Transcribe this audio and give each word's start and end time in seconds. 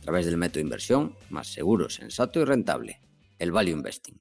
A 0.00 0.02
través 0.02 0.26
del 0.26 0.38
método 0.38 0.60
de 0.60 0.62
inversión 0.62 1.14
más 1.28 1.52
seguro, 1.52 1.90
sensato 1.90 2.40
y 2.40 2.44
rentable, 2.44 3.00
el 3.38 3.52
Value 3.52 3.72
Investing. 3.72 4.20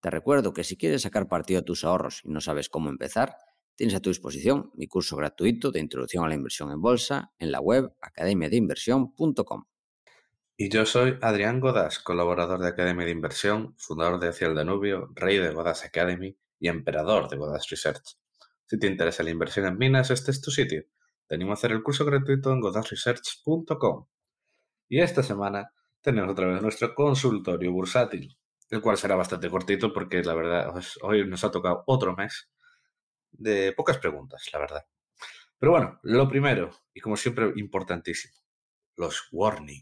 Te 0.00 0.10
recuerdo 0.10 0.52
que 0.52 0.64
si 0.64 0.76
quieres 0.76 1.02
sacar 1.02 1.28
partido 1.28 1.60
a 1.60 1.64
tus 1.64 1.84
ahorros 1.84 2.20
y 2.24 2.28
no 2.28 2.40
sabes 2.40 2.68
cómo 2.68 2.90
empezar, 2.90 3.36
tienes 3.74 3.94
a 3.94 4.00
tu 4.00 4.10
disposición 4.10 4.70
mi 4.74 4.86
curso 4.86 5.16
gratuito 5.16 5.70
de 5.70 5.80
introducción 5.80 6.24
a 6.24 6.28
la 6.28 6.34
inversión 6.34 6.70
en 6.72 6.80
bolsa 6.80 7.32
en 7.38 7.52
la 7.52 7.60
web 7.60 7.94
academiadeinversión.com. 8.00 9.64
Y 10.56 10.68
yo 10.68 10.84
soy 10.84 11.16
Adrián 11.22 11.60
Godas, 11.60 11.98
colaborador 11.98 12.60
de 12.60 12.68
Academia 12.68 13.06
de 13.06 13.12
Inversión, 13.12 13.74
fundador 13.78 14.20
de 14.20 14.28
Hacia 14.28 14.48
el 14.48 14.54
Danubio, 14.54 15.10
rey 15.14 15.38
de 15.38 15.50
Godas 15.50 15.84
Academy 15.84 16.36
y 16.60 16.68
emperador 16.68 17.30
de 17.30 17.36
Godas 17.36 17.68
Research. 17.70 18.18
Si 18.66 18.78
te 18.78 18.86
interesa 18.86 19.22
la 19.22 19.30
inversión 19.30 19.66
en 19.66 19.78
minas, 19.78 20.10
este 20.10 20.30
es 20.30 20.40
tu 20.40 20.50
sitio. 20.50 20.84
Te 21.26 21.36
animo 21.36 21.52
a 21.52 21.54
hacer 21.54 21.72
el 21.72 21.82
curso 21.82 22.04
gratuito 22.04 22.52
en 22.52 22.60
godasresearch.com. 22.60 24.06
Y 24.92 25.00
esta 25.00 25.22
semana 25.22 25.72
tenemos 26.02 26.32
otra 26.32 26.48
vez 26.48 26.60
nuestro 26.60 26.94
consultorio 26.94 27.72
bursátil, 27.72 28.36
el 28.68 28.82
cual 28.82 28.98
será 28.98 29.16
bastante 29.16 29.48
cortito 29.48 29.90
porque 29.90 30.22
la 30.22 30.34
verdad 30.34 30.70
pues, 30.70 30.98
hoy 31.00 31.26
nos 31.26 31.42
ha 31.44 31.50
tocado 31.50 31.82
otro 31.86 32.14
mes 32.14 32.50
de 33.30 33.72
pocas 33.72 33.96
preguntas, 33.96 34.50
la 34.52 34.58
verdad. 34.58 34.84
Pero 35.58 35.72
bueno, 35.72 35.98
lo 36.02 36.28
primero, 36.28 36.72
y 36.92 37.00
como 37.00 37.16
siempre 37.16 37.54
importantísimo, 37.56 38.34
los 38.96 39.28
warning. 39.32 39.80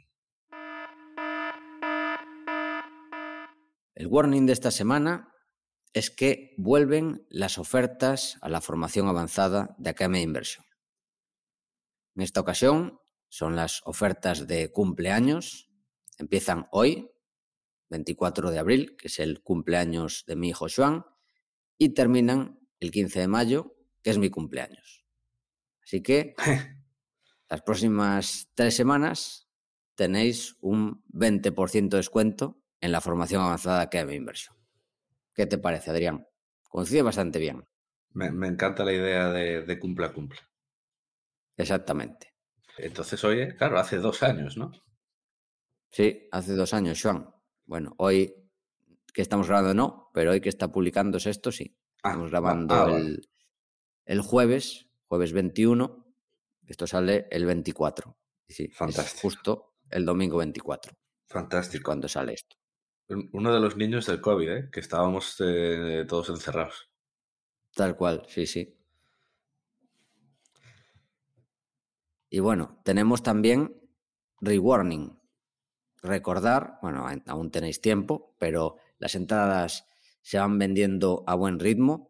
El 3.96 4.06
warning 4.06 4.46
de 4.46 4.52
esta 4.52 4.70
semana 4.70 5.34
es 5.92 6.12
que 6.12 6.54
vuelven 6.56 7.26
las 7.30 7.58
ofertas 7.58 8.38
a 8.42 8.48
la 8.48 8.60
formación 8.60 9.08
avanzada 9.08 9.74
de 9.76 9.90
Academia 9.90 10.20
de 10.20 10.26
Inversión. 10.26 10.64
En 12.14 12.22
esta 12.22 12.40
ocasión 12.40 13.00
son 13.30 13.56
las 13.56 13.80
ofertas 13.86 14.46
de 14.46 14.70
cumpleaños. 14.70 15.70
Empiezan 16.18 16.66
hoy, 16.72 17.10
24 17.88 18.50
de 18.50 18.58
abril, 18.58 18.96
que 18.96 19.06
es 19.06 19.20
el 19.20 19.40
cumpleaños 19.40 20.24
de 20.26 20.36
mi 20.36 20.50
hijo 20.50 20.66
Joan, 20.68 21.06
y 21.78 21.90
terminan 21.90 22.60
el 22.80 22.90
15 22.90 23.20
de 23.20 23.28
mayo, 23.28 23.76
que 24.02 24.10
es 24.10 24.18
mi 24.18 24.30
cumpleaños. 24.30 25.06
Así 25.82 26.02
que 26.02 26.34
las 27.48 27.62
próximas 27.62 28.50
tres 28.54 28.74
semanas 28.74 29.48
tenéis 29.94 30.56
un 30.60 31.04
20% 31.12 31.88
de 31.88 31.96
descuento 31.96 32.60
en 32.80 32.92
la 32.92 33.00
formación 33.00 33.42
avanzada 33.42 33.88
que 33.88 33.98
hay 33.98 34.14
inversión. 34.14 34.56
¿Qué 35.34 35.46
te 35.46 35.58
parece, 35.58 35.90
Adrián? 35.90 36.26
Coincide 36.68 37.02
bastante 37.02 37.38
bien. 37.38 37.64
Me, 38.10 38.32
me 38.32 38.48
encanta 38.48 38.84
la 38.84 38.92
idea 38.92 39.30
de, 39.30 39.62
de 39.62 39.78
cumple 39.78 40.06
a 40.06 40.12
cumple. 40.12 40.40
Exactamente. 41.56 42.29
Entonces, 42.86 43.22
oye, 43.24 43.54
claro, 43.56 43.78
hace 43.78 43.98
dos 43.98 44.22
años, 44.22 44.56
¿no? 44.56 44.72
Sí, 45.90 46.28
hace 46.30 46.54
dos 46.54 46.72
años, 46.74 47.00
Joan. 47.02 47.34
Bueno, 47.66 47.94
hoy 47.98 48.34
que 49.12 49.22
estamos 49.22 49.48
grabando 49.48 49.74
no, 49.74 50.10
pero 50.14 50.30
hoy 50.30 50.40
que 50.40 50.48
está 50.48 50.70
publicándose 50.70 51.30
esto, 51.30 51.50
sí. 51.50 51.76
Ah, 52.02 52.10
estamos 52.10 52.30
grabando 52.30 52.74
ah, 52.74 52.84
el, 52.86 52.92
vale. 52.92 53.20
el 54.06 54.20
jueves, 54.20 54.86
jueves 55.08 55.32
21. 55.32 56.14
Esto 56.66 56.86
sale 56.86 57.26
el 57.30 57.44
24. 57.46 58.16
Y 58.46 58.52
sí, 58.54 58.64
es 58.70 58.76
Fantástico. 58.76 59.20
justo 59.22 59.74
el 59.90 60.04
domingo 60.04 60.38
24, 60.38 60.92
Fantástico. 61.26 61.84
cuando 61.86 62.08
sale 62.08 62.34
esto. 62.34 62.56
Un- 63.08 63.28
Uno 63.32 63.52
de 63.52 63.60
los 63.60 63.76
niños 63.76 64.06
del 64.06 64.20
COVID, 64.20 64.48
¿eh? 64.48 64.68
Que 64.70 64.78
estábamos 64.80 65.36
eh, 65.40 66.04
todos 66.08 66.28
encerrados. 66.30 66.88
Tal 67.74 67.96
cual, 67.96 68.24
sí, 68.28 68.46
sí. 68.46 68.76
Y 72.30 72.38
bueno, 72.38 72.80
tenemos 72.84 73.22
también 73.22 73.76
rewarning. 74.40 75.18
Recordar, 76.02 76.78
bueno, 76.80 77.06
aún 77.26 77.50
tenéis 77.50 77.80
tiempo, 77.80 78.34
pero 78.38 78.76
las 78.98 79.14
entradas 79.14 79.86
se 80.22 80.38
van 80.38 80.58
vendiendo 80.58 81.24
a 81.26 81.34
buen 81.34 81.58
ritmo, 81.58 82.08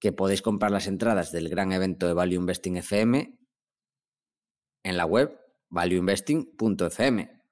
que 0.00 0.12
podéis 0.12 0.42
comprar 0.42 0.70
las 0.70 0.86
entradas 0.86 1.30
del 1.30 1.48
gran 1.48 1.72
evento 1.72 2.06
de 2.06 2.14
Value 2.14 2.34
Investing 2.34 2.78
FM 2.78 3.38
en 4.82 4.96
la 4.96 5.06
web 5.06 5.38
valueinvesting.fm. 5.70 7.42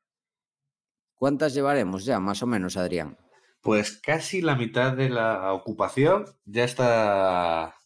¿Cuántas 1.14 1.54
llevaremos 1.54 2.04
ya, 2.04 2.18
más 2.20 2.42
o 2.42 2.46
menos, 2.46 2.76
Adrián? 2.76 3.16
Pues 3.60 4.00
casi 4.00 4.42
la 4.42 4.56
mitad 4.56 4.96
de 4.96 5.08
la 5.08 5.52
ocupación 5.52 6.24
ya 6.44 6.64
está 6.64 7.76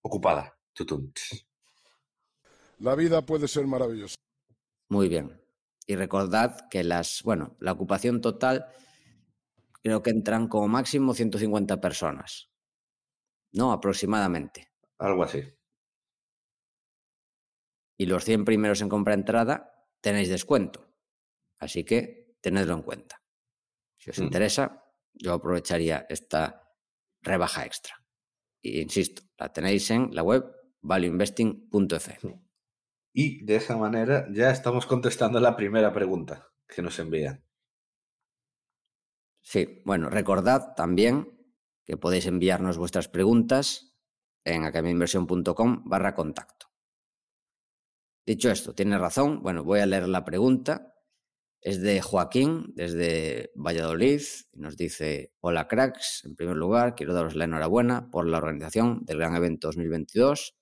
ocupada. 0.00 0.58
Tutum. 0.72 1.12
La 2.82 2.96
vida 2.96 3.24
puede 3.24 3.46
ser 3.46 3.64
maravillosa. 3.68 4.16
Muy 4.90 5.08
bien. 5.08 5.40
Y 5.86 5.94
recordad 5.94 6.68
que 6.68 6.82
las, 6.82 7.22
bueno, 7.22 7.56
la 7.60 7.72
ocupación 7.72 8.20
total 8.20 8.66
creo 9.82 10.02
que 10.02 10.10
entran 10.10 10.48
como 10.48 10.66
máximo 10.66 11.14
150 11.14 11.80
personas. 11.80 12.50
No, 13.52 13.70
aproximadamente. 13.72 14.72
Algo 14.98 15.22
así. 15.22 15.42
Y 17.98 18.06
los 18.06 18.24
100 18.24 18.44
primeros 18.44 18.80
en 18.80 18.88
compra 18.88 19.14
entrada 19.14 19.72
tenéis 20.00 20.28
descuento. 20.28 20.92
Así 21.58 21.84
que 21.84 22.34
tenedlo 22.40 22.74
en 22.74 22.82
cuenta. 22.82 23.22
Si 23.96 24.10
os 24.10 24.18
Mm. 24.18 24.22
interesa, 24.24 24.84
yo 25.12 25.34
aprovecharía 25.34 26.04
esta 26.08 26.68
rebaja 27.20 27.64
extra. 27.64 27.94
Y 28.60 28.80
insisto, 28.80 29.22
la 29.38 29.52
tenéis 29.52 29.88
en 29.92 30.12
la 30.12 30.24
web 30.24 30.44
valueinvesting.fm. 30.80 32.42
Y 33.12 33.44
de 33.44 33.56
esa 33.56 33.76
manera 33.76 34.26
ya 34.32 34.50
estamos 34.50 34.86
contestando 34.86 35.38
la 35.40 35.56
primera 35.56 35.92
pregunta 35.92 36.48
que 36.66 36.82
nos 36.82 36.98
envían. 36.98 37.44
Sí, 39.42 39.82
bueno, 39.84 40.08
recordad 40.08 40.74
también 40.74 41.28
que 41.84 41.96
podéis 41.96 42.26
enviarnos 42.26 42.78
vuestras 42.78 43.08
preguntas 43.08 43.96
en 44.44 44.64
academiainversión.com 44.64 45.82
barra 45.84 46.14
contacto. 46.14 46.66
Dicho 48.24 48.50
esto, 48.50 48.74
tiene 48.74 48.98
razón. 48.98 49.42
Bueno, 49.42 49.64
voy 49.64 49.80
a 49.80 49.86
leer 49.86 50.08
la 50.08 50.24
pregunta. 50.24 50.94
Es 51.60 51.80
de 51.80 52.00
Joaquín, 52.00 52.72
desde 52.74 53.52
Valladolid, 53.54 54.22
y 54.52 54.60
nos 54.60 54.76
dice, 54.76 55.32
hola 55.40 55.68
cracks, 55.68 56.22
en 56.24 56.34
primer 56.34 56.56
lugar, 56.56 56.94
quiero 56.96 57.14
daros 57.14 57.36
la 57.36 57.44
enhorabuena 57.44 58.10
por 58.10 58.26
la 58.26 58.38
organización 58.38 59.04
del 59.04 59.18
gran 59.18 59.36
evento 59.36 59.68
2022. 59.68 60.56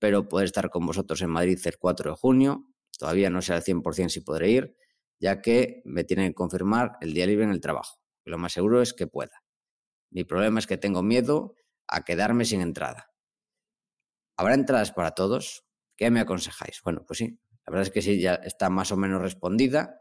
Espero 0.00 0.30
poder 0.30 0.46
estar 0.46 0.70
con 0.70 0.86
vosotros 0.86 1.20
en 1.20 1.28
Madrid 1.28 1.60
el 1.62 1.76
4 1.76 2.12
de 2.12 2.16
junio. 2.16 2.64
Todavía 2.98 3.28
no 3.28 3.42
sé 3.42 3.52
al 3.52 3.62
100% 3.62 4.08
si 4.08 4.22
podré 4.22 4.48
ir, 4.48 4.76
ya 5.18 5.42
que 5.42 5.82
me 5.84 6.04
tienen 6.04 6.28
que 6.28 6.36
confirmar 6.36 6.96
el 7.02 7.12
día 7.12 7.26
libre 7.26 7.44
en 7.44 7.50
el 7.50 7.60
trabajo. 7.60 8.00
Lo 8.24 8.38
más 8.38 8.54
seguro 8.54 8.80
es 8.80 8.94
que 8.94 9.06
pueda. 9.06 9.44
Mi 10.08 10.24
problema 10.24 10.58
es 10.58 10.66
que 10.66 10.78
tengo 10.78 11.02
miedo 11.02 11.54
a 11.86 12.02
quedarme 12.06 12.46
sin 12.46 12.62
entrada. 12.62 13.12
¿Habrá 14.38 14.54
entradas 14.54 14.90
para 14.90 15.10
todos? 15.10 15.66
¿Qué 15.98 16.10
me 16.10 16.20
aconsejáis? 16.20 16.80
Bueno, 16.82 17.04
pues 17.06 17.18
sí, 17.18 17.38
la 17.66 17.70
verdad 17.70 17.82
es 17.82 17.90
que 17.90 18.00
sí, 18.00 18.18
ya 18.22 18.36
está 18.36 18.70
más 18.70 18.92
o 18.92 18.96
menos 18.96 19.20
respondida. 19.20 20.00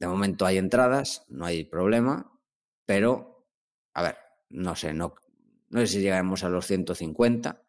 De 0.00 0.06
momento 0.06 0.46
hay 0.46 0.56
entradas, 0.56 1.26
no 1.28 1.44
hay 1.44 1.64
problema, 1.64 2.40
pero, 2.86 3.50
a 3.92 4.02
ver, 4.02 4.16
no 4.48 4.74
sé, 4.76 4.94
no, 4.94 5.14
no 5.68 5.80
sé 5.80 5.88
si 5.88 6.00
llegaremos 6.00 6.42
a 6.42 6.48
los 6.48 6.66
150, 6.66 7.67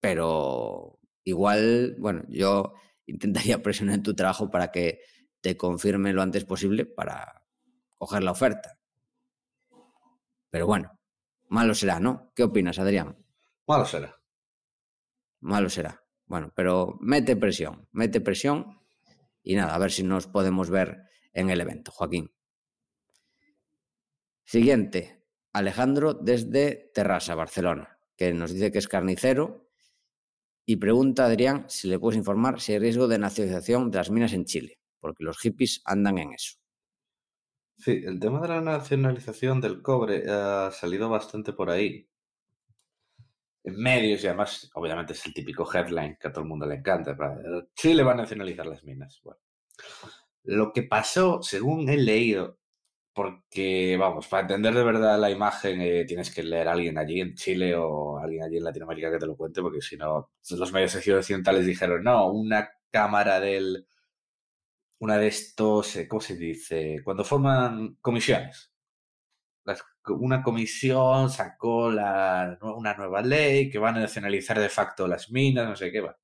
pero 0.00 0.98
igual, 1.24 1.96
bueno, 1.98 2.24
yo 2.28 2.74
intentaría 3.06 3.62
presionar 3.62 3.96
en 3.96 4.02
tu 4.02 4.14
trabajo 4.14 4.50
para 4.50 4.70
que 4.70 5.00
te 5.40 5.56
confirme 5.56 6.12
lo 6.12 6.22
antes 6.22 6.44
posible 6.44 6.84
para 6.84 7.44
coger 7.96 8.22
la 8.22 8.32
oferta. 8.32 8.78
Pero 10.50 10.66
bueno, 10.66 10.98
malo 11.48 11.74
será, 11.74 12.00
¿no? 12.00 12.32
¿Qué 12.34 12.42
opinas, 12.42 12.78
Adrián? 12.78 13.16
Malo 13.66 13.84
será. 13.84 14.20
Malo 15.40 15.68
será. 15.70 16.04
Bueno, 16.26 16.52
pero 16.54 16.96
mete 17.00 17.36
presión, 17.36 17.88
mete 17.92 18.20
presión 18.20 18.80
y 19.42 19.54
nada, 19.54 19.74
a 19.74 19.78
ver 19.78 19.90
si 19.90 20.02
nos 20.02 20.26
podemos 20.26 20.70
ver 20.70 21.04
en 21.32 21.50
el 21.50 21.60
evento, 21.60 21.90
Joaquín. 21.90 22.32
Siguiente, 24.44 25.24
Alejandro 25.52 26.14
desde 26.14 26.90
Terrassa, 26.94 27.34
Barcelona, 27.34 27.98
que 28.16 28.32
nos 28.32 28.52
dice 28.52 28.70
que 28.70 28.78
es 28.78 28.88
carnicero 28.88 29.69
y 30.70 30.76
pregunta 30.76 31.24
a 31.24 31.26
Adrián 31.26 31.64
si 31.66 31.88
le 31.88 31.98
puedes 31.98 32.16
informar 32.16 32.60
si 32.60 32.72
hay 32.72 32.78
riesgo 32.78 33.08
de 33.08 33.18
nacionalización 33.18 33.90
de 33.90 33.98
las 33.98 34.08
minas 34.08 34.32
en 34.34 34.44
Chile. 34.44 34.78
porque 35.00 35.24
los 35.24 35.38
hippies 35.38 35.82
andan 35.84 36.18
en 36.18 36.32
eso. 36.34 36.58
Sí, 37.76 38.02
el 38.04 38.20
tema 38.20 38.40
de 38.40 38.48
la 38.48 38.60
nacionalización 38.60 39.60
del 39.60 39.82
cobre 39.82 40.30
ha 40.30 40.70
salido 40.70 41.08
bastante 41.08 41.54
por 41.54 41.70
ahí. 41.70 42.06
En 43.64 43.80
medios 43.80 44.22
y 44.22 44.28
además, 44.28 44.70
obviamente 44.74 45.14
es 45.14 45.26
el 45.26 45.34
típico 45.34 45.68
headline 45.74 46.16
que 46.20 46.28
a 46.28 46.32
todo 46.32 46.42
el 46.42 46.50
mundo 46.50 46.66
le 46.66 46.76
encanta. 46.76 47.16
Chile 47.74 48.04
va 48.04 48.12
a 48.12 48.16
nacionalizar 48.16 48.66
las 48.66 48.84
minas. 48.84 49.20
Bueno, 49.24 49.40
lo 50.44 50.72
que 50.72 50.84
pasó, 50.84 51.42
según 51.42 51.88
he 51.88 51.96
leído, 51.96 52.59
porque, 53.22 53.98
vamos, 53.98 54.26
para 54.28 54.42
entender 54.42 54.72
de 54.74 54.82
verdad 54.82 55.20
la 55.20 55.30
imagen 55.30 55.78
eh, 55.82 56.06
tienes 56.06 56.34
que 56.34 56.42
leer 56.42 56.68
a 56.68 56.72
alguien 56.72 56.96
allí 56.96 57.20
en 57.20 57.34
Chile 57.34 57.74
o 57.76 58.18
alguien 58.18 58.44
allí 58.44 58.56
en 58.56 58.64
Latinoamérica 58.64 59.10
que 59.10 59.18
te 59.18 59.26
lo 59.26 59.36
cuente, 59.36 59.60
porque 59.60 59.82
si 59.82 59.98
no, 59.98 60.30
los 60.50 60.72
medios 60.72 60.96
occidentales 60.96 61.66
dijeron, 61.66 62.02
no, 62.02 62.30
una 62.32 62.70
cámara 62.90 63.38
del... 63.38 63.86
Una 65.00 65.18
de 65.18 65.26
estos, 65.26 65.96
eh, 65.96 66.08
¿cómo 66.08 66.20
se 66.22 66.36
dice? 66.36 67.00
Cuando 67.04 67.24
forman 67.24 67.96
comisiones. 68.00 68.72
una 70.08 70.42
comisión 70.42 71.30
sacó 71.30 71.90
la, 71.90 72.58
una 72.62 72.94
nueva 72.94 73.22
ley 73.22 73.70
que 73.70 73.78
van 73.78 73.96
a 73.96 74.00
nacionalizar 74.00 74.58
de 74.58 74.68
facto 74.70 75.06
las 75.06 75.30
minas, 75.30 75.68
no 75.68 75.76
sé 75.76 75.92
qué 75.92 76.00
va. 76.00 76.16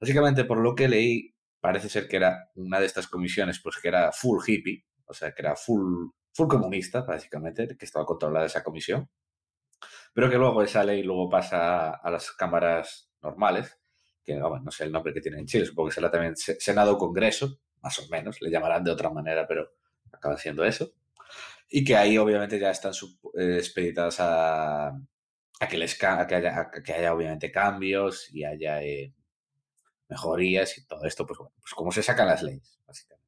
Básicamente, 0.00 0.44
por 0.44 0.58
lo 0.58 0.74
que 0.74 0.88
leí, 0.88 1.34
parece 1.60 1.88
ser 1.88 2.08
que 2.08 2.16
era 2.16 2.50
una 2.56 2.80
de 2.80 2.86
estas 2.86 3.08
comisiones, 3.08 3.60
pues 3.62 3.78
que 3.80 3.88
era 3.88 4.12
full 4.12 4.42
hippie, 4.46 4.84
o 5.06 5.14
sea, 5.14 5.32
que 5.32 5.42
era 5.42 5.56
full, 5.56 6.10
full 6.32 6.48
comunista, 6.48 7.02
básicamente, 7.02 7.76
que 7.76 7.84
estaba 7.84 8.06
controlada 8.06 8.46
esa 8.46 8.62
comisión, 8.62 9.08
pero 10.12 10.30
que 10.30 10.36
luego 10.36 10.62
esa 10.62 10.84
ley 10.84 11.02
luego 11.02 11.28
pasa 11.28 11.90
a 11.90 12.10
las 12.10 12.32
cámaras 12.32 13.10
normales, 13.22 13.78
que 14.24 14.36
no 14.36 14.70
sé 14.70 14.84
el 14.84 14.92
nombre 14.92 15.12
que 15.12 15.20
tiene 15.20 15.38
en 15.38 15.46
Chile, 15.46 15.66
supongo 15.66 15.88
que 15.88 15.94
será 15.94 16.10
también 16.10 16.36
Senado 16.36 16.92
o 16.92 16.98
Congreso, 16.98 17.58
más 17.80 17.98
o 17.98 18.08
menos, 18.08 18.40
le 18.40 18.50
llamarán 18.50 18.84
de 18.84 18.92
otra 18.92 19.10
manera, 19.10 19.46
pero 19.46 19.72
acaba 20.12 20.36
siendo 20.36 20.64
eso. 20.64 20.92
Y 21.68 21.84
que 21.84 21.96
ahí 21.96 22.18
obviamente 22.18 22.58
ya 22.58 22.70
están 22.70 22.92
eh, 23.38 23.56
expeditadas 23.56 24.20
a, 24.20 24.88
a, 24.88 25.68
que, 25.68 25.78
les, 25.78 25.98
que, 25.98 26.06
haya, 26.06 26.70
que 26.84 26.92
haya 26.92 27.14
obviamente 27.14 27.50
cambios 27.50 28.32
y 28.32 28.44
haya 28.44 28.82
eh, 28.82 29.14
mejorías 30.08 30.78
y 30.78 30.86
todo 30.86 31.04
esto, 31.04 31.26
pues 31.26 31.38
bueno, 31.38 31.54
pues 31.60 31.72
cómo 31.74 31.90
se 31.90 32.02
sacan 32.02 32.28
las 32.28 32.42
leyes, 32.42 32.80
básicamente 32.86 33.21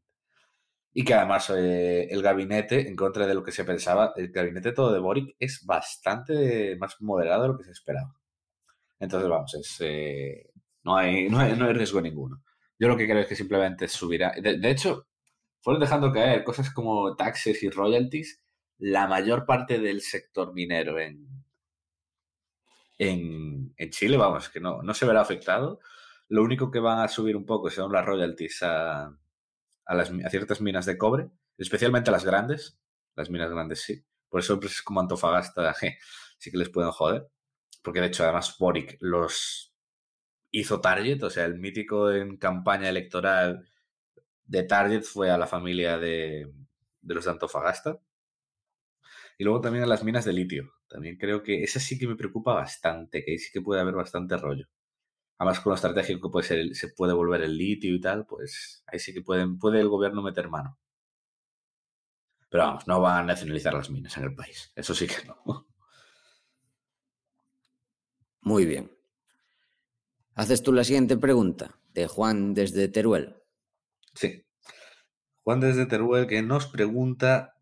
y 0.97 1.05
que 1.05 1.13
además 1.13 1.51
eh, 1.51 2.07
el 2.09 2.23
gabinete, 2.23 2.89
en 2.89 2.95
contra 2.95 3.27
de 3.27 3.35
lo 3.35 3.43
que 3.43 3.51
se 3.51 3.65
pensaba, 3.65 4.13
el 4.17 4.31
gabinete 4.31 4.73
todo 4.73 4.93
de 4.93 5.01
Boric 5.01 5.35
es 5.41 5.67
bastante 5.67 6.77
más 6.77 7.01
moderado 7.01 7.43
de 7.43 7.49
lo 7.49 7.59
que 7.59 7.65
se 7.65 7.73
esperaba. 7.73 8.15
Entonces, 9.01 9.29
vamos, 9.29 9.55
es, 9.55 9.77
eh, 9.81 10.51
no, 10.85 10.97
hay, 10.97 11.29
no, 11.29 11.41
hay, 11.41 11.57
no, 11.57 11.67
hay, 11.67 11.73
riesgo 11.73 12.01
ninguno. 12.01 12.45
Yo 12.79 12.87
lo 12.87 12.97
que 12.97 13.07
creo 13.07 13.19
es 13.19 13.27
que 13.27 13.35
simplemente 13.35 13.89
subirá. 13.89 14.35
De, 14.41 14.71
hecho, 14.71 15.09
fueron 15.61 15.81
dejando 15.81 16.13
caer 16.13 16.45
cosas 16.45 16.71
como 16.71 17.17
taxes 17.17 17.61
y 17.65 17.71
royalties 17.71 18.41
la 18.79 19.09
mayor 19.09 19.47
parte 19.47 19.81
del 19.81 20.01
sector 20.01 20.55
minero 20.55 21.01
en, 21.01 21.27
en, 22.99 23.75
en 23.77 23.91
Chile, 23.91 24.17
vamos, 24.17 24.49
que 24.49 24.61
no, 24.61 24.83
no 24.83 24.95
se 24.95 25.07
verá 25.07 25.23
afectado. 25.23 25.81
Lo 26.29 26.45
único 26.45 26.71
que 26.71 26.79
van 26.79 27.01
a 27.01 27.09
subir 27.09 27.37
un 27.37 27.47
poco 27.47 27.69
son 27.71 27.93
las 27.93 28.05
royalties 28.07 28.63
a, 28.63 29.17
a, 29.87 29.95
las, 29.95 30.11
ciertas 30.31 30.61
minas 30.61 30.87
de 30.87 30.99
cobre, 30.99 31.29
especialmente 31.59 32.11
a 32.11 32.13
las 32.13 32.25
grandes. 32.25 32.79
Las 33.17 33.31
minas 33.31 33.51
grandes 33.51 33.83
sí. 33.83 34.05
Por 34.29 34.41
eso 34.41 34.55
empresas 34.55 34.83
como 34.83 35.01
Antofagasta 35.01 35.75
sí 36.39 36.51
que 36.51 36.59
les 36.59 36.71
pueden 36.71 36.91
joder. 36.91 37.29
Porque 37.83 38.01
de 38.01 38.07
hecho, 38.07 38.25
además, 38.25 38.57
Boric 38.59 38.97
los 39.01 39.75
hizo 40.51 40.81
Target, 40.81 41.23
o 41.23 41.31
sea, 41.31 41.45
el 41.45 41.59
mítico 41.59 42.11
en 42.13 42.37
campaña 42.39 42.89
electoral 42.89 43.69
de 44.47 44.63
Target 44.63 45.03
fue 45.03 45.31
a 45.31 45.39
la 45.39 45.47
familia 45.47 45.99
de, 45.99 46.51
de 47.03 47.15
los 47.15 47.25
de 47.25 47.31
Antofagasta. 47.33 48.01
Y 49.37 49.45
luego 49.45 49.61
también 49.61 49.85
a 49.85 49.87
las 49.87 50.05
minas 50.05 50.25
de 50.25 50.33
litio. 50.33 50.73
También 50.89 51.17
creo 51.17 51.43
que 51.43 51.63
esa 51.63 51.81
sí 51.81 51.99
que 51.99 52.07
me 52.07 52.17
preocupa 52.17 52.55
bastante, 52.55 53.25
que 53.25 53.33
ahí 53.33 53.39
sí 53.39 53.51
que 53.53 53.61
puede 53.61 53.81
haber 53.81 53.95
bastante 53.95 54.37
rollo. 54.37 54.67
Además, 55.39 55.61
con 55.61 55.71
lo 55.71 55.75
estratégico 55.75 56.29
que 56.29 56.33
puede 56.33 56.47
ser, 56.47 56.75
se 56.77 56.89
puede 56.89 57.13
volver 57.13 57.43
el 57.43 57.57
litio 57.57 57.95
y 57.95 58.01
tal, 58.01 58.27
pues 58.27 58.85
ahí 58.87 58.99
sí 58.99 59.13
que 59.13 59.23
pueden, 59.23 59.59
puede 59.59 59.81
el 59.81 59.89
gobierno 59.89 60.23
meter 60.23 60.49
mano. 60.49 60.79
Pero 62.49 62.65
vamos, 62.65 62.87
no 62.87 63.01
van 63.01 63.25
a 63.25 63.27
nacionalizar 63.27 63.75
las 63.75 63.91
minas 63.91 64.17
en 64.17 64.25
el 64.25 64.35
país. 64.35 64.71
Eso 64.77 64.95
sí 64.95 65.09
que 65.09 65.17
no. 65.47 65.67
Muy 68.43 68.65
bien. 68.65 68.93
Haces 70.35 70.63
tú 70.63 70.73
la 70.73 70.85
siguiente 70.85 71.17
pregunta 71.17 71.79
de 71.93 72.07
Juan 72.07 72.55
desde 72.55 72.89
Teruel. 72.89 73.37
Sí. 74.15 74.45
Juan 75.43 75.61
desde 75.61 75.87
Teruel 75.87 76.27
que 76.27 76.43
nos 76.43 76.67
pregunta, 76.67 77.57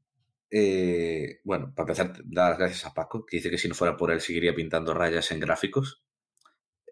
eh, 0.50 1.40
bueno, 1.44 1.72
para 1.74 1.84
empezar, 1.84 2.22
dar 2.24 2.50
las 2.50 2.58
gracias 2.58 2.84
a 2.84 2.94
Paco, 2.94 3.24
que 3.24 3.38
dice 3.38 3.50
que 3.50 3.58
si 3.58 3.68
no 3.68 3.74
fuera 3.74 3.96
por 3.96 4.10
él 4.10 4.20
seguiría 4.20 4.54
pintando 4.54 4.92
rayas 4.92 5.30
en 5.30 5.40
gráficos. 5.40 6.02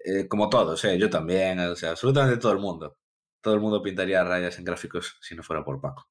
Eh, 0.05 0.29
como 0.29 0.49
todos, 0.49 0.83
yo 0.83 1.11
también, 1.11 1.59
o 1.61 1.77
sea, 1.77 1.91
absolutamente 1.91 2.41
todo 2.41 2.53
el 2.53 2.59
mundo. 2.59 2.99
Todo 3.41 3.55
el 3.55 3.61
mundo 3.61 3.83
pintaría 3.83 4.25
rayas 4.25 4.59
en 4.59 4.65
gráficos 4.65 5.17
si 5.21 5.35
no 5.35 5.43
fuera 5.43 5.65
por 5.65 5.81
Paco. 5.81 6.09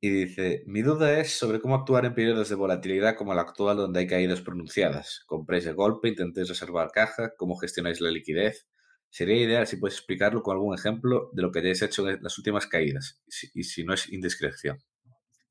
Y 0.00 0.10
dice, 0.10 0.62
mi 0.66 0.82
duda 0.82 1.18
es 1.18 1.36
sobre 1.36 1.60
cómo 1.60 1.74
actuar 1.74 2.04
en 2.04 2.14
periodos 2.14 2.48
de 2.48 2.54
volatilidad 2.54 3.16
como 3.16 3.32
el 3.32 3.38
actual 3.40 3.76
donde 3.76 4.00
hay 4.00 4.06
caídas 4.06 4.40
pronunciadas. 4.40 5.24
Compréis 5.26 5.64
de 5.64 5.72
golpe, 5.72 6.08
intentéis 6.08 6.48
reservar 6.48 6.92
caja, 6.92 7.34
cómo 7.36 7.56
gestionáis 7.56 8.00
la 8.00 8.10
liquidez. 8.10 8.68
Sería 9.10 9.42
ideal 9.42 9.66
si 9.66 9.76
puedes 9.76 9.96
explicarlo 9.96 10.42
con 10.42 10.54
algún 10.54 10.74
ejemplo 10.74 11.30
de 11.32 11.42
lo 11.42 11.50
que 11.50 11.60
hayáis 11.60 11.82
hecho 11.82 12.08
en 12.08 12.22
las 12.22 12.38
últimas 12.38 12.66
caídas, 12.68 13.20
y 13.26 13.32
si, 13.32 13.50
y 13.54 13.64
si 13.64 13.84
no 13.84 13.94
es 13.94 14.12
indiscreción. 14.12 14.78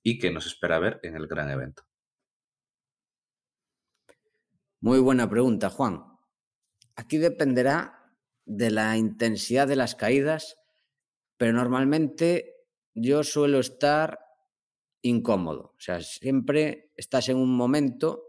Y 0.01 0.17
que 0.19 0.31
nos 0.31 0.45
espera 0.45 0.79
ver 0.79 1.01
en 1.03 1.15
el 1.17 1.27
gran 1.27 1.49
evento. 1.49 1.83
Muy 4.79 4.99
buena 4.99 5.29
pregunta, 5.29 5.69
Juan. 5.69 6.16
Aquí 6.97 7.19
dependerá 7.19 8.11
de 8.45 8.71
la 8.71 8.97
intensidad 8.97 9.67
de 9.67 9.75
las 9.75 9.93
caídas, 9.95 10.57
pero 11.37 11.53
normalmente 11.53 12.55
yo 12.95 13.23
suelo 13.23 13.59
estar 13.59 14.19
incómodo. 15.03 15.75
O 15.77 15.79
sea, 15.79 16.01
siempre 16.01 16.91
estás 16.95 17.29
en 17.29 17.37
un 17.37 17.55
momento 17.55 18.23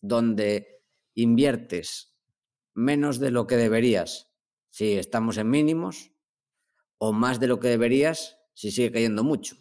donde 0.00 0.84
inviertes 1.14 2.16
menos 2.74 3.18
de 3.18 3.32
lo 3.32 3.46
que 3.46 3.56
deberías 3.56 4.30
si 4.70 4.92
estamos 4.92 5.36
en 5.38 5.50
mínimos 5.50 6.12
o 6.98 7.12
más 7.12 7.40
de 7.40 7.48
lo 7.48 7.58
que 7.58 7.68
deberías 7.68 8.38
si 8.54 8.70
sigue 8.70 8.92
cayendo 8.92 9.24
mucho. 9.24 9.56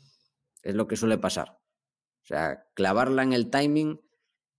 Es 0.62 0.76
lo 0.76 0.88
que 0.88 0.98
suele 0.98 1.18
pasar. 1.18 1.58
O 2.22 2.28
sea, 2.28 2.68
clavarla 2.76 3.24
en 3.24 3.34
el 3.34 3.50
timing 3.50 4.02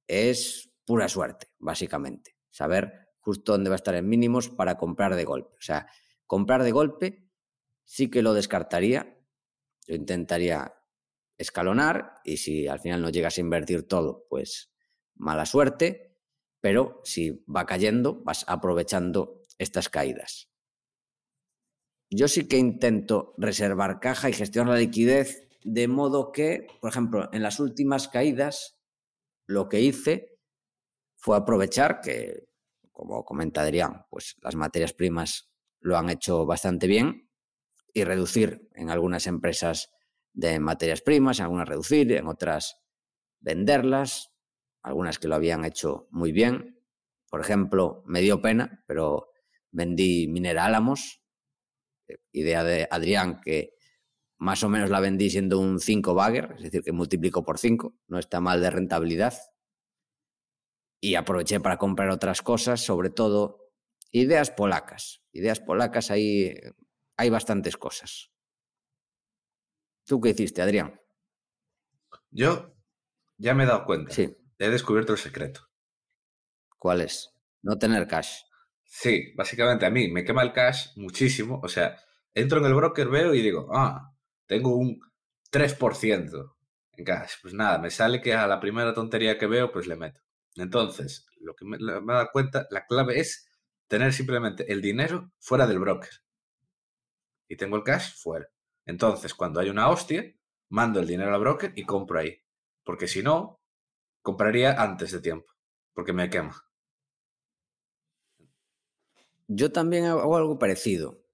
es 0.08 0.72
pura 0.84 1.08
suerte, 1.08 1.52
básicamente. 1.58 2.36
Saber 2.50 3.05
justo 3.26 3.50
donde 3.50 3.70
va 3.70 3.74
a 3.74 3.82
estar 3.82 3.96
en 3.96 4.08
mínimos 4.08 4.50
para 4.50 4.76
comprar 4.76 5.16
de 5.16 5.24
golpe. 5.24 5.52
O 5.58 5.60
sea, 5.60 5.88
comprar 6.28 6.62
de 6.62 6.70
golpe 6.70 7.28
sí 7.84 8.08
que 8.08 8.22
lo 8.22 8.34
descartaría. 8.34 9.18
Yo 9.88 9.96
intentaría 9.96 10.72
escalonar 11.36 12.20
y 12.24 12.36
si 12.36 12.68
al 12.68 12.78
final 12.78 13.02
no 13.02 13.10
llegas 13.10 13.36
a 13.36 13.40
invertir 13.40 13.82
todo, 13.82 14.28
pues 14.30 14.72
mala 15.16 15.44
suerte, 15.44 16.16
pero 16.60 17.00
si 17.02 17.44
va 17.52 17.66
cayendo, 17.66 18.22
vas 18.22 18.44
aprovechando 18.46 19.42
estas 19.58 19.88
caídas. 19.88 20.48
Yo 22.08 22.28
sí 22.28 22.46
que 22.46 22.58
intento 22.58 23.34
reservar 23.38 23.98
caja 23.98 24.28
y 24.28 24.34
gestionar 24.34 24.74
la 24.74 24.78
liquidez 24.78 25.48
de 25.64 25.88
modo 25.88 26.30
que, 26.30 26.68
por 26.80 26.90
ejemplo, 26.90 27.28
en 27.32 27.42
las 27.42 27.58
últimas 27.58 28.06
caídas, 28.06 28.78
lo 29.48 29.68
que 29.68 29.80
hice 29.80 30.38
fue 31.16 31.36
aprovechar 31.36 32.00
que 32.02 32.46
como 32.96 33.24
comenta 33.24 33.60
Adrián, 33.60 34.06
pues 34.08 34.36
las 34.40 34.56
materias 34.56 34.94
primas 34.94 35.50
lo 35.80 35.98
han 35.98 36.08
hecho 36.08 36.46
bastante 36.46 36.86
bien 36.86 37.30
y 37.92 38.04
reducir 38.04 38.70
en 38.74 38.88
algunas 38.88 39.26
empresas 39.26 39.90
de 40.32 40.58
materias 40.58 41.02
primas, 41.02 41.38
en 41.38 41.44
algunas 41.44 41.68
reducir, 41.68 42.10
en 42.12 42.26
otras 42.26 42.82
venderlas, 43.40 44.32
algunas 44.82 45.18
que 45.18 45.28
lo 45.28 45.34
habían 45.34 45.66
hecho 45.66 46.08
muy 46.10 46.32
bien. 46.32 46.80
Por 47.28 47.42
ejemplo, 47.42 48.02
me 48.06 48.22
dio 48.22 48.40
pena, 48.40 48.82
pero 48.86 49.28
vendí 49.70 50.26
Minera 50.26 50.64
Álamos, 50.64 51.22
idea 52.32 52.64
de 52.64 52.88
Adrián 52.90 53.42
que 53.42 53.74
más 54.38 54.62
o 54.62 54.70
menos 54.70 54.88
la 54.88 55.00
vendí 55.00 55.28
siendo 55.28 55.58
un 55.58 55.80
5 55.80 56.14
bagger, 56.14 56.54
es 56.56 56.62
decir, 56.62 56.82
que 56.82 56.92
multiplico 56.92 57.44
por 57.44 57.58
5, 57.58 57.94
no 58.08 58.18
está 58.18 58.40
mal 58.40 58.62
de 58.62 58.70
rentabilidad 58.70 59.34
y 61.00 61.14
aproveché 61.14 61.60
para 61.60 61.78
comprar 61.78 62.10
otras 62.10 62.42
cosas, 62.42 62.80
sobre 62.80 63.10
todo 63.10 63.72
ideas 64.10 64.50
polacas. 64.50 65.22
Ideas 65.32 65.60
polacas, 65.60 66.10
ahí 66.10 66.54
hay 67.16 67.30
bastantes 67.30 67.76
cosas. 67.76 68.30
¿Tú 70.04 70.20
qué 70.20 70.30
hiciste, 70.30 70.62
Adrián? 70.62 71.00
Yo 72.30 72.74
ya 73.38 73.54
me 73.54 73.64
he 73.64 73.66
dado 73.66 73.84
cuenta. 73.84 74.12
Sí. 74.12 74.36
He 74.58 74.68
descubierto 74.70 75.12
el 75.12 75.18
secreto. 75.18 75.68
¿Cuál 76.78 77.02
es? 77.02 77.34
No 77.62 77.76
tener 77.76 78.06
cash. 78.06 78.42
Sí, 78.84 79.32
básicamente 79.36 79.84
a 79.84 79.90
mí 79.90 80.08
me 80.08 80.24
quema 80.24 80.42
el 80.42 80.52
cash 80.52 80.96
muchísimo. 80.96 81.60
O 81.62 81.68
sea, 81.68 81.98
entro 82.32 82.58
en 82.60 82.66
el 82.66 82.74
broker, 82.74 83.08
veo 83.08 83.34
y 83.34 83.42
digo, 83.42 83.68
ah, 83.74 84.14
tengo 84.46 84.76
un 84.76 85.00
3% 85.50 86.56
en 86.92 87.04
cash. 87.04 87.32
Pues 87.42 87.52
nada, 87.54 87.78
me 87.78 87.90
sale 87.90 88.20
que 88.20 88.34
a 88.34 88.46
la 88.46 88.60
primera 88.60 88.94
tontería 88.94 89.36
que 89.36 89.46
veo, 89.46 89.72
pues 89.72 89.86
le 89.86 89.96
meto. 89.96 90.20
Entonces, 90.56 91.26
lo 91.40 91.54
que 91.54 91.64
me, 91.64 91.78
me 91.78 92.12
he 92.12 92.16
dado 92.16 92.28
cuenta, 92.32 92.66
la 92.70 92.86
clave 92.86 93.20
es 93.20 93.48
tener 93.88 94.12
simplemente 94.12 94.72
el 94.72 94.80
dinero 94.80 95.32
fuera 95.38 95.66
del 95.66 95.78
broker. 95.78 96.10
Y 97.48 97.56
tengo 97.56 97.76
el 97.76 97.84
cash 97.84 98.14
fuera. 98.16 98.48
Entonces, 98.84 99.34
cuando 99.34 99.60
hay 99.60 99.68
una 99.68 99.88
hostia, 99.88 100.34
mando 100.68 101.00
el 101.00 101.06
dinero 101.06 101.34
al 101.34 101.40
broker 101.40 101.72
y 101.76 101.84
compro 101.84 102.18
ahí. 102.18 102.42
Porque 102.84 103.08
si 103.08 103.22
no, 103.22 103.60
compraría 104.22 104.80
antes 104.80 105.12
de 105.12 105.20
tiempo. 105.20 105.52
Porque 105.92 106.12
me 106.12 106.30
quema. 106.30 106.66
Yo 109.48 109.70
también 109.70 110.06
hago 110.06 110.36
algo 110.36 110.58
parecido. 110.58 111.24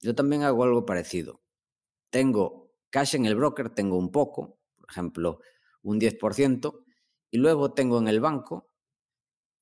Yo 0.00 0.14
también 0.14 0.42
hago 0.42 0.64
algo 0.64 0.86
parecido. 0.86 1.42
Tengo 2.10 2.72
cash 2.90 3.14
en 3.14 3.26
el 3.26 3.36
broker, 3.36 3.70
tengo 3.70 3.96
un 3.96 4.10
poco, 4.10 4.58
por 4.76 4.90
ejemplo, 4.90 5.40
un 5.82 5.98
10%, 5.98 6.84
y 7.32 7.38
luego 7.38 7.72
tengo 7.72 7.98
en 7.98 8.08
el 8.08 8.20
banco 8.20 8.68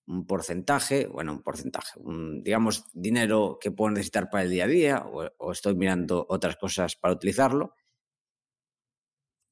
un 0.06 0.26
porcentaje, 0.26 1.06
bueno, 1.06 1.32
un 1.32 1.42
porcentaje, 1.42 2.00
un, 2.00 2.42
digamos, 2.42 2.84
dinero 2.92 3.58
que 3.60 3.70
puedo 3.70 3.92
necesitar 3.92 4.28
para 4.28 4.42
el 4.42 4.50
día 4.50 4.64
a 4.64 4.66
día 4.66 5.06
o, 5.06 5.52
estoy 5.52 5.76
mirando 5.76 6.26
otras 6.28 6.56
cosas 6.56 6.96
para 6.96 7.14
utilizarlo. 7.14 7.76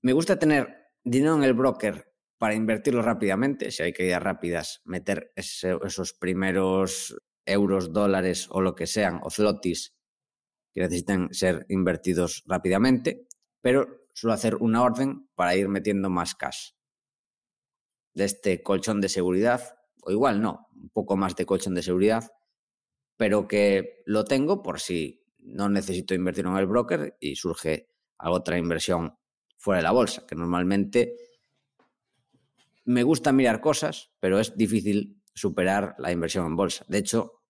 Me 0.02 0.12
gusta 0.12 0.36
tener 0.36 0.90
dinero 1.04 1.36
en 1.36 1.44
el 1.44 1.54
broker 1.54 2.12
para 2.38 2.54
invertirlo 2.54 3.02
rápidamente, 3.02 3.70
si 3.70 3.84
hay 3.84 3.92
caídas 3.92 4.22
rápidas, 4.22 4.82
meter 4.84 5.32
esos 5.36 6.12
primeros 6.14 7.16
euros, 7.46 7.92
dólares 7.92 8.48
o 8.50 8.60
lo 8.60 8.74
que 8.74 8.88
sean, 8.88 9.20
o 9.22 9.30
zlotys, 9.30 9.94
que 10.74 10.80
necesitan 10.80 11.32
ser 11.32 11.66
invertidos 11.68 12.42
rápidamente, 12.46 13.28
pero 13.60 14.08
suelo 14.12 14.34
hacer 14.34 14.56
una 14.56 14.82
orden 14.82 15.28
para 15.36 15.54
ir 15.54 15.68
metiendo 15.68 16.10
más 16.10 16.34
cash 16.34 16.77
de 18.18 18.24
este 18.24 18.64
colchón 18.64 19.00
de 19.00 19.08
seguridad, 19.08 19.76
o 20.02 20.10
igual 20.10 20.42
no, 20.42 20.66
un 20.74 20.90
poco 20.90 21.16
más 21.16 21.36
de 21.36 21.46
colchón 21.46 21.76
de 21.76 21.84
seguridad, 21.84 22.32
pero 23.16 23.46
que 23.46 24.02
lo 24.06 24.24
tengo 24.24 24.60
por 24.60 24.80
si 24.80 25.24
no 25.38 25.68
necesito 25.68 26.14
invertir 26.14 26.44
en 26.44 26.56
el 26.56 26.66
broker 26.66 27.16
y 27.20 27.36
surge 27.36 27.92
otra 28.18 28.58
inversión 28.58 29.16
fuera 29.56 29.78
de 29.78 29.84
la 29.84 29.92
bolsa, 29.92 30.26
que 30.26 30.34
normalmente 30.34 31.14
me 32.86 33.04
gusta 33.04 33.30
mirar 33.30 33.60
cosas, 33.60 34.10
pero 34.18 34.40
es 34.40 34.56
difícil 34.56 35.22
superar 35.32 35.94
la 35.98 36.10
inversión 36.10 36.44
en 36.46 36.56
bolsa. 36.56 36.84
De 36.88 36.98
hecho, 36.98 37.44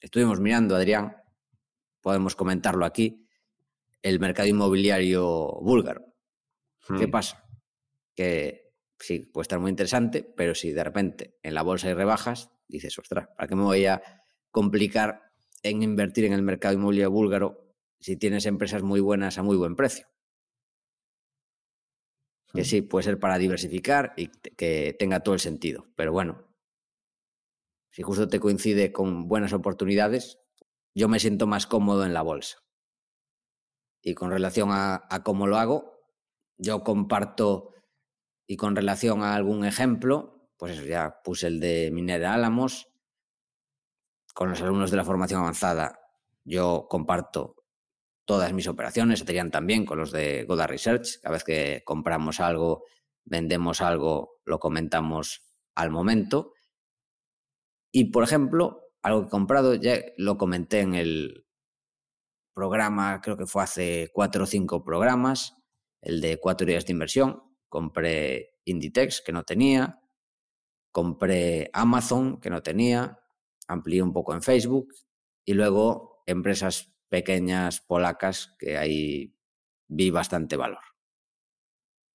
estuvimos 0.00 0.38
mirando, 0.38 0.76
Adrián, 0.76 1.16
podemos 2.00 2.36
comentarlo 2.36 2.84
aquí, 2.84 3.26
el 4.00 4.20
mercado 4.20 4.48
inmobiliario 4.48 5.58
búlgaro. 5.60 6.04
Hmm. 6.86 6.98
¿Qué 6.98 7.08
pasa? 7.08 7.44
Que 8.14 8.63
sí, 8.98 9.20
puede 9.20 9.42
estar 9.42 9.58
muy 9.58 9.70
interesante, 9.70 10.22
pero 10.22 10.54
si 10.54 10.72
de 10.72 10.84
repente 10.84 11.38
en 11.42 11.54
la 11.54 11.62
bolsa 11.62 11.88
hay 11.88 11.94
rebajas, 11.94 12.50
dices, 12.68 12.98
ostras, 12.98 13.28
¿para 13.36 13.48
qué 13.48 13.54
me 13.54 13.62
voy 13.62 13.86
a 13.86 14.02
complicar 14.50 15.32
en 15.62 15.82
invertir 15.82 16.24
en 16.26 16.32
el 16.32 16.42
mercado 16.42 16.74
inmobiliario 16.74 17.10
búlgaro 17.10 17.74
si 18.00 18.16
tienes 18.16 18.46
empresas 18.46 18.82
muy 18.82 19.00
buenas 19.00 19.38
a 19.38 19.42
muy 19.42 19.56
buen 19.56 19.76
precio? 19.76 20.06
Que 22.52 22.62
mm. 22.62 22.64
sí, 22.64 22.82
puede 22.82 23.04
ser 23.04 23.18
para 23.18 23.38
diversificar 23.38 24.14
y 24.16 24.28
que 24.28 24.94
tenga 24.98 25.20
todo 25.20 25.34
el 25.34 25.40
sentido, 25.40 25.86
pero 25.96 26.12
bueno, 26.12 26.46
si 27.90 28.02
justo 28.02 28.28
te 28.28 28.40
coincide 28.40 28.92
con 28.92 29.28
buenas 29.28 29.52
oportunidades, 29.52 30.40
yo 30.94 31.08
me 31.08 31.20
siento 31.20 31.46
más 31.46 31.66
cómodo 31.66 32.04
en 32.04 32.14
la 32.14 32.22
bolsa. 32.22 32.58
Y 34.02 34.14
con 34.14 34.30
relación 34.30 34.70
a, 34.72 35.06
a 35.08 35.22
cómo 35.22 35.46
lo 35.46 35.56
hago, 35.56 35.94
yo 36.58 36.82
comparto 36.82 37.73
y 38.46 38.56
con 38.56 38.76
relación 38.76 39.22
a 39.22 39.34
algún 39.34 39.64
ejemplo, 39.64 40.48
pues 40.56 40.78
eso, 40.78 40.86
ya 40.86 41.20
puse 41.22 41.46
el 41.46 41.60
de 41.60 41.90
Minera 41.92 42.34
Álamos. 42.34 42.88
Con 44.34 44.50
los 44.50 44.60
alumnos 44.60 44.90
de 44.90 44.96
la 44.96 45.04
formación 45.04 45.40
avanzada, 45.40 46.00
yo 46.44 46.86
comparto 46.88 47.64
todas 48.24 48.52
mis 48.52 48.66
operaciones, 48.66 49.20
serían 49.20 49.50
también 49.50 49.84
con 49.84 49.98
los 49.98 50.10
de 50.10 50.44
Goda 50.44 50.66
Research. 50.66 51.20
Cada 51.22 51.34
vez 51.34 51.44
que 51.44 51.82
compramos 51.84 52.40
algo, 52.40 52.84
vendemos 53.24 53.80
algo, 53.80 54.40
lo 54.44 54.58
comentamos 54.58 55.42
al 55.74 55.90
momento. 55.90 56.52
Y, 57.92 58.10
por 58.10 58.24
ejemplo, 58.24 58.88
algo 59.02 59.22
que 59.22 59.26
he 59.28 59.30
comprado, 59.30 59.74
ya 59.74 60.00
lo 60.16 60.36
comenté 60.36 60.80
en 60.80 60.94
el 60.94 61.46
programa, 62.54 63.20
creo 63.20 63.36
que 63.36 63.46
fue 63.46 63.62
hace 63.62 64.10
cuatro 64.12 64.44
o 64.44 64.46
cinco 64.46 64.84
programas, 64.84 65.54
el 66.00 66.20
de 66.20 66.38
cuatro 66.38 66.66
días 66.66 66.86
de 66.86 66.92
inversión, 66.92 67.42
compré 67.74 68.60
Inditex, 68.66 69.20
que 69.20 69.32
no 69.32 69.42
tenía, 69.42 70.00
compré 70.92 71.70
Amazon, 71.72 72.40
que 72.40 72.48
no 72.48 72.62
tenía, 72.62 73.18
amplié 73.66 74.00
un 74.00 74.12
poco 74.12 74.32
en 74.32 74.42
Facebook 74.42 74.94
y 75.44 75.54
luego 75.54 76.22
empresas 76.24 76.94
pequeñas 77.08 77.80
polacas 77.80 78.54
que 78.60 78.76
ahí 78.78 79.36
vi 79.88 80.10
bastante 80.10 80.56
valor. 80.56 80.84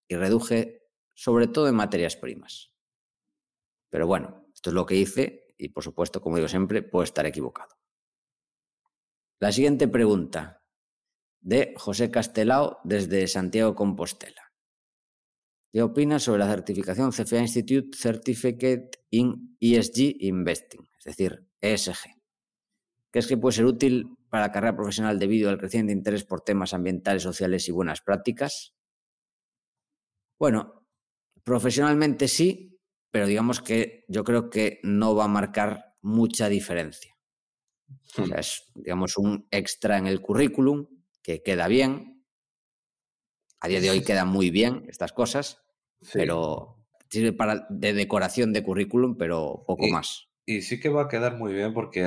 Y 0.07 0.15
reduje 0.15 0.87
sobre 1.13 1.47
todo 1.47 1.67
en 1.67 1.75
materias 1.75 2.15
primas. 2.15 2.73
Pero 3.89 4.07
bueno, 4.07 4.45
esto 4.53 4.69
es 4.69 4.73
lo 4.73 4.85
que 4.85 4.95
hice 4.95 5.55
y 5.57 5.67
por 5.67 5.83
supuesto, 5.83 6.21
como 6.21 6.37
digo 6.37 6.47
siempre, 6.47 6.83
puedo 6.83 7.03
estar 7.03 7.25
equivocado. 7.25 7.75
La 9.41 9.51
siguiente 9.51 9.89
pregunta 9.89 10.63
de 11.41 11.73
José 11.75 12.09
Castelao 12.11 12.79
desde 12.85 13.27
Santiago 13.27 13.75
Compostela. 13.75 14.48
¿Qué 15.71 15.83
opinas 15.83 16.23
sobre 16.23 16.39
la 16.39 16.47
certificación 16.47 17.11
CFA 17.11 17.41
Institute 17.41 17.95
Certificate 17.95 18.89
in 19.11 19.55
ESG 19.59 20.15
Investing? 20.21 20.81
Es 20.97 21.05
decir, 21.05 21.45
ESG. 21.61 22.19
¿Crees 23.11 23.27
que 23.27 23.37
puede 23.37 23.55
ser 23.55 23.65
útil 23.65 24.17
para 24.29 24.47
la 24.47 24.51
carrera 24.51 24.75
profesional 24.75 25.19
debido 25.19 25.49
al 25.49 25.59
creciente 25.59 25.93
interés 25.93 26.23
por 26.23 26.41
temas 26.41 26.73
ambientales, 26.73 27.21
sociales 27.21 27.67
y 27.67 27.71
buenas 27.71 28.01
prácticas? 28.01 28.73
Bueno, 30.39 30.87
profesionalmente 31.43 32.27
sí, 32.27 32.79
pero 33.11 33.27
digamos 33.27 33.61
que 33.61 34.05
yo 34.07 34.23
creo 34.23 34.49
que 34.49 34.79
no 34.83 35.13
va 35.13 35.25
a 35.25 35.29
marcar 35.29 35.95
mucha 36.01 36.49
diferencia. 36.49 37.15
O 38.17 38.25
sea, 38.25 38.39
es, 38.39 38.71
digamos, 38.73 39.17
un 39.17 39.47
extra 39.51 39.97
en 39.97 40.07
el 40.07 40.21
currículum 40.21 40.87
que 41.21 41.43
queda 41.43 41.67
bien, 41.67 42.18
a 43.61 43.67
día 43.67 43.81
de 43.81 43.89
hoy 43.89 44.03
quedan 44.03 44.27
muy 44.27 44.49
bien 44.49 44.85
estas 44.87 45.11
cosas, 45.11 45.61
pero 46.13 46.77
sirve 47.09 47.33
para 47.33 47.67
de 47.69 47.93
decoración 47.93 48.53
de 48.53 48.63
currículum, 48.63 49.17
pero 49.17 49.63
poco 49.67 49.87
más. 49.87 50.27
Y 50.45 50.61
sí 50.61 50.79
que 50.79 50.89
va 50.89 51.03
a 51.03 51.07
quedar 51.07 51.37
muy 51.37 51.53
bien 51.53 51.73
porque 51.73 52.01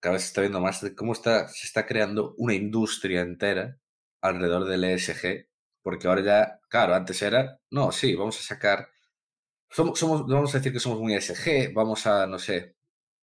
cada 0.00 0.14
vez 0.14 0.22
se 0.22 0.26
está 0.26 0.40
viendo 0.40 0.60
más 0.60 0.80
de 0.80 0.94
cómo 0.94 1.12
está, 1.12 1.48
se 1.48 1.66
está 1.66 1.86
creando 1.86 2.34
una 2.38 2.54
industria 2.54 3.20
entera 3.20 3.78
alrededor 4.20 4.64
del 4.64 4.84
ESG, 4.84 5.48
porque 5.82 6.08
ahora 6.08 6.22
ya, 6.22 6.60
claro, 6.68 6.94
antes 6.94 7.22
era, 7.22 7.60
no, 7.70 7.92
sí, 7.92 8.14
vamos 8.14 8.38
a 8.38 8.42
sacar, 8.42 8.88
somos, 9.70 9.98
somos 9.98 10.26
vamos 10.26 10.54
a 10.54 10.58
decir 10.58 10.72
que 10.72 10.80
somos 10.80 11.00
muy 11.00 11.14
ESG, 11.14 11.72
vamos 11.74 12.06
a, 12.06 12.26
no 12.26 12.38
sé, 12.38 12.76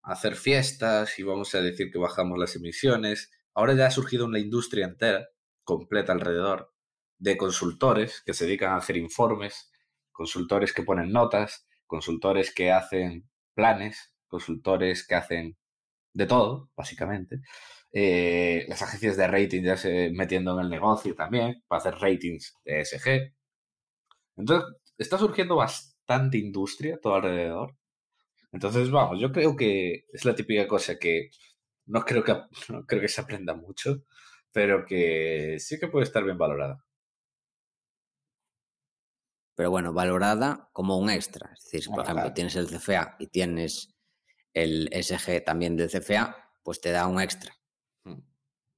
a 0.04 0.14
hacer 0.14 0.36
fiestas 0.36 1.18
y 1.20 1.24
vamos 1.24 1.54
a 1.56 1.62
decir 1.62 1.92
que 1.92 2.00
bajamos 2.00 2.38
las 2.38 2.56
emisiones. 2.56 3.32
Ahora 3.54 3.74
ya 3.74 3.88
ha 3.88 3.92
surgido 3.92 4.26
una 4.26 4.40
industria 4.40 4.86
entera, 4.86 5.30
completa 5.64 6.14
alrededor, 6.14 6.69
de 7.20 7.38
consultores 7.38 8.24
que 8.26 8.34
se 8.34 8.46
dedican 8.46 8.74
a 8.74 8.78
hacer 8.78 8.98
informes, 8.98 9.72
consultores 10.12 10.74
que 10.74 10.84
ponen 10.84 11.12
notas, 11.12 11.68
consultores 11.86 12.54
que 12.54 12.72
hacen 12.72 13.30
planes, 13.54 14.14
consultores 14.28 15.06
que 15.06 15.16
hacen 15.16 15.58
de 16.14 16.26
todo, 16.28 16.72
básicamente. 16.76 17.42
Eh, 17.92 18.66
las 18.70 18.82
agencias 18.82 19.18
de 19.18 19.28
rating 19.28 19.64
ya 19.64 19.78
se 19.78 20.12
metiendo 20.12 20.54
en 20.54 20.66
el 20.66 20.70
negocio 20.70 21.16
también 21.16 21.64
para 21.68 21.80
hacer 21.80 21.96
ratings 21.96 22.56
de 22.66 22.82
ESG. 22.82 23.34
Entonces, 24.38 24.70
está 24.98 25.18
surgiendo 25.18 25.56
bastante 25.58 26.38
industria 26.38 27.00
todo 27.02 27.16
alrededor. 27.16 27.76
Entonces, 28.52 28.92
vamos, 28.92 29.20
yo 29.22 29.32
creo 29.32 29.56
que 29.56 30.06
es 30.14 30.26
la 30.26 30.36
típica 30.36 30.68
cosa 30.68 30.98
que 31.00 31.32
no 31.88 32.02
creo 32.06 32.24
que, 32.24 32.34
no 32.70 32.86
creo 32.86 33.02
que 33.02 33.08
se 33.10 33.22
aprenda 33.22 33.56
mucho, 33.56 34.04
pero 34.52 34.86
que 34.86 35.58
sí 35.60 35.80
que 35.80 35.88
puede 35.88 36.06
estar 36.06 36.24
bien 36.24 36.38
valorada 36.38 36.84
pero 39.60 39.72
bueno, 39.72 39.92
valorada 39.92 40.70
como 40.72 40.98
un 40.98 41.10
extra. 41.10 41.52
Es 41.54 41.66
decir, 41.66 41.84
si 41.84 41.90
por 41.90 42.06
ejemplo 42.06 42.32
tienes 42.32 42.56
el 42.56 42.68
CFA 42.68 43.18
y 43.20 43.28
tienes 43.28 43.94
el 44.54 44.90
SG 44.94 45.44
también 45.44 45.76
del 45.76 45.90
CFA, 45.90 46.34
pues 46.64 46.80
te 46.80 46.92
da 46.92 47.08
un 47.08 47.20
extra. 47.20 47.54
Hmm. 48.06 48.22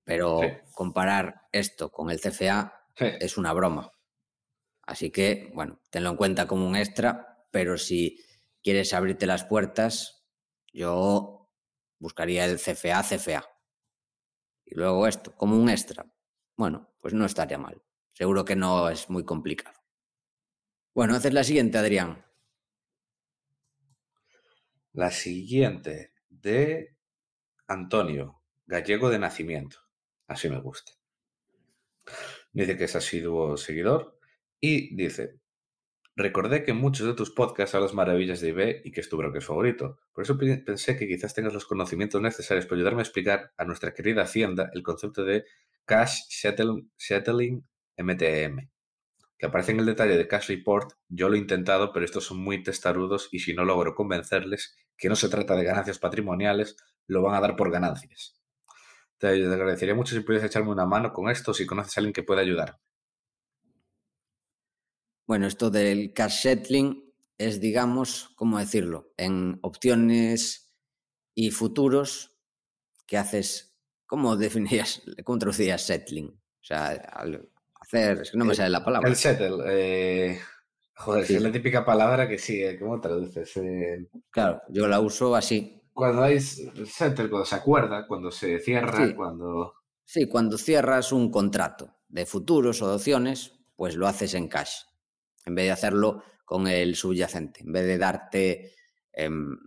Pero 0.04 0.42
comparar 0.74 1.44
esto 1.52 1.92
con 1.92 2.10
el 2.10 2.20
CFA 2.20 2.88
es 2.96 3.38
una 3.38 3.54
broma. 3.54 3.92
Así 4.82 5.12
que, 5.12 5.52
bueno, 5.54 5.80
tenlo 5.92 6.10
en 6.10 6.16
cuenta 6.16 6.48
como 6.48 6.68
un 6.68 6.76
extra, 6.76 7.46
pero 7.52 7.78
si 7.78 8.18
quieres 8.64 8.92
abrirte 8.96 9.28
las 9.28 9.46
puertas, 9.46 10.26
yo 10.74 11.54
buscaría 12.00 12.46
el 12.46 12.58
CFA, 12.58 13.04
CFA. 13.04 13.46
Y 14.66 14.74
luego 14.74 15.06
esto, 15.06 15.32
como 15.38 15.56
un 15.56 15.70
extra. 15.70 16.12
Bueno, 16.58 16.92
pues 17.00 17.14
no 17.14 17.26
estaría 17.26 17.60
mal. 17.60 17.84
seguro 18.14 18.44
que 18.46 18.56
no 18.56 18.90
es 18.90 19.12
muy 19.12 19.24
complicado. 19.26 19.81
Bueno, 20.94 21.16
haces 21.16 21.34
la 21.34 21.46
siguiente, 21.46 21.78
Adrián. 21.78 22.26
La 24.92 25.10
siguiente 25.10 26.12
de 26.30 26.98
Antonio, 27.66 28.42
gallego 28.66 29.10
de 29.10 29.18
nacimiento. 29.18 29.78
Así 30.28 30.50
me 30.50 30.60
gusta. 30.60 30.92
Dice 32.52 32.78
que 32.78 32.84
es 32.84 32.96
asiduo 32.98 33.56
seguidor 33.56 34.20
y 34.60 34.94
dice, 34.94 35.40
recordé 36.18 36.66
que 36.66 36.74
muchos 36.74 37.08
de 37.08 37.14
tus 37.14 37.32
podcasts 37.32 37.74
hablas 37.74 37.94
maravillas 37.94 38.42
de 38.42 38.50
eBay 38.50 38.82
y 38.84 38.92
que 38.92 39.00
es 39.00 39.08
tu 39.08 39.16
broker 39.16 39.42
favorito. 39.42 40.02
Por 40.12 40.26
eso 40.26 40.38
pensé 40.38 40.98
que 40.98 41.08
quizás 41.08 41.34
tengas 41.34 41.54
los 41.54 41.66
conocimientos 41.66 42.22
necesarios 42.22 42.66
para 42.66 42.76
ayudarme 42.76 43.00
a 43.00 43.04
explicar 43.04 43.54
a 43.56 43.64
nuestra 43.64 43.94
querida 43.94 44.24
Hacienda 44.24 44.70
el 44.74 44.84
concepto 44.84 45.24
de 45.24 45.46
Cash 45.86 46.24
Settling 46.28 47.66
MTM 47.98 48.70
que 49.42 49.48
aparece 49.48 49.72
en 49.72 49.80
el 49.80 49.88
detalle 49.88 50.18
de 50.18 50.28
Cash 50.28 50.50
Report, 50.50 50.94
yo 51.10 51.28
lo 51.28 51.34
he 51.34 51.40
intentado, 51.40 51.92
pero 51.92 52.06
estos 52.06 52.26
son 52.26 52.38
muy 52.38 52.62
testarudos 52.62 53.28
y 53.32 53.40
si 53.40 53.56
no 53.56 53.66
logro 53.66 53.96
convencerles 53.96 54.78
que 54.96 55.10
no 55.10 55.16
se 55.16 55.30
trata 55.30 55.56
de 55.56 55.64
ganancias 55.64 55.98
patrimoniales, 55.98 56.78
lo 57.08 57.24
van 57.24 57.34
a 57.34 57.42
dar 57.42 57.56
por 57.56 57.72
ganancias. 57.72 58.40
Te 59.18 59.30
agradecería 59.30 59.96
mucho 59.96 60.14
si 60.14 60.22
pudieras 60.22 60.46
echarme 60.46 60.70
una 60.70 60.86
mano 60.86 61.12
con 61.12 61.28
esto, 61.28 61.56
si 61.56 61.66
conoces 61.66 61.98
a 61.98 62.02
alguien 62.02 62.14
que 62.14 62.22
pueda 62.22 62.42
ayudar. 62.42 62.80
Bueno, 65.26 65.48
esto 65.48 65.72
del 65.72 66.14
cash 66.14 66.42
settling 66.44 67.12
es, 67.40 67.60
digamos, 67.60 68.34
¿cómo 68.36 68.60
decirlo? 68.60 69.12
En 69.18 69.58
opciones 69.64 70.72
y 71.34 71.50
futuros 71.50 72.38
que 73.08 73.18
haces, 73.18 73.76
¿cómo 74.06 74.38
definirías, 74.38 75.02
cómo 75.24 75.40
traducirías 75.40 75.82
settling? 75.82 76.28
O 76.28 76.64
sea, 76.64 76.92
es 77.92 78.32
que 78.32 78.38
no 78.38 78.46
me 78.46 78.56
sale 78.56 78.70
la 78.70 78.84
palabra. 78.84 79.10
El 79.10 79.16
settle. 79.16 79.64
Eh, 79.68 80.40
joder, 80.96 81.24
es 81.24 81.42
la 81.42 81.52
típica 81.52 81.86
palabra 81.86 82.28
que 82.28 82.38
sí, 82.38 82.62
¿cómo 82.80 83.00
traduces? 83.00 83.58
Eh, 83.58 84.08
claro, 84.30 84.62
yo 84.70 84.88
la 84.88 85.00
uso 85.00 85.36
así. 85.36 85.82
Cuando 85.94 86.24
hay 86.24 86.40
settle, 86.40 87.30
cuando 87.30 87.46
se 87.46 87.56
acuerda, 87.56 88.08
cuando 88.08 88.32
se 88.32 88.60
cierra, 88.60 89.14
cuando... 89.16 89.74
Sí, 90.06 90.28
cuando 90.28 90.58
cierras 90.58 91.12
un 91.12 91.30
contrato 91.30 91.98
de 92.08 92.26
futuros 92.26 92.82
o 92.82 92.90
de 92.90 92.96
opciones, 92.96 93.54
pues 93.76 93.96
lo 93.96 94.08
haces 94.08 94.34
en 94.34 94.48
cash, 94.48 94.84
en 95.46 95.56
vez 95.56 95.66
de 95.66 95.72
hacerlo 95.72 96.24
con 96.46 96.68
el 96.68 96.96
subyacente. 96.96 97.62
En 97.62 97.72
vez 97.72 97.86
de 97.86 97.98
darte 97.98 98.76
em, 99.14 99.58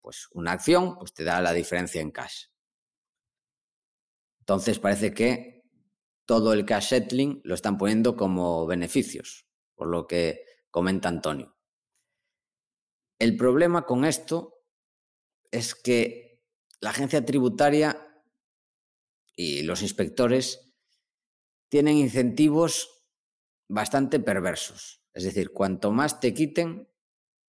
pues 0.00 0.28
una 0.32 0.52
acción, 0.52 0.98
pues 0.98 1.12
te 1.14 1.24
da 1.24 1.40
la 1.40 1.52
diferencia 1.52 2.00
en 2.00 2.10
cash. 2.10 2.46
Entonces 4.40 4.78
parece 4.80 5.14
que 5.14 5.51
todo 6.32 6.54
el 6.54 6.64
cash 6.64 6.88
settling 6.88 7.42
lo 7.44 7.54
están 7.54 7.76
poniendo 7.76 8.16
como 8.16 8.66
beneficios, 8.66 9.46
por 9.74 9.88
lo 9.88 10.06
que 10.06 10.46
comenta 10.70 11.10
Antonio. 11.10 11.58
El 13.18 13.36
problema 13.36 13.84
con 13.84 14.06
esto 14.06 14.64
es 15.50 15.74
que 15.74 16.42
la 16.80 16.88
agencia 16.88 17.22
tributaria 17.22 18.24
y 19.36 19.62
los 19.64 19.82
inspectores 19.82 20.74
tienen 21.68 21.98
incentivos 21.98 23.04
bastante 23.68 24.18
perversos. 24.18 25.04
Es 25.12 25.24
decir, 25.24 25.52
cuanto 25.52 25.92
más 25.92 26.18
te 26.18 26.32
quiten, 26.32 26.88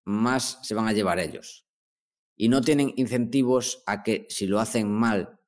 más 0.03 0.59
se 0.61 0.75
van 0.75 0.89
a 0.89 0.93
llevar 0.93 1.19
ellos. 1.19 1.69
Y 2.35 2.49
no 2.49 2.59
tienen 2.59 2.91
incentivos 2.97 3.81
a 3.85 4.03
que 4.03 4.27
si 4.27 4.45
lo 4.45 4.59
hacen 4.59 4.91
mal 4.91 5.39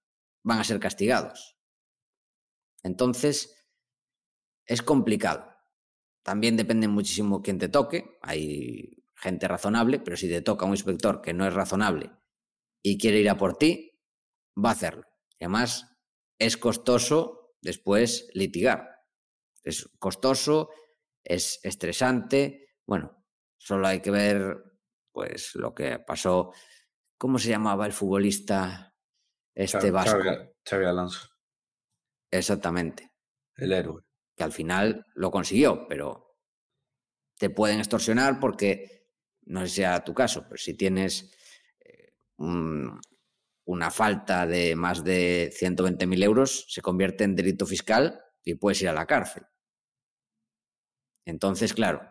van 0.42 0.60
a 0.60 0.63
ser 0.63 0.80
castigados. 0.80 1.55
Entonces, 2.86 3.68
es 4.68 4.84
complicado. 4.84 5.51
También 6.24 6.56
depende 6.56 6.88
muchísimo 6.88 7.42
quién 7.42 7.58
te 7.58 7.68
toque. 7.68 8.20
Hay 8.22 9.04
gente 9.15 9.48
razonable, 9.48 10.00
pero 10.00 10.15
si 10.15 10.30
te 10.30 10.43
toca 10.43 10.65
un 10.65 10.71
inspector 10.71 11.19
que 11.19 11.34
no 11.34 11.48
es 11.48 11.54
razonable 11.54 12.12
y 12.84 13.00
quiere 13.00 13.19
ir 13.19 13.30
a 13.30 13.38
por 13.38 13.58
ti, 13.58 14.00
va 14.63 14.69
a 14.69 14.74
hacerlo. 14.74 15.08
Y 15.39 15.45
además, 15.45 15.98
es 16.38 16.58
costoso 16.58 17.56
después 17.60 18.30
litigar. 18.36 18.88
Es 19.63 19.89
costoso, 19.98 20.69
es 21.24 21.60
estresante. 21.63 22.67
Bueno, 22.86 23.26
solo 23.58 23.88
hay 23.88 24.00
que 24.00 24.12
ver 24.12 24.63
pues 25.12 25.56
lo 25.56 25.74
que 25.74 25.98
pasó. 25.98 26.52
¿Cómo 27.17 27.39
se 27.39 27.50
llamaba 27.50 27.88
el 27.88 27.93
futbolista 27.93 28.95
este 29.56 29.89
vasco? 29.89 30.19
Xavi 30.63 30.86
Alonso. 30.86 31.35
Exactamente. 32.38 33.12
El 33.56 33.71
héroe. 33.71 34.04
Que 34.36 34.43
al 34.43 34.52
final 34.52 35.06
lo 35.15 35.32
consiguió, 35.32 35.88
pero 35.88 36.36
te 37.38 37.50
pueden 37.50 37.80
extorsionar 37.80 38.39
porque, 38.39 39.08
no 39.45 39.62
sé 39.62 39.67
si 39.67 39.76
sea 39.76 40.04
tu 40.04 40.13
caso, 40.13 40.43
pero 40.43 40.58
si 40.58 40.74
tienes 40.74 41.32
eh, 41.80 42.13
una 42.38 43.91
falta 43.91 44.45
de 44.45 44.76
más 44.76 45.04
de 45.04 45.52
120.000 45.54 46.24
euros, 46.24 46.65
se 46.69 46.82
convierte 46.82 47.24
en 47.24 47.36
delito 47.36 47.65
fiscal 47.65 48.21
y 48.43 48.56
puedes 48.56 48.82
ir 48.82 48.89
a 48.89 48.93
la 48.93 49.06
cárcel. 49.06 49.43
Entonces, 51.26 51.74
claro, 51.74 52.02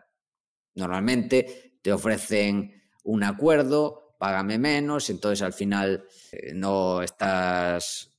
normalmente 0.73 1.79
te 1.81 1.93
ofrecen 1.93 2.83
un 3.03 3.23
acuerdo, 3.23 4.15
págame 4.19 4.57
menos, 4.57 5.09
entonces 5.09 5.41
al 5.41 5.53
final 5.53 6.07
eh, 6.31 6.53
no 6.53 7.01
estás 7.01 8.14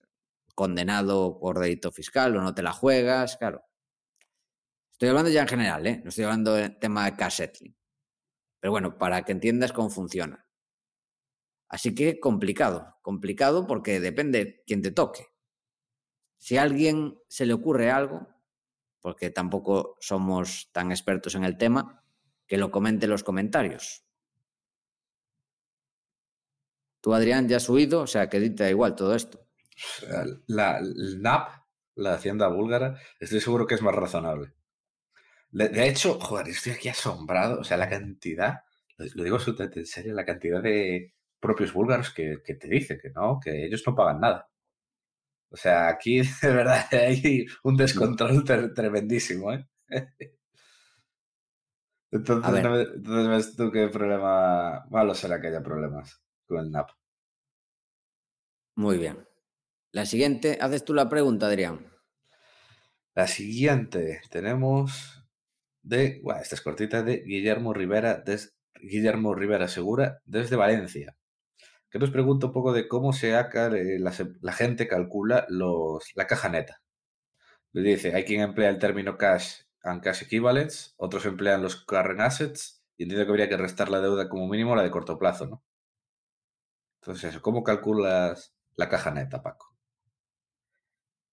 condenado 0.56 1.38
por 1.38 1.60
delito 1.60 1.92
fiscal 1.92 2.34
o 2.36 2.40
no 2.42 2.54
te 2.54 2.62
la 2.62 2.72
juegas, 2.72 3.36
claro. 3.36 3.62
Estoy 4.90 5.10
hablando 5.10 5.30
ya 5.30 5.42
en 5.42 5.48
general, 5.48 5.86
¿eh? 5.86 6.00
no 6.02 6.08
estoy 6.08 6.24
hablando 6.24 6.54
del 6.54 6.78
tema 6.78 7.04
de 7.04 7.14
cash 7.14 7.36
settling. 7.36 7.76
Pero 8.58 8.72
bueno, 8.72 8.96
para 8.96 9.22
que 9.22 9.32
entiendas 9.32 9.72
cómo 9.72 9.90
funciona. 9.90 10.48
Así 11.68 11.94
que 11.94 12.18
complicado, 12.18 12.96
complicado 13.02 13.66
porque 13.66 14.00
depende 14.00 14.62
quién 14.66 14.80
te 14.80 14.92
toque. 14.92 15.26
Si 16.38 16.56
a 16.56 16.62
alguien 16.62 17.18
se 17.28 17.44
le 17.44 17.52
ocurre 17.52 17.90
algo, 17.90 18.26
porque 19.00 19.28
tampoco 19.30 19.96
somos 20.00 20.70
tan 20.72 20.90
expertos 20.90 21.34
en 21.34 21.44
el 21.44 21.58
tema, 21.58 22.02
que 22.46 22.56
lo 22.56 22.70
comente 22.70 23.04
en 23.04 23.10
los 23.10 23.24
comentarios. 23.24 24.04
Tú, 27.02 27.12
Adrián, 27.12 27.46
ya 27.46 27.58
has 27.58 27.64
subido, 27.64 28.00
o 28.00 28.06
sea, 28.06 28.30
que 28.30 28.50
da 28.50 28.70
igual 28.70 28.96
todo 28.96 29.14
esto. 29.14 29.45
La, 30.46 30.80
NAP, 30.80 31.50
la 31.96 32.14
Hacienda 32.14 32.48
búlgara, 32.48 32.98
estoy 33.20 33.40
seguro 33.40 33.66
que 33.66 33.74
es 33.74 33.82
más 33.82 33.94
razonable. 33.94 34.52
De, 35.50 35.88
hecho, 35.88 36.18
joder, 36.20 36.48
estoy 36.48 36.72
aquí 36.72 36.88
asombrado. 36.88 37.60
O 37.60 37.64
sea, 37.64 37.76
la 37.76 37.88
cantidad, 37.88 38.60
lo, 38.98 39.24
digo 39.24 39.36
absolutamente 39.36 39.80
en 39.80 39.86
serio, 39.86 40.14
la 40.14 40.24
cantidad 40.24 40.62
de 40.62 41.14
propios 41.40 41.72
búlgaros 41.72 42.10
que, 42.10 42.38
te 42.38 42.68
dicen 42.68 42.98
que 43.00 43.10
no, 43.10 43.40
que 43.42 43.64
ellos 43.66 43.82
no 43.86 43.94
pagan 43.94 44.20
nada. 44.20 44.48
O 45.50 45.56
sea, 45.56 45.88
aquí 45.88 46.20
de 46.42 46.52
verdad 46.52 46.86
hay 46.92 47.46
un 47.62 47.76
descontrol 47.76 48.44
tremendísimo, 48.74 49.52
¿eh? 49.52 49.66
Entonces, 52.12 52.64
entonces, 52.94 53.28
¿ves 53.28 53.56
tú 53.56 53.70
qué 53.70 53.88
problema 53.88 54.86
malo 54.90 55.12
será 55.14 55.40
que 55.40 55.48
haya 55.48 55.62
problemas 55.62 56.22
con 56.46 56.60
el 56.60 56.70
NAP? 56.70 56.90
Muy 58.76 58.96
bien. 58.96 59.26
La 59.96 60.04
siguiente, 60.04 60.58
haces 60.60 60.84
tú 60.84 60.92
la 60.92 61.08
pregunta, 61.08 61.46
Adrián. 61.46 61.90
La 63.14 63.26
siguiente 63.26 64.20
tenemos 64.28 65.24
de, 65.82 66.20
bueno, 66.22 66.38
esta 66.42 66.54
es 66.54 66.60
cortita, 66.60 67.02
de 67.02 67.22
Guillermo 67.22 67.72
Rivera, 67.72 68.22
Guillermo 68.74 69.34
Rivera 69.34 69.68
Segura, 69.68 70.20
desde 70.26 70.54
Valencia, 70.54 71.16
que 71.88 71.98
nos 71.98 72.10
pregunta 72.10 72.48
un 72.48 72.52
poco 72.52 72.74
de 72.74 72.88
cómo 72.88 73.14
se 73.14 73.30
eh, 73.30 73.98
la, 73.98 74.52
gente 74.52 74.86
calcula 74.86 75.46
los, 75.48 76.10
la 76.14 76.26
caja 76.26 76.50
neta. 76.50 76.82
Le 77.72 77.80
dice, 77.80 78.14
hay 78.14 78.26
quien 78.26 78.42
emplea 78.42 78.68
el 78.68 78.78
término 78.78 79.16
cash 79.16 79.62
and 79.82 80.02
cash 80.02 80.24
equivalents, 80.24 80.92
otros 80.98 81.24
emplean 81.24 81.62
los 81.62 81.86
current 81.86 82.20
assets, 82.20 82.84
y 82.98 83.04
entiendo 83.04 83.24
que 83.24 83.30
habría 83.30 83.48
que 83.48 83.56
restar 83.56 83.88
la 83.88 84.02
deuda 84.02 84.28
como 84.28 84.46
mínimo 84.46 84.76
la 84.76 84.82
de 84.82 84.90
corto 84.90 85.16
plazo, 85.16 85.46
¿no? 85.46 85.64
Entonces, 87.00 87.38
¿cómo 87.38 87.64
calculas 87.64 88.54
la 88.74 88.90
caja 88.90 89.10
neta, 89.10 89.42
Paco? 89.42 89.75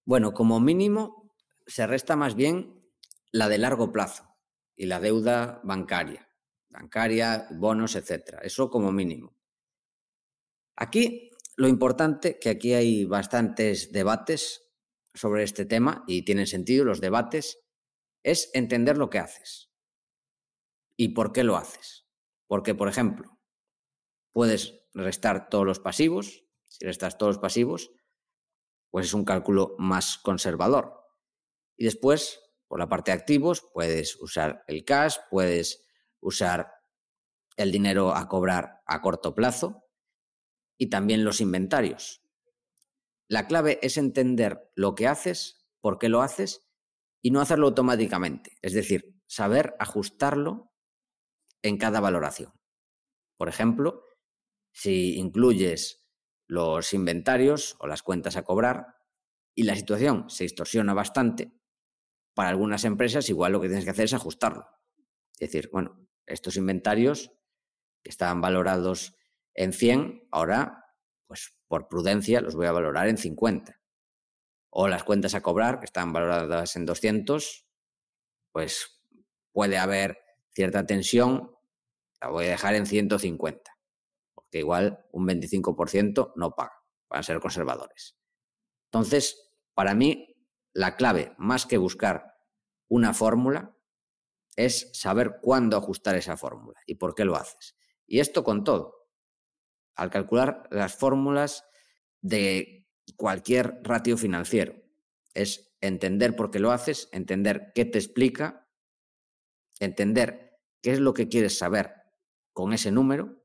Bueno, 0.06 0.34
como 0.34 0.60
mínimo 0.60 1.34
se 1.66 1.88
resta 1.88 2.16
más 2.16 2.36
bien 2.36 2.84
la 3.32 3.48
de 3.48 3.58
largo 3.58 3.92
plazo 3.92 4.28
y 4.76 4.86
la 4.86 5.00
deuda 5.00 5.62
bancaria, 5.64 6.30
bancaria, 6.70 7.48
bonos, 7.52 7.96
etcétera. 7.96 8.40
Eso 8.40 8.70
como 8.70 8.92
mínimo. 8.92 9.38
Aquí 10.76 11.32
lo 11.56 11.68
importante, 11.68 12.40
que 12.40 12.50
aquí 12.50 12.74
hay 12.74 13.06
bastantes 13.06 13.92
debates 13.92 14.72
sobre 15.14 15.44
este 15.44 15.66
tema 15.66 16.04
y 16.08 16.26
tienen 16.26 16.48
sentido 16.48 16.84
los 16.84 17.00
debates, 17.00 17.60
es 18.24 18.50
entender 18.54 18.98
lo 18.98 19.10
que 19.10 19.20
haces 19.20 19.72
y 20.98 21.10
por 21.10 21.32
qué 21.32 21.44
lo 21.44 21.58
haces. 21.58 22.08
Porque, 22.48 22.76
por 22.76 22.88
ejemplo, 22.88 23.40
puedes 24.32 24.82
restar 24.94 25.50
todos 25.50 25.66
los 25.66 25.80
pasivos. 25.80 26.44
Si 26.66 26.86
restas 26.86 27.18
todos 27.18 27.36
los 27.36 27.42
pasivos, 27.42 27.92
pues 28.94 29.08
es 29.08 29.16
un 29.16 29.26
cálculo 29.26 29.76
más 29.80 30.20
conservador. 30.20 30.94
Y 31.76 31.86
después, 31.86 32.40
por 32.68 32.78
la 32.78 32.90
parte 32.90 33.10
de 33.10 33.18
activos, 33.18 33.68
puedes 33.74 34.22
usar 34.22 34.64
el 34.68 34.86
cash, 34.86 35.18
puedes 35.32 35.84
usar 36.20 36.72
el 37.58 37.72
dinero 37.72 38.14
a 38.14 38.28
cobrar 38.28 38.84
a 38.86 39.02
corto 39.02 39.34
plazo 39.34 39.84
y 40.78 40.92
también 40.92 41.24
los 41.24 41.42
inventarios. 41.42 42.22
La 43.28 43.48
clave 43.48 43.80
es 43.82 43.98
entender 43.98 44.72
lo 44.76 44.94
que 44.94 45.08
haces, 45.08 45.66
por 45.82 45.98
qué 45.98 46.08
lo 46.08 46.22
haces 46.22 46.70
y 47.20 47.32
no 47.32 47.42
hacerlo 47.42 47.70
automáticamente. 47.70 48.60
Es 48.62 48.74
decir, 48.74 49.20
saber 49.26 49.76
ajustarlo 49.80 50.72
en 51.64 51.80
cada 51.80 52.00
valoración. 52.00 52.54
Por 53.38 53.50
ejemplo, 53.50 54.04
si 54.72 55.18
incluyes 55.18 56.03
los 56.54 56.94
inventarios 56.94 57.76
o 57.80 57.88
las 57.88 58.04
cuentas 58.04 58.38
a 58.38 58.44
cobrar 58.44 59.00
y 59.56 59.64
la 59.64 59.76
situación 59.76 60.30
se 60.30 60.44
distorsiona 60.44 60.94
bastante, 60.94 61.52
para 62.36 62.50
algunas 62.50 62.86
empresas 62.86 63.28
igual 63.28 63.54
lo 63.54 63.60
que 63.60 63.70
tienes 63.70 63.86
que 63.86 63.90
hacer 63.90 64.06
es 64.06 64.14
ajustarlo. 64.14 64.68
Es 65.34 65.40
decir, 65.40 65.72
bueno, 65.72 66.08
estos 66.28 66.56
inventarios 66.56 67.32
que 68.04 68.12
estaban 68.12 68.40
valorados 68.40 69.16
en 69.56 69.74
100, 69.74 70.28
ahora, 70.32 70.86
pues 71.26 71.56
por 71.68 71.88
prudencia, 71.88 72.40
los 72.40 72.56
voy 72.56 72.68
a 72.68 72.72
valorar 72.72 73.08
en 73.08 73.18
50. 73.18 73.82
O 74.70 74.88
las 74.88 75.04
cuentas 75.04 75.34
a 75.34 75.42
cobrar, 75.42 75.80
que 75.80 75.86
estaban 75.86 76.14
valoradas 76.14 76.76
en 76.76 76.86
200, 76.86 77.66
pues 78.52 79.02
puede 79.52 79.80
haber 79.80 80.20
cierta 80.52 80.86
tensión, 80.86 81.52
la 82.22 82.30
voy 82.30 82.46
a 82.46 82.50
dejar 82.50 82.76
en 82.76 82.86
150, 82.86 83.73
porque 84.54 84.60
igual 84.60 85.04
un 85.12 85.28
25% 85.28 86.34
no 86.36 86.54
paga, 86.54 86.84
van 87.10 87.22
a 87.22 87.24
ser 87.24 87.40
conservadores. 87.40 88.20
Entonces, 88.92 89.52
para 89.74 89.96
mí, 89.96 90.36
la 90.74 90.96
clave, 90.96 91.34
más 91.40 91.66
que 91.66 91.80
buscar 91.80 92.36
una 92.88 93.16
fórmula, 93.16 93.76
es 94.56 94.92
saber 94.94 95.40
cuándo 95.42 95.76
ajustar 95.76 96.16
esa 96.18 96.38
fórmula 96.38 96.80
y 96.86 96.96
por 96.96 97.16
qué 97.16 97.26
lo 97.26 97.36
haces. 97.36 97.76
Y 98.06 98.20
esto 98.20 98.44
con 98.44 98.64
todo. 98.64 99.10
Al 99.96 100.12
calcular 100.12 100.68
las 100.70 100.96
fórmulas 100.96 101.66
de 102.22 102.88
cualquier 103.18 103.80
ratio 103.82 104.18
financiero, 104.18 104.76
es 105.34 105.76
entender 105.82 106.36
por 106.36 106.52
qué 106.52 106.60
lo 106.60 106.72
haces, 106.72 107.10
entender 107.12 107.72
qué 107.74 107.86
te 107.86 107.98
explica, 107.98 108.70
entender 109.80 110.60
qué 110.84 110.92
es 110.92 111.00
lo 111.00 111.16
que 111.16 111.28
quieres 111.28 111.58
saber 111.58 111.96
con 112.52 112.72
ese 112.72 112.92
número 112.92 113.43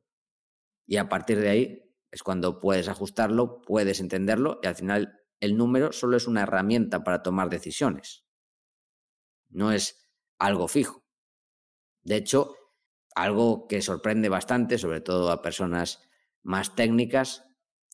y 0.88 0.96
a 0.96 1.08
partir 1.08 1.38
de 1.38 1.50
ahí 1.50 1.94
es 2.10 2.22
cuando 2.22 2.58
puedes 2.58 2.88
ajustarlo, 2.88 3.60
puedes 3.60 4.00
entenderlo 4.00 4.58
y 4.62 4.66
al 4.66 4.74
final 4.74 5.20
el 5.38 5.56
número 5.56 5.92
solo 5.92 6.16
es 6.16 6.26
una 6.26 6.42
herramienta 6.42 7.04
para 7.04 7.22
tomar 7.22 7.50
decisiones. 7.50 8.24
No 9.50 9.70
es 9.70 10.10
algo 10.38 10.66
fijo. 10.66 11.04
De 12.02 12.16
hecho, 12.16 12.56
algo 13.14 13.68
que 13.68 13.82
sorprende 13.82 14.30
bastante, 14.30 14.78
sobre 14.78 15.02
todo 15.02 15.30
a 15.30 15.42
personas 15.42 16.02
más 16.42 16.74
técnicas, 16.74 17.44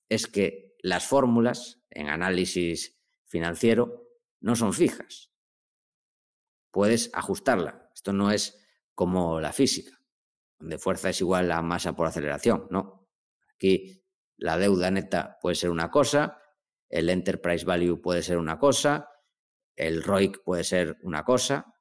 es 0.09 0.28
que 0.28 0.76
las 0.80 1.04
fórmulas 1.04 1.83
en 1.90 2.09
análisis 2.09 2.96
financiero 3.24 4.07
no 4.40 4.54
son 4.54 4.72
fijas. 4.72 5.33
Puedes 6.70 7.11
ajustarla. 7.12 7.90
Esto 7.92 8.12
no 8.12 8.30
es 8.30 8.64
como 8.94 9.40
la 9.40 9.52
física, 9.52 10.00
donde 10.59 10.79
fuerza 10.79 11.11
es 11.11 11.21
igual 11.21 11.51
a 11.53 11.62
masa 11.62 11.95
por 11.95 12.07
aceleración, 12.07 12.67
no. 12.71 13.09
Aquí 13.55 14.05
la 14.37 14.59
deuda 14.59 14.90
neta 14.90 15.38
puede 15.40 15.57
ser 15.57 15.71
una 15.71 15.90
cosa, 15.90 16.40
el 16.88 17.09
enterprise 17.09 17.64
value 17.64 18.01
puede 18.01 18.23
ser 18.23 18.38
una 18.38 18.59
cosa, 18.59 19.09
el 19.77 20.03
ROIC 20.03 20.43
puede 20.45 20.64
ser 20.64 20.99
una 21.03 21.25
cosa. 21.25 21.75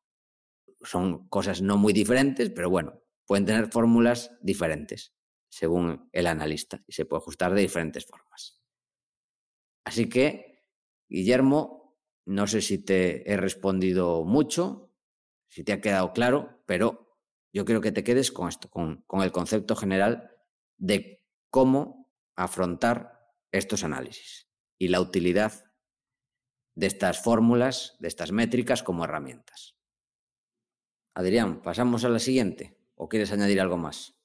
Son 0.81 1.27
cosas 1.29 1.61
no 1.61 1.77
muy 1.77 1.93
diferentes, 1.93 2.49
pero 2.49 2.69
bueno, 2.69 3.01
pueden 3.25 3.45
tener 3.45 3.71
fórmulas 3.71 4.31
diferentes 4.41 5.15
según 5.49 6.09
el 6.11 6.27
analista 6.27 6.83
y 6.87 6.93
se 6.93 7.05
puede 7.05 7.21
ajustar 7.21 7.53
de 7.53 7.61
diferentes 7.61 8.05
formas. 8.05 8.59
Así 9.85 10.09
que, 10.09 10.65
Guillermo, 11.07 11.99
no 12.25 12.47
sé 12.47 12.61
si 12.61 12.79
te 12.79 13.31
he 13.31 13.37
respondido 13.37 14.23
mucho, 14.23 14.91
si 15.47 15.63
te 15.63 15.73
ha 15.73 15.81
quedado 15.81 16.13
claro, 16.13 16.63
pero 16.65 17.02
yo 17.53 17.65
quiero 17.65 17.81
que 17.81 17.91
te 17.91 18.03
quedes 18.03 18.31
con 18.31 18.49
esto, 18.49 18.69
con, 18.69 19.05
el 19.21 19.31
concepto 19.31 19.75
general 19.75 20.31
de 20.77 21.23
cómo 21.49 22.11
afrontar 22.35 23.19
estos 23.51 23.83
análisis 23.83 24.49
y 24.79 24.87
la 24.87 24.99
utilidad 24.99 25.63
de 26.75 26.87
estas 26.87 27.21
fórmulas, 27.23 27.95
de 27.99 28.07
estas 28.07 28.31
métricas 28.31 28.81
como 28.81 29.05
herramientas. 29.05 29.77
Adrián, 31.13 31.61
pasamos 31.61 32.03
a 32.03 32.09
la 32.09 32.17
siguiente. 32.17 32.75
¿O 32.95 33.07
quieres 33.07 33.31
añadir 33.31 33.61
algo 33.61 33.77
más? 33.77 34.15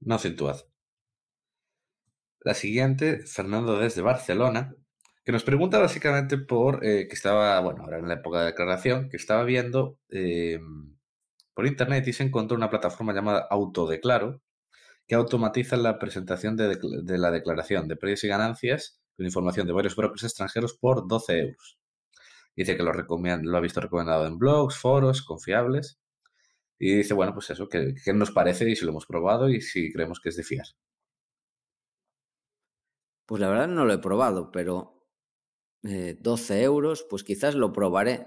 No 0.00 0.16
acentuad. 0.16 0.60
La 2.40 2.54
siguiente, 2.54 3.24
Fernando 3.26 3.78
desde 3.78 4.02
Barcelona, 4.02 4.74
que 5.24 5.30
nos 5.30 5.44
pregunta 5.44 5.78
básicamente 5.78 6.38
por 6.38 6.84
eh, 6.84 7.06
que 7.06 7.14
estaba, 7.14 7.60
bueno, 7.60 7.84
ahora 7.84 7.98
en 7.98 8.08
la 8.08 8.14
época 8.14 8.40
de 8.40 8.46
declaración, 8.46 9.08
que 9.08 9.16
estaba 9.16 9.44
viendo 9.44 10.00
eh, 10.08 10.58
por 11.54 11.66
internet 11.66 12.06
y 12.08 12.12
se 12.12 12.22
encontró 12.22 12.56
una 12.56 12.70
plataforma 12.70 13.12
llamada 13.12 13.46
Autodeclaro 13.50 14.40
que 15.06 15.14
automatiza 15.14 15.76
la 15.76 15.98
presentación 15.98 16.56
de, 16.56 16.78
la 17.18 17.30
declaración 17.30 17.88
de 17.88 17.96
precios 17.96 18.24
y 18.24 18.28
ganancias 18.28 19.00
con 19.16 19.26
información 19.26 19.66
de 19.66 19.72
varios 19.72 19.96
brokers 19.96 20.24
extranjeros 20.24 20.74
por 20.74 21.06
12 21.06 21.38
euros. 21.38 21.78
Dice 22.54 22.76
que 22.76 22.82
lo, 22.82 22.92
lo 22.92 23.56
ha 23.56 23.60
visto 23.60 23.80
recomendado 23.80 24.26
en 24.26 24.38
blogs, 24.38 24.78
foros 24.78 25.22
confiables 25.22 25.98
y 26.78 26.96
dice, 26.96 27.14
bueno, 27.14 27.32
pues 27.32 27.48
eso, 27.50 27.68
¿qué, 27.68 27.94
nos 28.12 28.32
parece 28.32 28.68
y 28.68 28.76
si 28.76 28.84
lo 28.84 28.90
hemos 28.90 29.06
probado 29.06 29.48
y 29.48 29.60
si 29.60 29.92
creemos 29.92 30.20
que 30.20 30.30
es 30.30 30.36
de 30.36 30.42
fiar? 30.42 30.66
Pues 33.26 33.40
la 33.40 33.48
verdad 33.48 33.68
no 33.68 33.84
lo 33.84 33.92
he 33.92 33.98
probado, 33.98 34.50
pero 34.50 35.06
12 35.82 36.58
eh, 36.58 36.62
euros, 36.64 37.06
pues 37.08 37.22
quizás 37.24 37.54
lo 37.54 37.72
probaré 37.72 38.26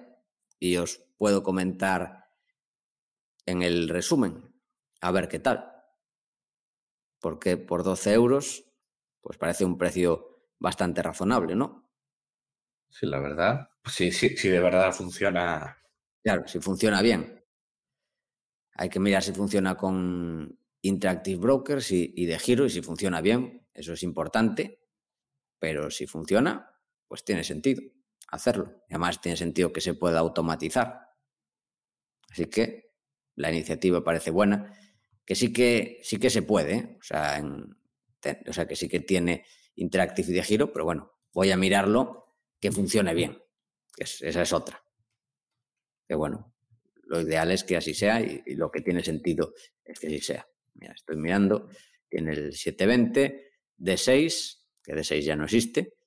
y 0.57 0.77
os 0.77 1.05
puedo 1.17 1.43
comentar 1.43 2.24
en 3.45 3.61
el 3.61 3.89
resumen, 3.89 4.53
a 5.01 5.11
ver 5.11 5.27
qué 5.27 5.39
tal. 5.39 5.71
Porque 7.19 7.57
por 7.57 7.83
12 7.83 8.13
euros, 8.13 8.71
pues 9.21 9.37
parece 9.37 9.65
un 9.65 9.77
precio 9.77 10.49
bastante 10.59 11.01
razonable, 11.01 11.55
¿no? 11.55 11.91
Sí, 12.89 13.05
la 13.05 13.19
verdad. 13.19 13.69
Sí, 13.85 14.11
sí, 14.11 14.37
sí, 14.37 14.49
de 14.49 14.59
verdad 14.59 14.91
funciona. 14.93 15.77
Claro, 16.23 16.47
si 16.47 16.59
funciona 16.59 17.01
bien. 17.01 17.43
Hay 18.73 18.89
que 18.89 18.99
mirar 18.99 19.23
si 19.23 19.31
funciona 19.31 19.75
con 19.75 20.59
Interactive 20.81 21.39
Brokers 21.39 21.91
y, 21.91 22.25
de 22.25 22.39
giro 22.39 22.65
y 22.65 22.69
si 22.69 22.81
funciona 22.81 23.21
bien, 23.21 23.67
eso 23.73 23.93
es 23.93 24.03
importante, 24.03 24.81
pero 25.59 25.89
si 25.89 26.07
funciona, 26.07 26.71
pues 27.07 27.23
tiene 27.23 27.43
sentido 27.43 27.81
hacerlo. 28.27 28.83
además 28.89 29.21
tiene 29.21 29.37
sentido 29.37 29.71
que 29.71 29.81
se 29.81 29.93
pueda 29.93 30.19
automatizar. 30.19 31.09
Así 32.29 32.47
que 32.47 32.84
la 33.35 33.51
iniciativa 33.51 34.03
parece 34.03 34.31
buena, 34.31 34.73
que 35.25 35.35
sí 35.35 35.51
que, 35.51 35.99
sí 36.03 36.17
que 36.17 36.29
se 36.29 36.41
puede, 36.41 36.75
¿eh? 36.75 36.97
o, 36.99 37.03
sea, 37.03 37.43
o 38.47 38.53
sea, 38.53 38.67
que 38.67 38.75
sí 38.75 38.87
que 38.87 38.99
tiene 38.99 39.45
Interactive 39.75 40.31
y 40.31 40.33
de 40.33 40.43
giro, 40.43 40.71
pero 40.71 40.85
bueno, 40.85 41.11
voy 41.33 41.51
a 41.51 41.57
mirarlo 41.57 42.37
que 42.61 42.71
funcione 42.71 43.13
bien, 43.13 43.37
que 43.93 44.03
esa 44.03 44.41
es 44.41 44.53
otra. 44.53 44.81
Que 46.07 46.15
bueno, 46.15 46.55
lo 47.03 47.19
ideal 47.19 47.51
es 47.51 47.63
que 47.63 47.75
así 47.75 47.93
sea 47.93 48.21
y, 48.21 48.41
lo 48.55 48.71
que 48.71 48.81
tiene 48.81 49.03
sentido 49.03 49.53
es 49.83 49.99
que 49.99 50.07
así 50.07 50.19
sea. 50.21 50.47
Mira, 50.75 50.93
estoy 50.93 51.17
mirando, 51.17 51.69
tiene 52.09 52.31
el 52.31 52.53
720, 52.53 53.51
D6, 53.77 54.63
que 54.81 54.93
D6 54.93 55.21
ya 55.21 55.35
no 55.35 55.43
existe, 55.43 55.97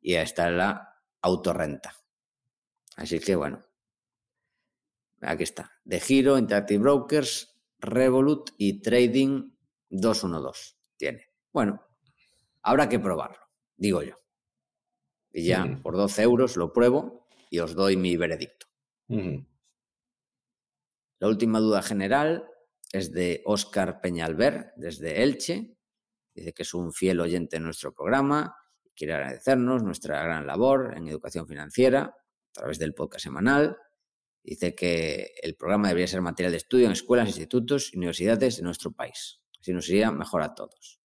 y 0.00 0.14
ahí 0.14 0.22
está 0.22 0.50
la 0.50 1.02
autorrenta. 1.20 1.94
Así 2.96 3.18
que 3.18 3.34
bueno, 3.34 3.64
aquí 5.20 5.42
está. 5.42 5.72
De 5.84 6.00
Giro, 6.00 6.38
Interactive 6.38 6.80
Brokers, 6.80 7.58
Revolut 7.78 8.50
y 8.56 8.80
Trading 8.80 9.50
212 9.90 10.74
tiene. 10.96 11.28
Bueno, 11.52 11.80
habrá 12.62 12.88
que 12.88 12.98
probarlo, 12.98 13.38
digo 13.76 14.02
yo. 14.02 14.16
Y 15.30 15.44
ya 15.44 15.78
por 15.82 15.96
12 15.96 16.22
euros 16.22 16.56
lo 16.56 16.72
pruebo 16.72 17.26
y 17.50 17.60
os 17.60 17.74
doy 17.74 17.96
mi 17.96 18.16
veredicto. 18.16 18.66
La 21.18 21.28
última 21.28 21.60
duda 21.60 21.82
general 21.82 22.48
es 22.92 23.12
de 23.12 23.42
Óscar 23.44 24.00
Peñalver, 24.00 24.72
desde 24.76 25.22
Elche. 25.22 25.76
Dice 26.34 26.52
que 26.52 26.62
es 26.62 26.74
un 26.74 26.92
fiel 26.92 27.20
oyente 27.20 27.56
de 27.56 27.60
nuestro 27.60 27.94
programa 27.94 28.56
y 28.84 28.90
quiere 28.90 29.14
agradecernos 29.14 29.82
nuestra 29.82 30.22
gran 30.22 30.46
labor 30.46 30.94
en 30.96 31.08
educación 31.08 31.46
financiera 31.46 32.02
a 32.02 32.52
través 32.52 32.78
del 32.78 32.94
podcast 32.94 33.24
semanal. 33.24 33.76
Dice 34.42 34.74
que 34.74 35.32
el 35.42 35.56
programa 35.56 35.88
debería 35.88 36.06
ser 36.06 36.22
material 36.22 36.52
de 36.52 36.58
estudio 36.58 36.86
en 36.86 36.92
escuelas, 36.92 37.28
institutos 37.28 37.92
y 37.92 37.98
universidades 37.98 38.56
de 38.56 38.62
nuestro 38.62 38.92
país. 38.92 39.40
Así 39.60 39.72
nos 39.72 39.88
iría 39.88 40.10
mejor 40.10 40.42
a 40.42 40.54
todos. 40.54 41.00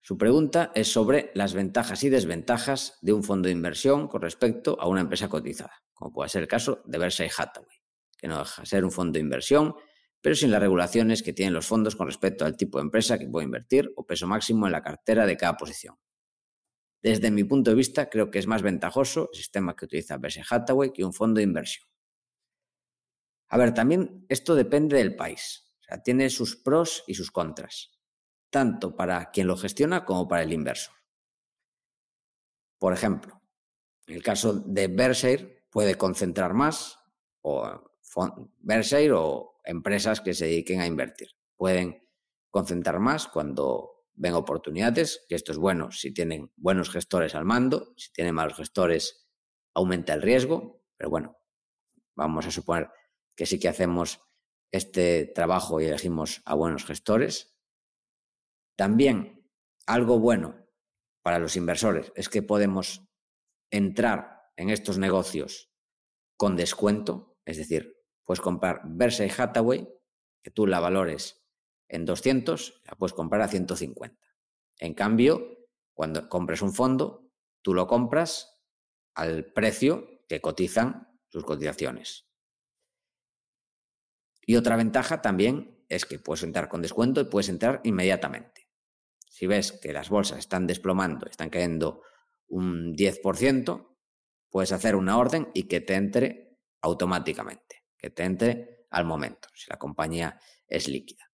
Su 0.00 0.18
pregunta 0.18 0.72
es 0.74 0.88
sobre 0.92 1.30
las 1.34 1.54
ventajas 1.54 2.02
y 2.02 2.08
desventajas 2.08 2.98
de 3.02 3.12
un 3.12 3.22
fondo 3.22 3.46
de 3.46 3.52
inversión 3.52 4.08
con 4.08 4.20
respecto 4.20 4.76
a 4.80 4.88
una 4.88 5.02
empresa 5.02 5.28
cotizada, 5.28 5.84
como 5.92 6.12
puede 6.12 6.28
ser 6.28 6.42
el 6.42 6.48
caso 6.48 6.82
de 6.86 6.98
Versailles 6.98 7.38
Hathaway. 7.38 7.78
que 8.18 8.28
no 8.28 8.38
deja 8.38 8.62
de 8.62 8.66
ser 8.66 8.84
un 8.84 8.90
fondo 8.90 9.12
de 9.14 9.20
inversión, 9.20 9.74
pero 10.20 10.34
sin 10.34 10.50
las 10.50 10.60
regulaciones 10.60 11.22
que 11.22 11.32
tienen 11.32 11.54
los 11.54 11.66
fondos 11.66 11.96
con 11.96 12.06
respecto 12.06 12.44
al 12.44 12.56
tipo 12.56 12.78
de 12.78 12.82
empresa 12.82 13.18
que 13.18 13.28
puede 13.28 13.44
invertir 13.44 13.92
o 13.96 14.06
peso 14.06 14.26
máximo 14.26 14.66
en 14.66 14.72
la 14.72 14.82
cartera 14.82 15.26
de 15.26 15.36
cada 15.36 15.56
posición. 15.56 15.96
Desde 17.02 17.32
mi 17.32 17.42
punto 17.42 17.70
de 17.70 17.76
vista, 17.76 18.08
creo 18.08 18.30
que 18.30 18.38
es 18.38 18.46
más 18.46 18.62
ventajoso 18.62 19.28
el 19.32 19.36
sistema 19.36 19.74
que 19.74 19.86
utiliza 19.86 20.18
Berkshire 20.18 20.46
Hathaway 20.48 20.92
que 20.92 21.04
un 21.04 21.12
fondo 21.12 21.38
de 21.38 21.44
inversión. 21.44 21.86
A 23.52 23.58
ver, 23.58 23.74
también 23.74 24.24
esto 24.30 24.54
depende 24.54 24.96
del 24.96 25.14
país. 25.14 25.74
O 25.82 25.84
sea, 25.84 26.02
tiene 26.02 26.30
sus 26.30 26.56
pros 26.56 27.04
y 27.06 27.12
sus 27.12 27.30
contras, 27.30 27.90
tanto 28.48 28.96
para 28.96 29.30
quien 29.30 29.46
lo 29.46 29.58
gestiona 29.58 30.06
como 30.06 30.26
para 30.26 30.42
el 30.42 30.54
inversor. 30.54 30.94
Por 32.78 32.94
ejemplo, 32.94 33.42
en 34.06 34.14
el 34.14 34.22
caso 34.22 34.54
de 34.54 34.88
Berkshire 34.88 35.66
puede 35.70 35.96
concentrar 35.96 36.54
más, 36.54 36.98
o 37.42 37.92
Berkshire 38.60 39.12
o 39.12 39.60
empresas 39.64 40.22
que 40.22 40.32
se 40.32 40.46
dediquen 40.46 40.80
a 40.80 40.86
invertir. 40.86 41.28
Pueden 41.54 42.08
concentrar 42.50 43.00
más 43.00 43.26
cuando 43.26 44.06
ven 44.14 44.32
oportunidades, 44.32 45.26
que 45.28 45.34
esto 45.34 45.52
es 45.52 45.58
bueno 45.58 45.90
si 45.90 46.14
tienen 46.14 46.50
buenos 46.56 46.88
gestores 46.88 47.34
al 47.34 47.44
mando, 47.44 47.92
si 47.98 48.10
tienen 48.12 48.34
malos 48.34 48.56
gestores 48.56 49.28
aumenta 49.74 50.14
el 50.14 50.22
riesgo, 50.22 50.82
pero 50.96 51.10
bueno, 51.10 51.36
vamos 52.14 52.46
a 52.46 52.50
suponer 52.50 52.88
que 53.36 53.46
sí 53.46 53.58
que 53.58 53.68
hacemos 53.68 54.20
este 54.72 55.26
trabajo 55.26 55.80
y 55.80 55.84
elegimos 55.84 56.42
a 56.44 56.54
buenos 56.54 56.84
gestores. 56.84 57.54
También 58.76 59.48
algo 59.86 60.18
bueno 60.18 60.66
para 61.22 61.38
los 61.38 61.56
inversores 61.56 62.12
es 62.16 62.28
que 62.28 62.42
podemos 62.42 63.06
entrar 63.70 64.50
en 64.56 64.70
estos 64.70 64.98
negocios 64.98 65.70
con 66.36 66.56
descuento, 66.56 67.38
es 67.44 67.56
decir, 67.56 68.02
puedes 68.24 68.40
comprar 68.40 68.80
Berkshire 68.84 69.32
Hathaway, 69.36 69.88
que 70.42 70.50
tú 70.50 70.66
la 70.66 70.80
valores 70.80 71.44
en 71.88 72.04
200, 72.04 72.82
la 72.84 72.96
puedes 72.96 73.12
comprar 73.12 73.42
a 73.42 73.48
150. 73.48 74.26
En 74.78 74.94
cambio, 74.94 75.68
cuando 75.94 76.28
compres 76.28 76.62
un 76.62 76.72
fondo, 76.72 77.30
tú 77.62 77.74
lo 77.74 77.86
compras 77.86 78.60
al 79.14 79.52
precio 79.52 80.24
que 80.26 80.40
cotizan 80.40 81.20
sus 81.28 81.44
cotizaciones. 81.44 82.31
Y 84.44 84.56
otra 84.56 84.76
ventaja 84.76 85.22
también 85.22 85.84
es 85.88 86.04
que 86.04 86.18
puedes 86.18 86.42
entrar 86.42 86.68
con 86.68 86.82
descuento 86.82 87.20
y 87.20 87.24
puedes 87.24 87.48
entrar 87.48 87.80
inmediatamente. 87.84 88.68
Si 89.28 89.46
ves 89.46 89.72
que 89.72 89.92
las 89.92 90.08
bolsas 90.08 90.38
están 90.38 90.66
desplomando, 90.66 91.26
están 91.26 91.50
cayendo 91.50 92.02
un 92.48 92.94
10%, 92.94 93.96
puedes 94.50 94.72
hacer 94.72 94.96
una 94.96 95.18
orden 95.18 95.50
y 95.54 95.64
que 95.64 95.80
te 95.80 95.94
entre 95.94 96.58
automáticamente, 96.80 97.84
que 97.96 98.10
te 98.10 98.24
entre 98.24 98.86
al 98.90 99.04
momento, 99.04 99.48
si 99.54 99.70
la 99.70 99.78
compañía 99.78 100.38
es 100.66 100.88
líquida. 100.88 101.30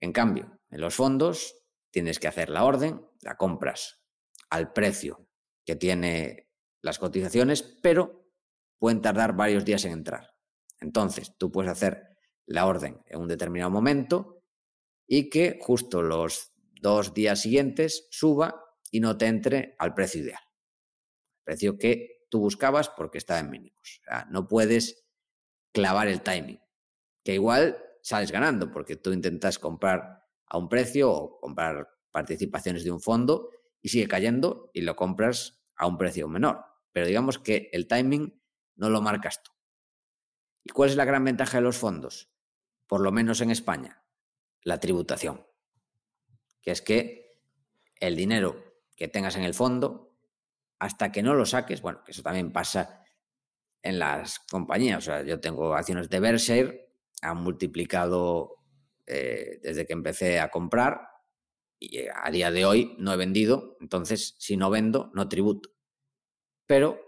En 0.00 0.12
cambio, 0.12 0.60
en 0.70 0.80
los 0.80 0.94
fondos 0.94 1.54
tienes 1.90 2.18
que 2.18 2.28
hacer 2.28 2.48
la 2.48 2.64
orden, 2.64 3.06
la 3.20 3.36
compras 3.36 4.02
al 4.50 4.72
precio 4.72 5.28
que 5.64 5.76
tiene 5.76 6.50
las 6.80 6.98
cotizaciones, 6.98 7.62
pero 7.62 8.30
pueden 8.78 9.02
tardar 9.02 9.34
varios 9.34 9.64
días 9.64 9.84
en 9.84 9.92
entrar. 9.92 10.35
Entonces, 10.80 11.36
tú 11.38 11.50
puedes 11.50 11.70
hacer 11.70 12.16
la 12.46 12.66
orden 12.66 13.02
en 13.06 13.20
un 13.20 13.28
determinado 13.28 13.70
momento 13.70 14.42
y 15.06 15.30
que 15.30 15.58
justo 15.60 16.02
los 16.02 16.52
dos 16.80 17.14
días 17.14 17.40
siguientes 17.40 18.06
suba 18.10 18.64
y 18.90 19.00
no 19.00 19.16
te 19.18 19.26
entre 19.26 19.74
al 19.78 19.94
precio 19.94 20.22
ideal. 20.22 20.40
Precio 21.44 21.78
que 21.78 22.26
tú 22.30 22.40
buscabas 22.40 22.88
porque 22.88 23.18
estaba 23.18 23.40
en 23.40 23.50
mínimos. 23.50 24.00
O 24.02 24.04
sea, 24.04 24.26
no 24.30 24.48
puedes 24.48 25.06
clavar 25.72 26.08
el 26.08 26.22
timing, 26.22 26.60
que 27.24 27.34
igual 27.34 27.82
sales 28.02 28.30
ganando 28.30 28.70
porque 28.70 28.96
tú 28.96 29.12
intentas 29.12 29.58
comprar 29.58 30.24
a 30.46 30.58
un 30.58 30.68
precio 30.68 31.10
o 31.10 31.40
comprar 31.40 31.88
participaciones 32.12 32.84
de 32.84 32.90
un 32.90 33.00
fondo 33.00 33.50
y 33.82 33.88
sigue 33.88 34.08
cayendo 34.08 34.70
y 34.72 34.82
lo 34.82 34.96
compras 34.96 35.62
a 35.76 35.86
un 35.86 35.98
precio 35.98 36.28
menor. 36.28 36.64
Pero 36.92 37.06
digamos 37.06 37.38
que 37.38 37.68
el 37.72 37.86
timing 37.86 38.40
no 38.76 38.90
lo 38.90 39.02
marcas 39.02 39.42
tú. 39.42 39.50
¿Y 40.66 40.70
cuál 40.70 40.90
es 40.90 40.96
la 40.96 41.04
gran 41.04 41.24
ventaja 41.24 41.58
de 41.58 41.62
los 41.62 41.76
fondos? 41.76 42.28
Por 42.88 43.00
lo 43.00 43.12
menos 43.12 43.40
en 43.40 43.52
España, 43.52 44.02
la 44.62 44.80
tributación. 44.80 45.46
Que 46.60 46.72
es 46.72 46.82
que 46.82 47.38
el 48.00 48.16
dinero 48.16 48.64
que 48.96 49.06
tengas 49.06 49.36
en 49.36 49.44
el 49.44 49.54
fondo, 49.54 50.18
hasta 50.80 51.12
que 51.12 51.22
no 51.22 51.34
lo 51.34 51.46
saques, 51.46 51.82
bueno, 51.82 52.02
que 52.02 52.10
eso 52.10 52.24
también 52.24 52.52
pasa 52.52 53.04
en 53.80 54.00
las 54.00 54.40
compañías. 54.40 54.98
O 54.98 55.00
sea, 55.02 55.22
yo 55.22 55.38
tengo 55.38 55.72
acciones 55.72 56.10
de 56.10 56.18
Berkshire, 56.18 56.92
han 57.22 57.36
multiplicado 57.44 58.56
eh, 59.06 59.60
desde 59.62 59.86
que 59.86 59.92
empecé 59.92 60.40
a 60.40 60.50
comprar 60.50 61.10
y 61.78 62.08
a 62.08 62.28
día 62.32 62.50
de 62.50 62.64
hoy 62.64 62.96
no 62.98 63.12
he 63.12 63.16
vendido, 63.16 63.76
entonces 63.80 64.34
si 64.40 64.56
no 64.56 64.68
vendo, 64.68 65.12
no 65.14 65.28
tributo. 65.28 65.70
Pero 66.66 67.05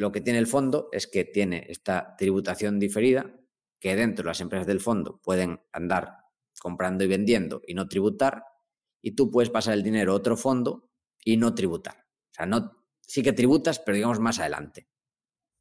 lo 0.00 0.12
que 0.12 0.22
tiene 0.22 0.38
el 0.38 0.46
fondo 0.46 0.88
es 0.92 1.06
que 1.06 1.26
tiene 1.26 1.66
esta 1.68 2.16
tributación 2.16 2.78
diferida, 2.78 3.38
que 3.78 3.94
dentro 3.94 4.22
de 4.22 4.28
las 4.28 4.40
empresas 4.40 4.66
del 4.66 4.80
fondo 4.80 5.20
pueden 5.20 5.60
andar 5.72 6.16
comprando 6.58 7.04
y 7.04 7.06
vendiendo 7.06 7.60
y 7.66 7.74
no 7.74 7.86
tributar, 7.86 8.44
y 9.02 9.10
tú 9.10 9.30
puedes 9.30 9.50
pasar 9.50 9.74
el 9.74 9.82
dinero 9.82 10.12
a 10.12 10.14
otro 10.14 10.38
fondo 10.38 10.90
y 11.22 11.36
no 11.36 11.54
tributar. 11.54 12.06
O 12.30 12.32
sea, 12.32 12.46
no, 12.46 12.82
sí 13.02 13.22
que 13.22 13.34
tributas, 13.34 13.78
pero 13.78 13.94
digamos 13.94 14.20
más 14.20 14.38
adelante. 14.38 14.88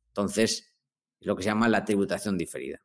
Entonces, 0.07 0.73
es 1.19 1.27
lo 1.27 1.35
que 1.35 1.43
se 1.43 1.49
llama 1.49 1.67
la 1.67 1.83
tributación 1.83 2.37
diferida. 2.37 2.81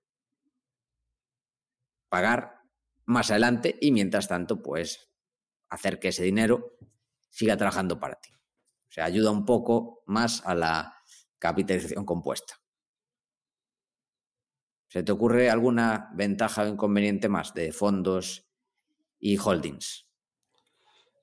Pagar 2.09 2.63
más 3.05 3.31
adelante 3.31 3.79
y 3.81 3.93
mientras 3.93 4.27
tanto, 4.27 4.61
pues 4.61 5.09
hacer 5.69 6.01
que 6.01 6.09
ese 6.09 6.25
dinero 6.25 6.77
siga 7.31 7.57
trabajando 7.57 8.01
para 8.01 8.21
ti. 8.21 8.31
O 8.33 8.93
sea, 8.95 9.05
ayuda 9.05 9.31
un 9.31 9.45
poco 9.45 10.03
más 10.07 10.45
a 10.45 10.57
la 10.57 10.95
capitalización 11.45 12.07
compuesta. 12.07 12.55
¿Se 14.89 15.03
te 15.03 15.13
ocurre 15.13 15.51
alguna 15.51 16.09
ventaja 16.15 16.63
o 16.63 16.69
inconveniente 16.69 17.29
más 17.29 17.53
de 17.53 17.71
fondos 17.71 18.49
y 19.19 19.37
holdings? 19.37 20.09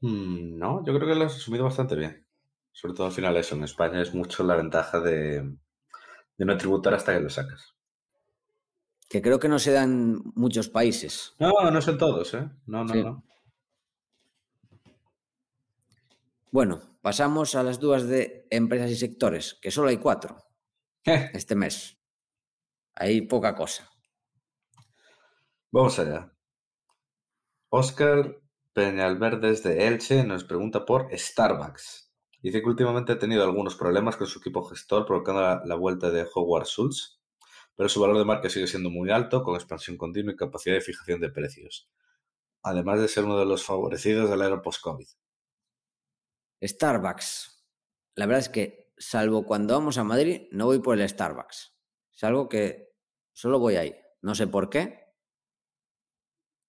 Mm, 0.01 0.59
no, 0.59 0.85
yo 0.85 0.93
creo 0.93 1.07
que 1.07 1.15
lo 1.15 1.25
has 1.25 1.33
resumido 1.33 1.63
bastante 1.63 1.95
bien. 1.95 2.27
Sobre 2.71 2.93
todo 2.93 3.07
al 3.07 3.13
final 3.13 3.35
eso, 3.35 3.55
en 3.55 3.63
España 3.63 3.99
es 3.99 4.13
mucho 4.13 4.43
la 4.43 4.55
ventaja 4.55 4.99
de, 4.99 5.57
no 6.37 6.57
tributar 6.57 6.93
hasta 6.93 7.15
que 7.15 7.21
lo 7.21 7.29
sacas. 7.31 7.73
Que 9.09 9.23
creo 9.23 9.39
que 9.39 9.49
no 9.49 9.57
se 9.57 9.71
da 9.71 9.83
en 9.83 10.21
muchos 10.35 10.69
países. 10.69 11.33
No, 11.39 11.51
no 11.71 11.81
son 11.81 11.97
todos, 11.97 12.31
¿eh? 12.35 12.47
No, 12.67 12.83
no, 12.83 12.93
no. 12.93 13.23
Bueno, 16.51 16.90
pasamos 17.01 17.55
a 17.55 17.63
las 17.63 17.79
dudas 17.79 18.07
de 18.07 18.47
empresas 18.49 18.89
y 18.91 18.95
sectores, 18.95 19.57
que 19.61 19.71
solo 19.71 19.89
hay 19.89 19.97
cuatro 19.97 20.37
este 21.03 21.55
mes. 21.55 21.97
Hay 22.93 23.21
poca 23.21 23.55
cosa. 23.55 23.89
Vamos 25.71 25.97
allá. 25.99 26.31
Oscar 27.69 28.41
Peñalverdes 28.73 29.63
de 29.63 29.87
Elche 29.87 30.23
nos 30.23 30.43
pregunta 30.43 30.85
por 30.85 31.07
Starbucks. 31.11 32.11
Dice 32.41 32.61
que 32.61 32.69
últimamente 32.69 33.13
ha 33.13 33.19
tenido 33.19 33.43
algunos 33.43 33.75
problemas 33.75 34.17
con 34.17 34.27
su 34.27 34.39
equipo 34.39 34.63
gestor 34.63 35.05
provocando 35.05 35.61
la, 35.65 35.75
vuelta 35.75 36.09
de 36.09 36.27
Howard 36.33 36.65
Schultz, 36.65 37.19
pero 37.75 37.87
su 37.87 38.01
valor 38.01 38.17
de 38.17 38.25
marca 38.25 38.49
sigue 38.49 38.67
siendo 38.67 38.89
muy 38.89 39.11
alto, 39.11 39.43
con 39.43 39.55
expansión 39.55 39.97
continua 39.97 40.33
y 40.33 40.35
capacidad 40.35 40.75
de 40.75 40.81
fijación 40.81 41.21
de 41.21 41.29
precios, 41.29 41.89
además 42.63 42.99
de 42.99 43.07
ser 43.07 43.25
uno 43.25 43.37
de 43.37 43.45
los 43.45 43.63
favorecidos 43.63 44.29
del 44.29 44.41
era 44.41 44.61
post-COVID. 44.61 45.07
Starbucks. 46.61 47.65
La 48.15 48.25
verdad 48.25 48.41
es 48.41 48.49
que, 48.49 48.93
salvo 48.97 49.45
cuando 49.45 49.73
vamos 49.73 49.97
a 49.97 50.03
Madrid, 50.03 50.43
no 50.51 50.65
voy 50.65 50.79
por 50.79 50.99
el 50.99 51.07
Starbucks. 51.07 51.75
Es 52.13 52.23
algo 52.23 52.47
que 52.47 52.93
solo 53.33 53.59
voy 53.59 53.75
ahí. 53.75 53.95
No 54.21 54.35
sé 54.35 54.47
por 54.47 54.69
qué. 54.69 54.99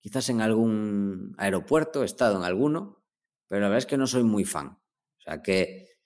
Quizás 0.00 0.28
en 0.30 0.40
algún 0.40 1.34
aeropuerto, 1.38 2.02
he 2.02 2.06
estado 2.06 2.36
en 2.38 2.44
alguno, 2.44 3.04
pero 3.48 3.60
la 3.60 3.68
verdad 3.68 3.78
es 3.78 3.86
que 3.86 3.98
no 3.98 4.06
soy 4.06 4.24
muy 4.24 4.44
fan. 4.44 4.68
O 4.68 5.20
sea 5.20 5.42
que, 5.42 5.98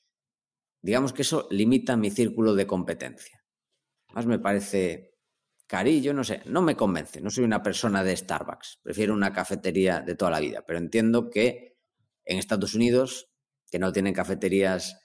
digamos 0.83 1.13
que 1.13 1.23
eso 1.23 1.49
limita 1.51 1.97
mi 1.97 2.11
círculo 2.11 2.55
de 2.55 2.67
competencia. 2.67 3.45
Más 4.13 4.27
me 4.27 4.39
parece 4.39 5.17
carillo, 5.67 6.13
no 6.13 6.25
sé, 6.25 6.43
no 6.47 6.63
me 6.63 6.77
convence. 6.77 7.21
No 7.21 7.31
soy 7.31 7.45
una 7.45 7.63
persona 7.63 8.05
de 8.05 8.17
Starbucks. 8.17 8.81
Prefiero 8.83 9.15
una 9.15 9.33
cafetería 9.33 10.01
de 10.01 10.15
toda 10.15 10.33
la 10.33 10.41
vida, 10.41 10.65
pero 10.67 10.79
entiendo 10.79 11.31
que 11.31 11.79
en 12.25 12.39
Estados 12.39 12.75
Unidos 12.75 13.31
que 13.71 13.79
no 13.79 13.93
tienen 13.93 14.15
cafeterías 14.15 15.01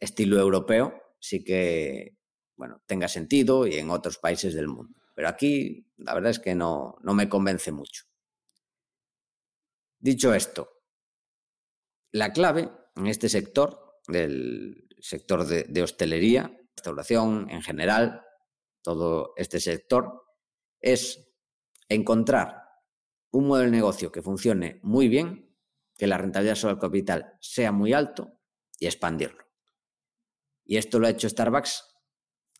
estilo 0.00 0.38
europeo, 0.38 0.94
sí 1.20 1.44
que, 1.44 2.18
bueno, 2.56 2.82
tenga 2.86 3.08
sentido 3.08 3.66
y 3.66 3.74
en 3.74 3.90
otros 3.90 4.18
países 4.18 4.54
del 4.54 4.68
mundo. 4.68 4.98
Pero 5.14 5.28
aquí 5.28 5.90
la 5.96 6.14
verdad 6.14 6.30
es 6.30 6.38
que 6.38 6.54
no, 6.54 6.96
no 7.02 7.14
me 7.14 7.28
convence 7.28 7.72
mucho. 7.72 8.04
Dicho 9.98 10.34
esto, 10.34 10.70
la 12.12 12.32
clave 12.32 12.70
en 12.94 13.06
este 13.06 13.28
sector, 13.28 14.00
del 14.06 14.88
sector 15.00 15.46
de, 15.46 15.64
de 15.64 15.82
hostelería, 15.82 16.56
restauración 16.76 17.50
en 17.50 17.62
general, 17.62 18.22
todo 18.82 19.32
este 19.36 19.58
sector, 19.58 20.22
es 20.80 21.34
encontrar 21.88 22.62
un 23.32 23.48
modelo 23.48 23.70
de 23.70 23.76
negocio 23.76 24.12
que 24.12 24.22
funcione 24.22 24.80
muy 24.82 25.08
bien, 25.08 25.45
que 25.96 26.06
la 26.06 26.18
rentabilidad 26.18 26.54
sobre 26.54 26.74
el 26.74 26.80
capital 26.80 27.36
sea 27.40 27.72
muy 27.72 27.92
alto 27.92 28.38
y 28.78 28.86
expandirlo. 28.86 29.44
Y 30.64 30.76
esto 30.76 30.98
lo 30.98 31.06
ha 31.06 31.10
hecho 31.10 31.28
Starbucks 31.28 31.84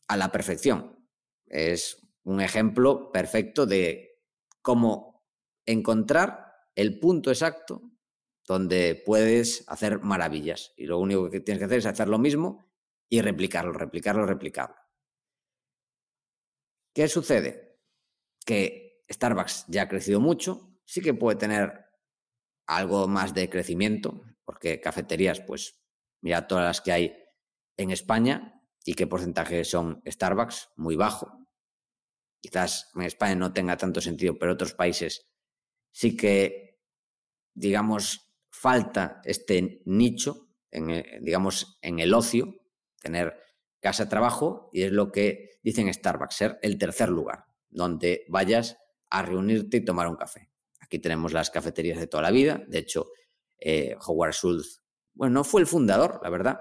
a 0.09 0.16
la 0.16 0.31
perfección. 0.31 1.09
Es 1.46 1.99
un 2.22 2.40
ejemplo 2.40 3.11
perfecto 3.12 3.66
de 3.66 4.22
cómo 4.62 5.27
encontrar 5.64 6.55
el 6.75 6.99
punto 6.99 7.31
exacto 7.31 7.83
donde 8.46 9.03
puedes 9.05 9.64
hacer 9.66 10.01
maravillas. 10.01 10.72
Y 10.77 10.87
lo 10.87 10.99
único 10.99 11.29
que 11.29 11.40
tienes 11.40 11.59
que 11.59 11.64
hacer 11.64 11.79
es 11.79 11.87
hacer 11.87 12.09
lo 12.09 12.18
mismo 12.18 12.64
y 13.09 13.20
replicarlo, 13.20 13.72
replicarlo, 13.72 14.25
replicarlo. 14.25 14.77
¿Qué 16.94 17.09
sucede? 17.09 17.81
Que 18.44 19.05
Starbucks 19.11 19.66
ya 19.68 19.83
ha 19.83 19.88
crecido 19.88 20.20
mucho, 20.20 20.81
sí 20.85 21.01
que 21.01 21.14
puede 21.14 21.37
tener 21.37 21.86
algo 22.66 23.09
más 23.09 23.35
de 23.35 23.48
crecimiento, 23.48 24.22
porque 24.44 24.81
cafeterías, 24.81 25.40
pues 25.40 25.81
mira 26.20 26.46
todas 26.46 26.64
las 26.64 26.81
que 26.81 26.92
hay 26.92 27.16
en 27.76 27.90
España 27.90 28.62
y 28.85 28.94
qué 28.94 29.07
porcentaje 29.07 29.64
son 29.64 30.02
Starbucks, 30.07 30.70
muy 30.76 30.96
bajo. 30.96 31.46
Quizás 32.40 32.90
en 32.94 33.02
España 33.02 33.35
no 33.35 33.52
tenga 33.52 33.76
tanto 33.76 34.00
sentido, 34.00 34.38
pero 34.38 34.52
otros 34.52 34.74
países 34.74 35.29
sí 35.92 36.16
que, 36.16 36.79
digamos, 37.55 38.33
falta 38.50 39.20
este 39.24 39.83
nicho, 39.85 40.48
en, 40.70 40.90
eh, 40.90 41.18
digamos, 41.22 41.79
en 41.83 41.98
el 41.98 42.14
ocio, 42.14 42.55
tener 43.00 43.35
casa-trabajo, 43.81 44.70
y 44.72 44.83
es 44.83 44.92
lo 44.92 45.11
que 45.12 45.59
dicen 45.62 45.92
Starbucks, 45.92 46.35
ser 46.35 46.59
el 46.62 46.79
tercer 46.79 47.09
lugar, 47.09 47.46
donde 47.68 48.24
vayas 48.29 48.76
a 49.11 49.22
reunirte 49.22 49.79
y 49.79 49.85
tomar 49.85 50.09
un 50.09 50.16
café. 50.16 50.50
Aquí 50.87 51.01
tenemos 51.01 51.33
las 51.33 51.51
cafeterías 51.51 51.99
de 51.99 52.07
toda 52.07 52.22
la 52.22 52.31
vida, 52.31 52.62
de 52.68 52.79
hecho, 52.79 53.11
eh, 53.59 53.96
Howard 54.07 54.35
Schultz, 54.35 54.85
bueno, 55.14 55.35
no 55.35 55.44
fue 55.44 55.61
el 55.61 55.66
fundador, 55.66 56.20
la 56.22 56.31
verdad, 56.31 56.61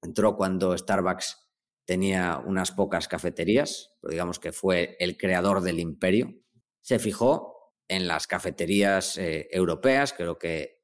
entró 0.00 0.36
cuando 0.36 0.76
Starbucks 0.76 1.50
tenía 1.84 2.38
unas 2.38 2.72
pocas 2.72 3.08
cafeterías, 3.08 3.94
pero 4.00 4.12
digamos 4.12 4.38
que 4.38 4.52
fue 4.52 4.96
el 5.00 5.18
creador 5.18 5.60
del 5.60 5.80
imperio, 5.80 6.32
se 6.80 6.98
fijó 6.98 7.74
en 7.88 8.08
las 8.08 8.26
cafeterías 8.26 9.18
eh, 9.18 9.48
europeas, 9.50 10.14
creo 10.14 10.38
que 10.38 10.82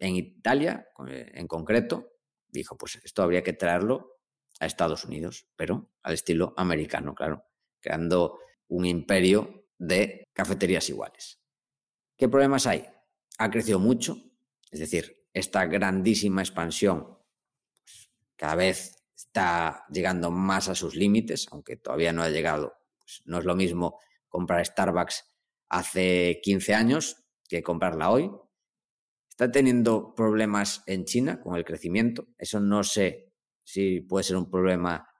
en 0.00 0.16
Italia 0.16 0.88
eh, 1.08 1.30
en 1.34 1.46
concreto, 1.46 2.14
dijo, 2.48 2.76
pues 2.76 2.96
esto 3.04 3.22
habría 3.22 3.44
que 3.44 3.52
traerlo 3.52 4.18
a 4.58 4.66
Estados 4.66 5.04
Unidos, 5.04 5.46
pero 5.54 5.92
al 6.02 6.14
estilo 6.14 6.52
americano, 6.56 7.14
claro, 7.14 7.46
creando 7.80 8.40
un 8.66 8.86
imperio 8.86 9.68
de 9.78 10.24
cafeterías 10.32 10.88
iguales. 10.88 11.45
¿Qué 12.16 12.28
problemas 12.28 12.66
hay? 12.66 12.86
Ha 13.38 13.50
crecido 13.50 13.78
mucho, 13.78 14.16
es 14.70 14.80
decir, 14.80 15.26
esta 15.32 15.66
grandísima 15.66 16.40
expansión 16.42 17.18
pues, 17.84 18.10
cada 18.36 18.54
vez 18.54 19.04
está 19.14 19.84
llegando 19.90 20.30
más 20.30 20.68
a 20.68 20.74
sus 20.74 20.94
límites, 20.94 21.46
aunque 21.50 21.76
todavía 21.76 22.12
no 22.12 22.22
ha 22.22 22.30
llegado. 22.30 22.74
Pues, 22.98 23.22
no 23.26 23.38
es 23.38 23.44
lo 23.44 23.54
mismo 23.54 24.00
comprar 24.28 24.64
Starbucks 24.64 25.24
hace 25.68 26.40
15 26.42 26.74
años 26.74 27.24
que 27.48 27.62
comprarla 27.62 28.10
hoy, 28.10 28.30
Está 29.36 29.52
teniendo 29.52 30.14
problemas 30.14 30.82
en 30.86 31.04
China 31.04 31.42
con 31.42 31.56
el 31.56 31.64
crecimiento. 31.66 32.26
Eso 32.38 32.58
no 32.58 32.82
sé 32.82 33.34
si 33.64 34.00
puede 34.00 34.24
ser 34.24 34.38
un 34.38 34.50
problema 34.50 35.10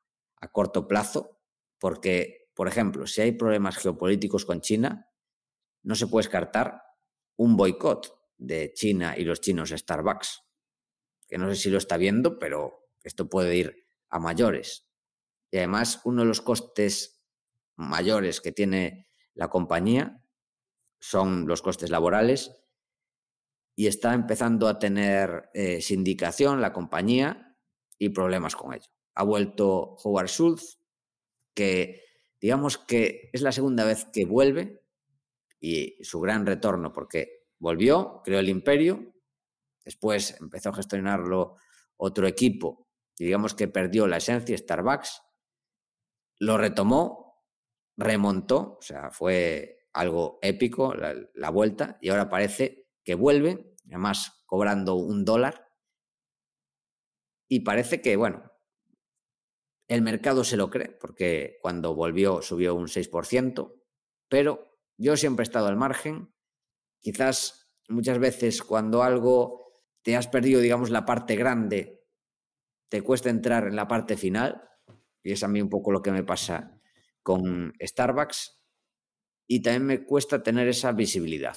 a 0.41 0.49
corto 0.53 0.89
plazo, 0.89 1.43
porque, 1.79 2.49
por 2.55 2.67
ejemplo, 2.67 3.07
si 3.07 3.21
hay 3.21 3.33
problemas 3.33 3.77
geopolíticos 3.77 4.47
con 4.47 4.63
China, 4.63 5.11
no 5.83 5.95
se 5.95 6.07
puede 6.07 6.23
descartar 6.23 6.81
un 7.37 7.57
boicot 7.57 8.17
de 8.39 8.73
China 8.73 9.15
y 9.17 9.25
los 9.25 9.41
chinos 9.41 9.71
Starbucks, 9.71 10.43
que 11.29 11.39
no 11.39 11.49
sé 11.49 11.57
si 11.57 11.71
lo 11.71 11.79
está 11.79 11.97
viendo, 11.97 12.39
pero 12.39 12.91
esto 13.03 13.29
puede 13.29 13.57
ir 13.57 13.87
a 14.09 14.19
mayores. 14.19 14.89
Y 15.51 15.59
además, 15.59 16.01
uno 16.05 16.23
de 16.23 16.29
los 16.29 16.41
costes 16.41 17.25
mayores 17.77 18.41
que 18.41 18.53
tiene 18.53 19.09
la 19.35 19.49
compañía 19.49 20.23
son 20.99 21.47
los 21.47 21.63
costes 21.63 21.91
laborales 21.91 22.63
y 23.75 23.87
está 23.87 24.15
empezando 24.15 24.69
a 24.69 24.79
tener 24.79 25.51
eh, 25.53 25.83
sindicación 25.83 26.63
la 26.63 26.73
compañía 26.73 27.57
y 27.99 28.09
problemas 28.09 28.57
con 28.57 28.75
ello. 28.75 28.91
Ha 29.15 29.23
vuelto 29.23 29.97
Howard 30.03 30.29
Schultz, 30.29 30.81
que 31.55 32.03
digamos 32.41 32.79
que 32.79 33.31
es 33.33 33.43
la 33.43 33.53
segunda 33.53 33.85
vez 33.85 34.07
que 34.13 34.25
vuelve 34.25 34.86
y 35.61 36.03
su 36.05 36.21
gran 36.21 36.47
retorno, 36.47 36.93
porque 36.93 37.47
volvió, 37.59 38.21
creó 38.25 38.41
el 38.41 38.49
imperio, 38.49 39.15
después 39.85 40.37
empezó 40.41 40.71
a 40.71 40.75
gestionarlo 40.75 41.57
otro 41.97 42.27
equipo, 42.27 42.89
digamos 43.19 43.55
que 43.55 43.69
perdió 43.69 44.07
la 44.07 44.19
esencia, 44.19 44.57
Starbucks, 44.57 45.23
lo 46.39 46.59
retomó, 46.59 47.45
remontó, 47.97 48.77
o 48.79 48.83
sea, 48.83 49.11
fue 49.11 49.89
algo 49.93 50.39
épico 50.43 50.95
la, 50.95 51.15
la 51.35 51.51
vuelta, 51.51 51.99
y 52.03 52.11
ahora 52.11 52.29
parece 52.29 52.89
que 53.03 53.15
vuelve, 53.15 53.75
además 53.87 54.43
cobrando 54.47 54.95
un 54.95 55.25
dólar. 55.25 55.67
Y 57.49 57.61
parece 57.61 58.03
que, 58.03 58.17
bueno, 58.17 58.51
el 59.89 60.03
mercado 60.03 60.45
se 60.45 60.57
lo 60.57 60.69
cree, 60.69 60.91
porque 60.91 61.59
cuando 61.63 61.95
volvió 61.95 62.43
subió 62.43 62.75
un 62.75 62.89
6%, 62.89 63.73
pero 64.29 64.76
yo 64.97 65.17
siempre 65.17 65.43
he 65.43 65.49
estado 65.49 65.67
al 65.67 65.77
margen. 65.77 66.33
Quizás 67.01 67.71
muchas 67.89 68.19
veces 68.19 68.63
cuando 68.63 69.03
algo 69.03 69.73
te 70.03 70.17
has 70.17 70.29
perdido, 70.29 70.61
digamos, 70.61 70.91
la 70.91 71.05
parte 71.05 71.37
grande, 71.37 72.05
te 72.89 73.03
cuesta 73.03 73.31
entrar 73.31 73.67
en 73.67 73.77
la 73.77 73.89
parte 73.89 74.17
final, 74.17 74.69
y 75.23 75.33
es 75.33 75.43
a 75.43 75.49
mí 75.49 75.61
un 75.61 75.69
poco 75.69 75.91
lo 75.91 76.03
que 76.03 76.13
me 76.13 76.23
pasa 76.23 76.81
con 77.23 77.73
Starbucks, 77.81 78.63
y 79.49 79.63
también 79.63 79.87
me 79.87 80.05
cuesta 80.05 80.43
tener 80.43 80.69
esa 80.69 80.93
visibilidad 80.93 81.57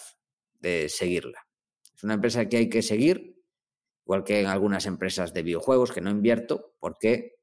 de 0.54 0.90
seguirla. 0.90 1.48
Es 1.96 2.04
una 2.04 2.16
empresa 2.16 2.48
que 2.48 2.58
hay 2.58 2.70
que 2.70 2.82
seguir, 2.82 3.44
igual 4.06 4.24
que 4.24 4.40
en 4.40 4.48
algunas 4.48 4.86
empresas 4.86 5.34
de 5.34 5.44
videojuegos 5.44 5.92
que 5.92 6.02
no 6.02 6.10
invierto, 6.10 6.76
porque 6.80 7.36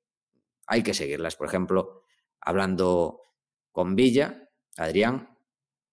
hay 0.66 0.82
que 0.82 0.94
seguirlas. 0.94 1.36
Por 1.36 1.46
ejemplo, 1.46 2.02
hablando 2.40 3.22
con 3.70 3.94
Villa, 3.94 4.50
Adrián, 4.76 5.35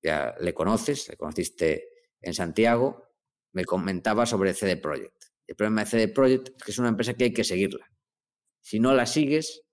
ya 0.03 0.35
le 0.39 0.53
conoces, 0.53 1.07
le 1.09 1.15
conociste 1.15 1.89
en 2.21 2.33
Santiago, 2.33 3.09
me 3.53 3.65
comentaba 3.65 4.25
sobre 4.25 4.53
CD 4.53 4.77
Projekt. 4.77 5.23
El 5.47 5.55
problema 5.55 5.83
de 5.83 5.89
CD 5.89 6.07
Projekt 6.09 6.49
es 6.57 6.63
que 6.63 6.71
es 6.71 6.77
una 6.79 6.89
empresa 6.89 7.13
que 7.13 7.25
hay 7.25 7.33
que 7.33 7.43
seguirla. 7.43 7.89
Si 8.59 8.79
no 8.79 8.93
la 8.93 9.05
sigues, 9.05 9.63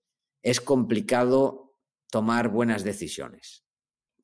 es 0.41 0.61
complicado 0.61 1.75
tomar 2.09 2.49
buenas 2.49 2.83
decisiones. 2.83 3.65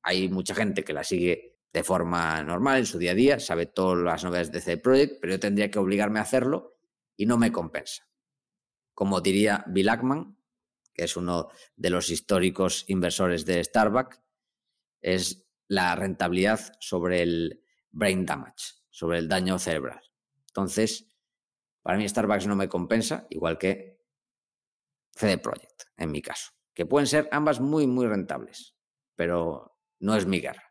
Hay 0.01 0.29
mucha 0.29 0.55
gente 0.55 0.83
que 0.83 0.93
la 0.93 1.03
sigue 1.03 1.57
de 1.73 1.83
forma 1.83 2.41
normal 2.43 2.79
en 2.79 2.85
su 2.85 2.97
día 2.97 3.11
a 3.11 3.15
día, 3.15 3.39
sabe 3.39 3.65
todas 3.65 3.99
las 3.99 4.23
novedades 4.23 4.51
de 4.51 4.61
CD 4.61 4.77
Projekt, 4.77 5.19
pero 5.21 5.33
yo 5.33 5.39
tendría 5.39 5.69
que 5.69 5.79
obligarme 5.79 6.19
a 6.19 6.23
hacerlo 6.23 6.77
y 7.15 7.25
no 7.25 7.37
me 7.37 7.51
compensa. 7.51 8.07
Como 8.93 9.21
diría 9.21 9.63
Bill 9.67 9.89
Ackman, 9.89 10.37
que 10.93 11.03
es 11.03 11.15
uno 11.17 11.49
de 11.75 11.89
los 11.89 12.09
históricos 12.09 12.85
inversores 12.87 13.45
de 13.45 13.63
Starbucks, 13.63 14.21
es 15.01 15.46
la 15.67 15.95
rentabilidad 15.95 16.73
sobre 16.79 17.21
el 17.21 17.63
brain 17.91 18.25
damage, 18.25 18.75
sobre 18.89 19.19
el 19.19 19.27
daño 19.27 19.59
cerebral. 19.59 20.01
Entonces, 20.47 21.07
para 21.81 21.97
mí 21.97 22.07
Starbucks 22.07 22.47
no 22.47 22.55
me 22.55 22.69
compensa, 22.69 23.27
igual 23.29 23.57
que 23.57 24.01
CD 25.11 25.37
Projekt, 25.37 25.83
en 25.97 26.11
mi 26.11 26.21
caso, 26.21 26.51
que 26.73 26.85
pueden 26.85 27.07
ser 27.07 27.27
ambas 27.31 27.59
muy, 27.59 27.87
muy 27.87 28.07
rentables, 28.07 28.75
pero 29.15 29.79
no 29.99 30.15
es 30.15 30.25
mi 30.25 30.39
guerra. 30.39 30.63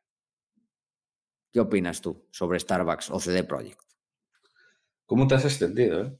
¿Qué 1.52 1.60
opinas 1.60 2.00
tú 2.00 2.28
sobre 2.30 2.60
Starbucks 2.60 3.10
o 3.10 3.18
CD 3.18 3.44
Projekt? 3.44 3.80
¿Cómo 5.06 5.26
te 5.26 5.36
has 5.36 5.44
extendido? 5.44 6.02
Eh? 6.02 6.18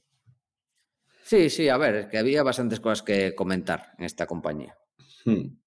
Sí, 1.23 1.49
sí, 1.49 1.69
a 1.69 1.77
ver, 1.77 1.95
es 1.95 2.07
que 2.07 2.17
había 2.17 2.41
bastantes 2.41 2.79
cosas 2.79 3.03
que 3.03 3.35
comentar 3.35 3.93
en 3.97 4.05
esta 4.05 4.25
compañía. 4.25 4.77
Hmm. 5.25 5.59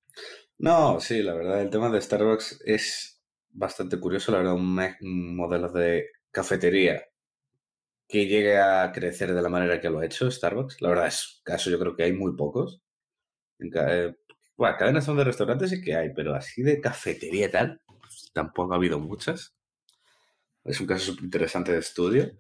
No, 0.61 1.01
sí, 1.01 1.23
la 1.23 1.35
verdad, 1.35 1.63
el 1.63 1.71
tema 1.71 1.89
de 1.89 2.01
Starbucks 2.01 2.61
es 2.67 3.21
bastante 3.49 3.99
curioso, 3.99 4.31
la 4.31 4.39
verdad, 4.39 4.55
un, 4.55 5.35
modelo 5.37 5.71
de 5.73 6.09
cafetería 6.31 7.03
que 8.09 8.27
llegue 8.27 8.59
a 8.59 8.93
crecer 8.93 9.33
de 9.35 9.43
la 9.43 9.49
manera 9.49 9.81
que 9.81 9.89
lo 9.89 10.01
ha 10.01 10.05
hecho 10.05 10.31
Starbucks. 10.31 10.83
La 10.83 10.91
verdad 10.91 11.07
es 11.07 11.41
caso 11.45 11.71
yo 11.71 11.79
creo 11.79 11.97
que 11.97 12.03
hay 12.05 12.13
muy 12.13 12.37
pocos. 12.37 12.83
En, 13.59 13.73
eh, 13.77 14.17
bueno, 14.57 14.77
cadenas 14.79 15.05
son 15.07 15.17
de 15.19 15.25
restaurantes 15.25 15.71
sí 15.71 15.83
que 15.83 15.97
hay, 15.97 16.13
pero 16.15 16.35
así 16.35 16.63
de 16.63 16.81
cafetería 16.81 17.47
y 17.47 17.51
tal, 17.51 17.81
pues, 17.87 18.31
tampoco 18.35 18.75
ha 18.75 18.77
habido 18.77 19.01
muchas. 19.01 19.55
Es 20.65 20.81
un 20.81 20.87
caso 20.87 21.05
súper 21.05 21.25
interesante 21.25 21.73
de 21.73 21.79
estudio. 21.81 22.33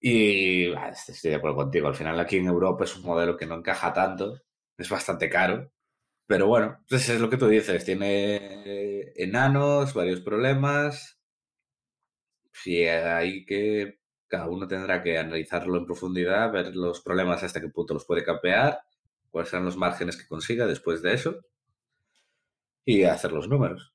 Y 0.00 0.66
estoy 0.72 1.30
de 1.30 1.36
acuerdo 1.36 1.56
contigo. 1.56 1.88
Al 1.88 1.94
final 1.94 2.20
aquí 2.20 2.36
en 2.36 2.46
Europa 2.46 2.84
es 2.84 2.94
un 2.96 3.04
modelo 3.04 3.36
que 3.36 3.46
no 3.46 3.54
encaja 3.56 3.92
tanto. 3.92 4.40
Es 4.76 4.88
bastante 4.90 5.30
caro. 5.30 5.71
Pero 6.32 6.46
bueno, 6.46 6.78
pues 6.88 7.06
es 7.10 7.20
lo 7.20 7.28
que 7.28 7.36
tú 7.36 7.46
dices. 7.46 7.84
Tiene 7.84 9.12
enanos, 9.16 9.92
varios 9.92 10.22
problemas. 10.22 11.20
Sí, 12.50 12.86
hay 12.86 13.44
que. 13.44 13.98
Cada 14.28 14.48
uno 14.48 14.66
tendrá 14.66 15.02
que 15.02 15.18
analizarlo 15.18 15.76
en 15.76 15.84
profundidad, 15.84 16.50
ver 16.50 16.74
los 16.74 17.02
problemas 17.02 17.42
hasta 17.42 17.60
qué 17.60 17.68
punto 17.68 17.92
los 17.92 18.06
puede 18.06 18.24
capear, 18.24 18.80
cuáles 19.30 19.50
serán 19.50 19.66
los 19.66 19.76
márgenes 19.76 20.16
que 20.16 20.26
consiga 20.26 20.66
después 20.66 21.02
de 21.02 21.12
eso 21.12 21.38
y 22.86 23.04
hacer 23.04 23.32
los 23.32 23.46
números. 23.46 23.92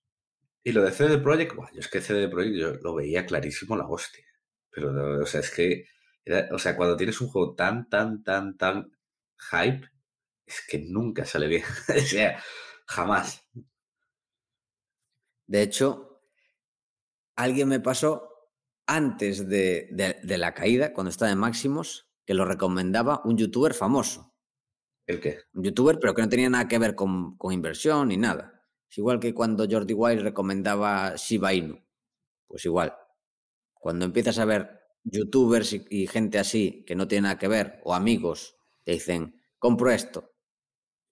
Y 0.63 0.73
lo 0.73 0.83
de 0.83 0.91
CD 0.91 1.17
Projekt, 1.17 1.55
bueno, 1.55 1.71
yo 1.73 1.79
es 1.79 1.87
que 1.87 2.01
CD 2.01 2.27
Projekt 2.27 2.55
yo 2.55 2.73
lo 2.83 2.93
veía 2.93 3.25
clarísimo 3.25 3.75
la 3.75 3.87
hostia. 3.87 4.25
Pero, 4.69 5.23
o 5.23 5.25
sea, 5.25 5.39
es 5.39 5.49
que, 5.49 5.85
o 6.51 6.59
sea, 6.59 6.77
cuando 6.77 6.97
tienes 6.97 7.19
un 7.19 7.29
juego 7.29 7.55
tan, 7.55 7.89
tan, 7.89 8.23
tan, 8.23 8.55
tan 8.57 8.91
hype, 9.49 9.89
es 10.47 10.63
que 10.67 10.79
nunca 10.79 11.25
sale 11.25 11.47
bien. 11.47 11.63
o 11.89 11.99
sea, 11.99 12.41
jamás. 12.85 13.43
De 15.45 15.61
hecho, 15.61 16.21
alguien 17.35 17.67
me 17.67 17.79
pasó 17.79 18.29
antes 18.87 19.47
de, 19.47 19.89
de, 19.91 20.17
de, 20.23 20.37
la 20.37 20.53
caída, 20.53 20.93
cuando 20.93 21.09
estaba 21.09 21.31
en 21.31 21.37
Máximos, 21.37 22.09
que 22.25 22.33
lo 22.33 22.45
recomendaba 22.45 23.21
un 23.25 23.37
youtuber 23.37 23.73
famoso. 23.73 24.33
¿El 25.05 25.19
qué? 25.19 25.39
Un 25.53 25.63
youtuber, 25.63 25.99
pero 25.99 26.13
que 26.13 26.21
no 26.21 26.29
tenía 26.29 26.49
nada 26.49 26.67
que 26.67 26.79
ver 26.79 26.95
con, 26.95 27.37
con 27.37 27.53
inversión 27.53 28.07
ni 28.07 28.17
nada. 28.17 28.63
Es 28.89 28.97
igual 28.97 29.19
que 29.19 29.33
cuando 29.33 29.67
Jordi 29.69 29.93
Wild 29.93 30.21
recomendaba 30.21 31.15
Shiba 31.15 31.53
Inu. 31.53 31.81
Pues 32.47 32.65
igual. 32.65 32.95
Cuando 33.73 34.05
empiezas 34.05 34.39
a 34.39 34.45
ver 34.45 34.79
youtubers 35.03 35.73
y, 35.73 35.85
y, 35.89 36.07
gente 36.07 36.39
así 36.39 36.83
que 36.85 36.95
no 36.95 37.07
tiene 37.07 37.23
nada 37.23 37.37
que 37.37 37.47
ver, 37.47 37.79
o 37.83 37.93
amigos, 37.93 38.57
te 38.83 38.93
dicen, 38.93 39.41
compro 39.59 39.91
esto. 39.91 40.36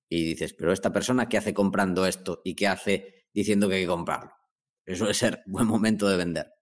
Y 0.10 0.24
dices, 0.26 0.54
pero 0.54 0.72
esta 0.72 0.92
persona, 0.92 1.28
¿qué 1.28 1.38
hace 1.38 1.54
comprando 1.54 2.06
esto? 2.06 2.42
¿Y 2.44 2.56
qué 2.56 2.68
hace 2.68 3.28
diciendo 3.34 3.68
que 3.68 3.76
hay 3.76 3.82
que 3.82 3.88
comprarlo? 3.88 4.32
Eso 4.86 5.00
suele 5.00 5.14
ser 5.14 5.44
buen 5.48 5.68
momento 5.68 6.08
de 6.08 6.18
vender. 6.18 6.54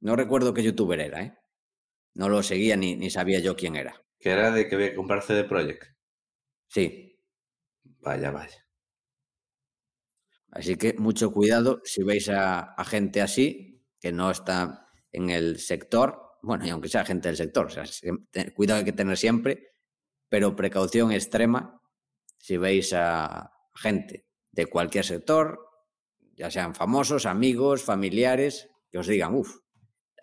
No 0.00 0.16
recuerdo 0.16 0.54
qué 0.54 0.62
youtuber 0.62 1.00
era, 1.00 1.22
¿eh? 1.22 1.38
No 2.14 2.28
lo 2.28 2.42
seguía 2.42 2.76
ni, 2.76 2.96
ni 2.96 3.10
sabía 3.10 3.40
yo 3.40 3.56
quién 3.56 3.76
era. 3.76 4.00
Que 4.18 4.30
era 4.30 4.50
de 4.50 4.68
que 4.68 4.74
había 4.74 4.90
que 4.90 4.96
comprar 4.96 5.22
CD 5.22 5.44
Projekt. 5.44 5.84
Sí. 6.68 7.18
Vaya, 8.00 8.30
vaya. 8.30 8.66
Así 10.50 10.76
que 10.76 10.94
mucho 10.94 11.32
cuidado 11.32 11.80
si 11.84 12.02
veis 12.02 12.28
a, 12.28 12.60
a, 12.60 12.84
gente 12.84 13.20
así, 13.20 13.84
que 14.00 14.12
no 14.12 14.30
está 14.30 14.88
en 15.12 15.30
el 15.30 15.58
sector, 15.58 16.38
bueno, 16.42 16.66
y 16.66 16.70
aunque 16.70 16.88
sea 16.88 17.04
gente 17.04 17.28
del 17.28 17.36
sector, 17.36 17.66
o 17.66 17.70
sea, 17.70 17.84
cuidado 18.54 18.78
hay 18.78 18.84
que 18.84 18.92
tener 18.92 19.16
siempre, 19.16 19.74
pero 20.28 20.56
precaución 20.56 21.12
extrema 21.12 21.79
si 22.40 22.56
veis 22.56 22.92
a 22.92 23.52
gente 23.74 24.26
de 24.50 24.66
cualquier 24.66 25.04
sector, 25.04 25.60
ya 26.34 26.50
sean 26.50 26.74
famosos, 26.74 27.26
amigos, 27.26 27.84
familiares, 27.84 28.70
que 28.90 28.98
os 28.98 29.06
digan, 29.06 29.34
uff, 29.34 29.58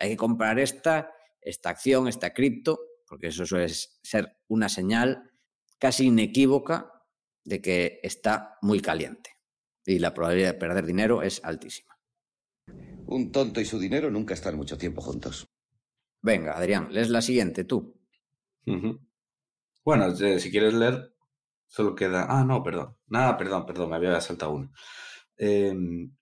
hay 0.00 0.10
que 0.10 0.16
comprar 0.16 0.58
esta, 0.58 1.12
esta 1.40 1.70
acción, 1.70 2.08
esta 2.08 2.34
cripto, 2.34 2.80
porque 3.06 3.28
eso 3.28 3.46
suele 3.46 3.68
ser 3.68 4.36
una 4.48 4.68
señal 4.68 5.30
casi 5.78 6.06
inequívoca 6.06 6.92
de 7.44 7.62
que 7.62 8.00
está 8.02 8.58
muy 8.60 8.80
caliente 8.80 9.38
y 9.86 10.00
la 10.00 10.12
probabilidad 10.12 10.52
de 10.52 10.58
perder 10.58 10.84
dinero 10.84 11.22
es 11.22 11.42
altísima. 11.44 11.96
Un 13.06 13.32
tonto 13.32 13.60
y 13.60 13.64
su 13.64 13.78
dinero 13.78 14.10
nunca 14.10 14.34
están 14.34 14.56
mucho 14.56 14.76
tiempo 14.76 15.00
juntos. 15.00 15.48
Venga, 16.20 16.58
Adrián, 16.58 16.88
lees 16.90 17.08
la 17.08 17.22
siguiente 17.22 17.64
tú. 17.64 17.96
Uh 18.66 18.72
-huh. 18.72 19.00
Bueno, 19.82 20.14
si 20.14 20.50
quieres 20.50 20.74
leer, 20.74 21.14
solo 21.68 21.94
queda. 21.94 22.26
Ah, 22.28 22.44
no, 22.44 22.62
perdón. 22.62 22.96
Nada, 23.06 23.36
perdón, 23.36 23.66
perdón, 23.66 23.90
me 23.90 23.96
había 23.96 24.20
saltado 24.20 24.52
uno. 24.52 24.72
Eh, 25.36 25.74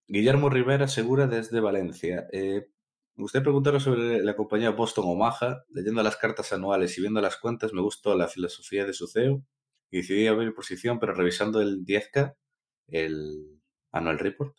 Guillermo 0.06 0.50
Rivera 0.50 0.88
Segura 0.88 1.26
desde 1.26 1.60
Valencia. 1.60 2.26
Eh, 2.32 2.68
me 3.16 3.40
preguntaros 3.40 3.82
sobre 3.82 4.22
la 4.22 4.36
compañía 4.36 4.70
Boston 4.70 5.06
Omaha. 5.08 5.64
Leyendo 5.70 6.02
las 6.02 6.16
cartas 6.16 6.52
anuales 6.52 6.96
y 6.98 7.00
viendo 7.00 7.20
las 7.20 7.38
cuentas, 7.38 7.72
me 7.72 7.80
gustó 7.80 8.14
la 8.14 8.28
filosofía 8.28 8.84
de 8.84 8.92
su 8.92 9.08
CEO 9.08 9.42
y 9.90 9.98
decidí 9.98 10.26
abrir 10.26 10.54
posición, 10.54 10.98
pero 10.98 11.14
revisando 11.14 11.60
el 11.60 11.84
10K, 11.84 12.36
el 12.88 13.60
Annual 13.92 14.18
Report 14.18 14.54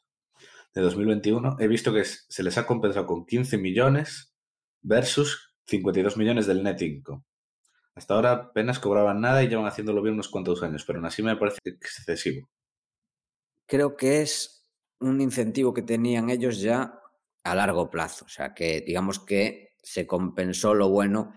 de 0.73 0.81
2021, 0.81 1.57
he 1.59 1.67
visto 1.67 1.93
que 1.93 2.03
se 2.05 2.43
les 2.43 2.57
ha 2.57 2.65
compensado 2.65 3.05
con 3.05 3.25
15 3.25 3.57
millones 3.57 4.33
versus 4.81 5.55
52 5.65 6.17
millones 6.17 6.47
del 6.47 6.63
net 6.63 6.81
income. 6.81 7.23
Hasta 7.97 8.13
ahora 8.13 8.31
apenas 8.31 8.79
cobraban 8.79 9.19
nada 9.19 9.43
y 9.43 9.47
llevan 9.47 9.65
haciéndolo 9.65 10.01
bien 10.01 10.13
unos 10.13 10.29
cuantos 10.29 10.61
años, 10.63 10.83
pero 10.85 10.99
aún 10.99 11.07
así 11.07 11.23
me 11.23 11.35
parece 11.35 11.59
excesivo. 11.65 12.47
Creo 13.65 13.97
que 13.97 14.21
es 14.21 14.69
un 14.99 15.19
incentivo 15.19 15.73
que 15.73 15.81
tenían 15.81 16.29
ellos 16.29 16.61
ya 16.61 17.01
a 17.43 17.55
largo 17.55 17.89
plazo, 17.89 18.25
o 18.25 18.29
sea 18.29 18.53
que 18.53 18.81
digamos 18.81 19.19
que 19.19 19.73
se 19.81 20.05
compensó 20.05 20.73
lo 20.73 20.89
bueno 20.89 21.33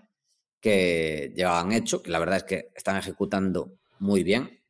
que 0.59 1.33
llevaban 1.35 1.71
hecho, 1.71 2.03
que 2.03 2.11
la 2.11 2.19
verdad 2.19 2.37
es 2.37 2.43
que 2.43 2.71
están 2.75 2.97
ejecutando 2.97 3.79
muy 3.99 4.23
bien. 4.23 4.61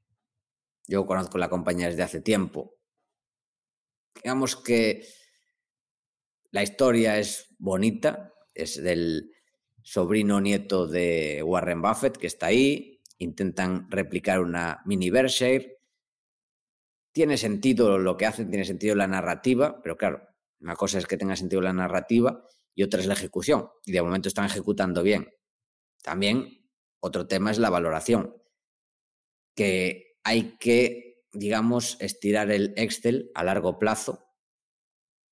Yo 0.87 1.05
conozco 1.05 1.37
la 1.37 1.49
compañía 1.49 1.87
desde 1.87 2.03
hace 2.03 2.21
tiempo 2.21 2.75
digamos 4.15 4.55
que 4.55 5.07
la 6.51 6.63
historia 6.63 7.17
es 7.17 7.55
bonita, 7.59 8.33
es 8.53 8.81
del 8.81 9.31
sobrino 9.83 10.41
nieto 10.41 10.87
de 10.87 11.41
Warren 11.43 11.81
Buffett 11.81 12.17
que 12.17 12.27
está 12.27 12.47
ahí, 12.47 13.01
intentan 13.17 13.89
replicar 13.89 14.39
una 14.39 14.81
mini 14.85 15.09
Berkshire. 15.09 15.77
Tiene 17.13 17.37
sentido 17.37 17.97
lo 17.97 18.17
que 18.17 18.25
hacen, 18.25 18.49
tiene 18.49 18.65
sentido 18.65 18.95
la 18.95 19.07
narrativa, 19.07 19.81
pero 19.81 19.97
claro, 19.97 20.27
una 20.59 20.75
cosa 20.75 20.97
es 20.97 21.07
que 21.07 21.17
tenga 21.17 21.35
sentido 21.35 21.61
la 21.61 21.73
narrativa 21.73 22.45
y 22.73 22.83
otra 22.83 23.01
es 23.01 23.07
la 23.07 23.13
ejecución. 23.13 23.69
Y 23.85 23.91
de 23.91 24.01
momento 24.01 24.27
están 24.27 24.45
ejecutando 24.45 25.03
bien. 25.03 25.29
También 26.03 26.69
otro 26.99 27.27
tema 27.27 27.51
es 27.51 27.57
la 27.57 27.69
valoración, 27.69 28.35
que 29.55 30.17
hay 30.23 30.57
que 30.57 31.11
digamos, 31.33 31.97
estirar 32.01 32.51
el 32.51 32.73
Excel 32.75 33.31
a 33.33 33.43
largo 33.43 33.79
plazo 33.79 34.27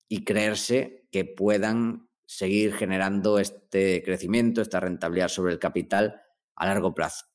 y 0.08 0.24
creerse 0.24 1.08
que 1.10 1.24
puedan 1.24 2.09
seguir 2.30 2.74
generando 2.74 3.40
este 3.40 4.04
crecimiento, 4.04 4.62
esta 4.62 4.78
rentabilidad 4.78 5.26
sobre 5.26 5.52
el 5.52 5.58
capital 5.58 6.22
a 6.54 6.66
largo 6.66 6.94
plazo. 6.94 7.26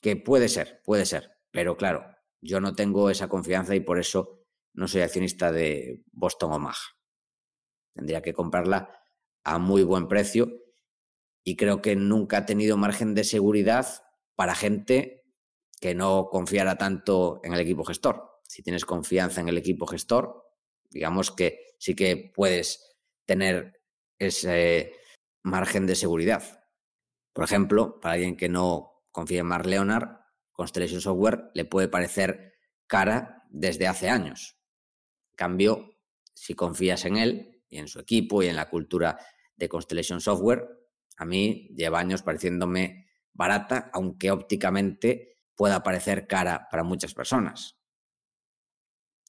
Que 0.00 0.14
puede 0.14 0.48
ser, 0.48 0.80
puede 0.84 1.04
ser, 1.04 1.32
pero 1.50 1.76
claro, 1.76 2.06
yo 2.40 2.60
no 2.60 2.76
tengo 2.76 3.10
esa 3.10 3.26
confianza 3.26 3.74
y 3.74 3.80
por 3.80 3.98
eso 3.98 4.46
no 4.72 4.86
soy 4.86 5.00
accionista 5.00 5.50
de 5.50 6.04
Boston 6.12 6.52
Omaha. 6.52 6.78
Tendría 7.92 8.22
que 8.22 8.32
comprarla 8.32 9.02
a 9.42 9.58
muy 9.58 9.82
buen 9.82 10.06
precio 10.06 10.62
y 11.42 11.56
creo 11.56 11.82
que 11.82 11.96
nunca 11.96 12.38
ha 12.38 12.46
tenido 12.46 12.76
margen 12.76 13.16
de 13.16 13.24
seguridad 13.24 14.04
para 14.36 14.54
gente 14.54 15.24
que 15.80 15.96
no 15.96 16.28
confiara 16.30 16.78
tanto 16.78 17.40
en 17.42 17.52
el 17.52 17.60
equipo 17.60 17.82
gestor. 17.82 18.30
Si 18.44 18.62
tienes 18.62 18.84
confianza 18.84 19.40
en 19.40 19.48
el 19.48 19.58
equipo 19.58 19.88
gestor, 19.88 20.44
digamos 20.88 21.32
que 21.32 21.74
sí 21.80 21.96
que 21.96 22.30
puedes 22.32 22.96
tener 23.26 23.83
ese 24.18 24.94
margen 25.42 25.86
de 25.86 25.94
seguridad. 25.94 26.64
Por 27.32 27.44
ejemplo, 27.44 28.00
para 28.00 28.14
alguien 28.14 28.36
que 28.36 28.48
no 28.48 29.04
confía 29.10 29.40
en 29.40 29.46
Mark 29.46 29.66
Leonard, 29.66 30.20
Constellation 30.52 31.00
Software 31.00 31.50
le 31.54 31.64
puede 31.64 31.88
parecer 31.88 32.54
cara 32.86 33.44
desde 33.50 33.86
hace 33.86 34.08
años. 34.08 34.58
En 35.32 35.36
cambio, 35.36 35.98
si 36.32 36.54
confías 36.54 37.04
en 37.04 37.16
él 37.16 37.64
y 37.68 37.78
en 37.78 37.88
su 37.88 37.98
equipo 37.98 38.42
y 38.42 38.46
en 38.46 38.56
la 38.56 38.70
cultura 38.70 39.18
de 39.56 39.68
Constellation 39.68 40.20
Software, 40.20 40.68
a 41.16 41.24
mí 41.24 41.68
lleva 41.74 42.00
años 42.00 42.22
pareciéndome 42.22 43.08
barata, 43.32 43.90
aunque 43.92 44.30
ópticamente 44.30 45.38
pueda 45.56 45.82
parecer 45.82 46.26
cara 46.26 46.68
para 46.70 46.84
muchas 46.84 47.14
personas. 47.14 47.78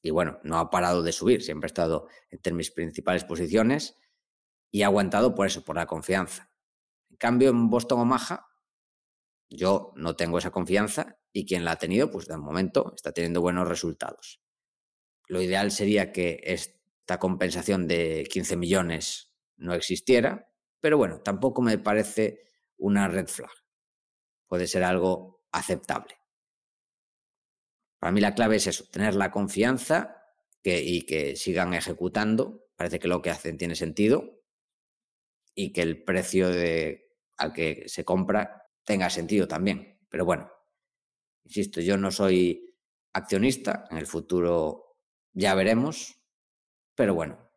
Y 0.02 0.12
bueno, 0.12 0.40
no 0.44 0.60
ha 0.60 0.70
parado 0.70 1.02
de 1.02 1.12
subir, 1.12 1.42
siempre 1.42 1.66
ha 1.66 1.74
estado 1.74 2.08
entre 2.30 2.54
mis 2.54 2.70
principales 2.72 3.24
posiciones 3.24 3.98
y 4.76 4.84
ha 4.84 4.88
aguantado 4.88 5.34
por 5.34 5.48
eso, 5.48 5.64
por 5.64 5.78
la 5.78 5.86
confianza. 5.86 6.52
En 7.10 7.16
cambio, 7.16 7.50
en 7.50 7.70
Boston 7.70 8.02
Omaha, 8.02 8.46
yo 9.50 9.94
no 9.96 10.18
tengo 10.18 10.38
esa 10.38 10.52
confianza 10.52 11.18
y 11.32 11.46
quien 11.46 11.64
la 11.64 11.72
ha 11.72 11.76
tenido, 11.78 12.12
pues 12.12 12.28
de 12.28 12.36
momento 12.36 12.92
está 12.94 13.14
teniendo 13.14 13.40
buenos 13.40 13.70
resultados. 13.70 14.42
Lo 15.30 15.42
ideal 15.42 15.72
sería 15.72 16.12
que 16.12 16.42
esta 16.44 17.20
compensación 17.20 17.88
de 17.88 18.28
15 18.30 18.58
millones 18.58 19.32
no 19.56 19.74
existiera, 19.74 20.52
pero 20.82 20.98
bueno, 20.98 21.22
tampoco 21.22 21.62
me 21.62 21.78
parece 21.78 22.44
una 22.76 23.08
red 23.08 23.28
flag. 23.28 23.54
Puede 24.46 24.68
ser 24.68 24.84
algo 24.84 25.46
aceptable. 25.54 26.16
Para 27.98 28.12
mí 28.12 28.20
la 28.20 28.36
clave 28.36 28.58
es 28.58 28.68
eso, 28.68 28.84
tener 28.92 29.16
la 29.16 29.32
confianza 29.32 30.22
que, 30.62 30.84
y 30.84 31.04
que 31.04 31.38
sigan 31.38 31.74
ejecutando. 31.74 32.68
Parece 32.76 33.00
que 33.00 33.08
lo 33.08 33.22
que 33.22 33.30
hacen 33.30 33.58
tiene 33.58 33.76
sentido 33.76 34.36
y 35.56 35.72
que 35.72 35.82
el 35.82 36.04
precio 36.04 36.50
de, 36.50 37.18
al 37.38 37.54
que 37.54 37.86
se 37.88 38.04
compra 38.04 38.70
tenga 38.84 39.10
sentido 39.10 39.48
también. 39.48 40.00
Pero 40.10 40.26
bueno, 40.26 40.52
insisto, 41.46 41.82
yo 41.82 41.98
no 41.98 42.12
soy 42.12 42.76
accionista. 43.14 43.86
En 43.90 43.98
el 43.98 44.06
futuro 44.06 45.00
ya 45.34 45.56
veremos. 45.56 46.22
Pero 46.94 47.16
bueno, 47.16 47.50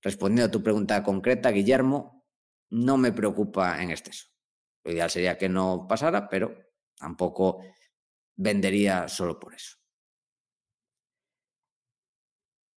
respondiendo 0.00 0.46
a 0.46 0.50
tu 0.50 0.62
pregunta 0.62 1.02
concreta, 1.02 1.50
Guillermo, 1.50 2.26
no 2.70 2.96
me 2.96 3.12
preocupa 3.12 3.82
en 3.82 3.90
exceso. 3.90 4.28
Lo 4.84 4.92
ideal 4.92 5.10
sería 5.10 5.36
que 5.36 5.48
no 5.48 5.86
pasara, 5.88 6.28
pero 6.28 6.56
tampoco 6.96 7.62
vendería 8.36 9.08
solo 9.08 9.38
por 9.38 9.54
eso. 9.54 9.76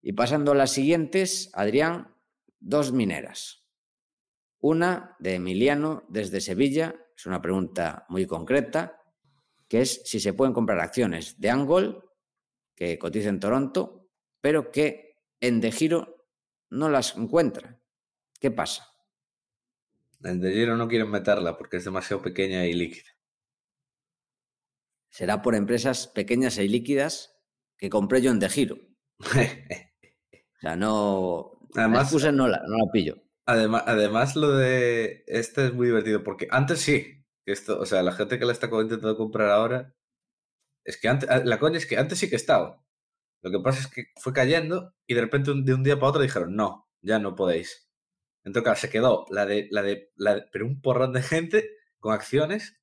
Y 0.01 0.11
pasando 0.13 0.51
a 0.51 0.55
las 0.55 0.71
siguientes, 0.71 1.49
Adrián, 1.53 2.13
dos 2.59 2.91
mineras. 2.91 3.62
Una 4.63 5.17
de 5.19 5.35
Emiliano 5.35 6.05
desde 6.07 6.39
Sevilla, 6.39 6.95
es 7.17 7.25
una 7.25 7.41
pregunta 7.41 8.05
muy 8.07 8.25
concreta, 8.25 8.97
que 9.67 9.81
es 9.81 10.03
si 10.05 10.21
se 10.21 10.31
pueden 10.31 10.53
comprar 10.53 10.79
acciones 10.79 11.37
de 11.37 11.49
Angol, 11.49 12.09
que 12.73 12.97
cotiza 12.97 13.27
en 13.27 13.41
Toronto, 13.41 14.07
pero 14.39 14.71
que 14.71 15.19
en 15.41 15.59
De 15.59 15.69
Giro 15.69 16.29
no 16.69 16.87
las 16.87 17.17
encuentra. 17.17 17.81
¿Qué 18.39 18.51
pasa? 18.51 18.87
En 20.23 20.39
De 20.39 20.53
Giro 20.53 20.77
no 20.77 20.87
quieren 20.87 21.11
meterla 21.11 21.57
porque 21.57 21.75
es 21.75 21.83
demasiado 21.83 22.21
pequeña 22.21 22.65
y 22.65 22.71
líquida. 22.71 23.11
Será 25.09 25.41
por 25.41 25.55
empresas 25.55 26.07
pequeñas 26.07 26.57
y 26.57 26.69
líquidas 26.69 27.37
que 27.75 27.89
compré 27.89 28.21
yo 28.21 28.31
en 28.31 28.39
De 28.39 28.47
Giro. 28.47 28.77
o 29.19 30.59
sea, 30.61 30.77
no. 30.77 31.59
Además, 31.75 32.13
la 32.13 32.31
no 32.31 32.47
la, 32.47 32.61
no 32.65 32.77
la 32.77 32.91
pillo. 32.93 33.22
Además, 33.45 33.83
además, 33.87 34.35
lo 34.35 34.51
de 34.55 35.23
este 35.27 35.67
es 35.67 35.73
muy 35.73 35.87
divertido 35.87 36.23
porque 36.23 36.47
antes 36.49 36.79
sí, 36.79 37.25
esto, 37.45 37.79
o 37.79 37.85
sea, 37.85 38.03
la 38.03 38.13
gente 38.13 38.39
que 38.39 38.45
la 38.45 38.53
está 38.53 38.67
intentando 38.67 39.17
comprar 39.17 39.49
ahora, 39.49 39.93
es 40.85 40.97
que 40.99 41.09
antes, 41.09 41.29
la 41.45 41.59
coña 41.59 41.77
es 41.77 41.85
que 41.85 41.97
antes 41.97 42.19
sí 42.19 42.29
que 42.29 42.35
estaba. 42.37 42.83
Lo 43.43 43.51
que 43.51 43.59
pasa 43.59 43.81
es 43.81 43.87
que 43.87 44.05
fue 44.21 44.33
cayendo 44.33 44.95
y 45.07 45.15
de 45.15 45.21
repente 45.21 45.51
de 45.53 45.73
un 45.73 45.83
día 45.83 45.95
para 45.97 46.09
otro 46.09 46.21
dijeron, 46.21 46.55
no, 46.55 46.89
ya 47.01 47.19
no 47.19 47.35
podéis. 47.35 47.89
Entonces, 48.45 48.63
claro, 48.63 48.79
se 48.79 48.89
quedó 48.89 49.25
la 49.31 49.45
de, 49.45 49.67
la 49.71 49.83
de, 49.83 50.11
la 50.15 50.45
pero 50.51 50.65
un 50.65 50.81
porrón 50.81 51.13
de 51.13 51.21
gente 51.23 51.69
con 51.99 52.13
acciones 52.13 52.79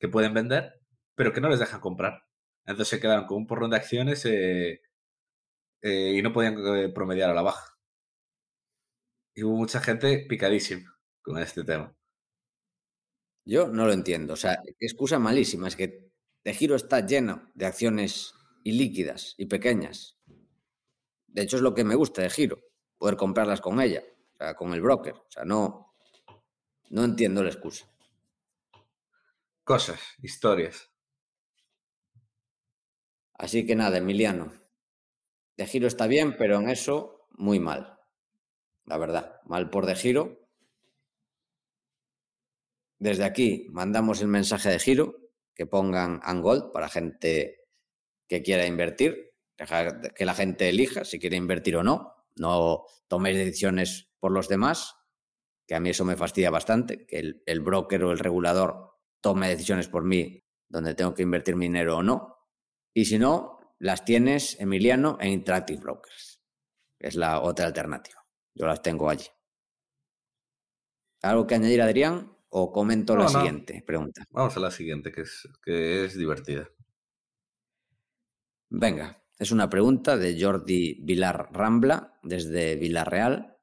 que 0.00 0.08
pueden 0.08 0.34
vender, 0.34 0.80
pero 1.14 1.32
que 1.32 1.40
no 1.40 1.48
les 1.50 1.60
dejan 1.60 1.80
comprar. 1.80 2.24
Entonces 2.66 2.88
se 2.88 3.00
quedaron 3.00 3.26
con 3.26 3.38
un 3.38 3.46
porrón 3.46 3.70
de 3.70 3.76
acciones 3.78 4.24
eh, 4.26 4.82
eh, 5.82 6.14
y 6.16 6.22
no 6.22 6.32
podían 6.32 6.56
eh, 6.76 6.88
promediar 6.90 7.30
a 7.30 7.34
la 7.34 7.42
baja. 7.42 7.77
Y 9.38 9.44
hubo 9.44 9.54
mucha 9.54 9.80
gente 9.80 10.26
picadísima 10.28 10.98
con 11.22 11.38
este 11.38 11.62
tema. 11.62 11.96
Yo 13.44 13.68
no 13.68 13.86
lo 13.86 13.92
entiendo. 13.92 14.32
O 14.32 14.36
sea, 14.36 14.60
excusa 14.80 15.20
malísima. 15.20 15.68
Es 15.68 15.76
que 15.76 16.10
De 16.42 16.52
Giro 16.52 16.74
está 16.74 17.06
lleno 17.06 17.48
de 17.54 17.66
acciones 17.66 18.34
ilíquidas 18.64 19.36
y 19.38 19.46
pequeñas. 19.46 20.18
De 21.28 21.42
hecho, 21.42 21.54
es 21.54 21.62
lo 21.62 21.72
que 21.72 21.84
me 21.84 21.94
gusta 21.94 22.20
de 22.20 22.30
Giro, 22.30 22.58
poder 22.96 23.16
comprarlas 23.16 23.60
con 23.60 23.80
ella, 23.80 24.02
o 24.34 24.36
sea, 24.38 24.56
con 24.56 24.74
el 24.74 24.80
broker. 24.80 25.14
O 25.14 25.30
sea, 25.30 25.44
no, 25.44 25.94
no 26.90 27.04
entiendo 27.04 27.44
la 27.44 27.50
excusa. 27.50 27.88
Cosas, 29.62 30.00
historias. 30.20 30.90
Así 33.34 33.64
que 33.64 33.76
nada, 33.76 33.98
Emiliano. 33.98 34.52
De 35.56 35.64
Giro 35.64 35.86
está 35.86 36.08
bien, 36.08 36.36
pero 36.36 36.58
en 36.58 36.68
eso 36.70 37.28
muy 37.30 37.60
mal 37.60 37.97
la 38.88 38.98
verdad, 38.98 39.40
mal 39.44 39.70
por 39.70 39.86
de 39.86 39.94
giro. 39.94 40.48
Desde 42.98 43.24
aquí 43.24 43.66
mandamos 43.70 44.20
el 44.20 44.28
mensaje 44.28 44.70
de 44.70 44.78
giro 44.78 45.16
que 45.54 45.66
pongan 45.66 46.20
Angold 46.22 46.72
para 46.72 46.88
gente 46.88 47.66
que 48.28 48.42
quiera 48.42 48.66
invertir, 48.66 49.34
que 50.14 50.24
la 50.24 50.34
gente 50.34 50.68
elija 50.68 51.04
si 51.04 51.18
quiere 51.18 51.36
invertir 51.36 51.76
o 51.76 51.82
no, 51.82 52.14
no 52.36 52.84
toméis 53.08 53.36
decisiones 53.36 54.10
por 54.18 54.32
los 54.32 54.48
demás, 54.48 54.96
que 55.66 55.74
a 55.74 55.80
mí 55.80 55.90
eso 55.90 56.04
me 56.04 56.16
fastidia 56.16 56.50
bastante, 56.50 57.06
que 57.06 57.18
el, 57.18 57.42
el 57.46 57.60
broker 57.60 58.04
o 58.04 58.12
el 58.12 58.18
regulador 58.18 58.94
tome 59.20 59.48
decisiones 59.48 59.88
por 59.88 60.04
mí 60.04 60.44
donde 60.68 60.94
tengo 60.94 61.14
que 61.14 61.22
invertir 61.22 61.56
mi 61.56 61.66
dinero 61.66 61.98
o 61.98 62.02
no. 62.02 62.36
Y 62.94 63.06
si 63.06 63.18
no, 63.18 63.58
las 63.78 64.04
tienes, 64.04 64.58
Emiliano, 64.60 65.18
en 65.20 65.30
Interactive 65.30 65.80
Brokers. 65.80 66.42
Es 66.98 67.14
la 67.14 67.40
otra 67.40 67.66
alternativa. 67.66 68.17
Yo 68.58 68.66
las 68.66 68.82
tengo 68.82 69.08
allí. 69.08 69.26
¿Algo 71.22 71.46
que 71.46 71.54
añadir, 71.54 71.80
Adrián? 71.80 72.36
¿O 72.50 72.72
comento 72.72 73.16
la 73.16 73.28
siguiente 73.28 73.84
pregunta? 73.86 74.24
Vamos 74.30 74.56
a 74.56 74.60
la 74.60 74.70
siguiente, 74.70 75.12
que 75.12 75.20
es, 75.22 75.48
que 75.62 76.04
es 76.04 76.16
divertida. 76.16 76.68
Venga, 78.70 79.22
es 79.38 79.52
una 79.52 79.68
pregunta 79.68 80.16
de 80.16 80.40
Jordi 80.40 80.98
Vilar 81.02 81.50
Rambla, 81.52 82.18
desde 82.22 82.76
Villarreal, 82.76 83.58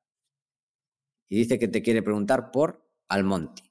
y 1.27 1.37
dice 1.37 1.59
que 1.59 1.67
te 1.67 1.81
quiere 1.81 2.03
preguntar 2.03 2.51
por 2.51 2.87
Almonti. 3.09 3.63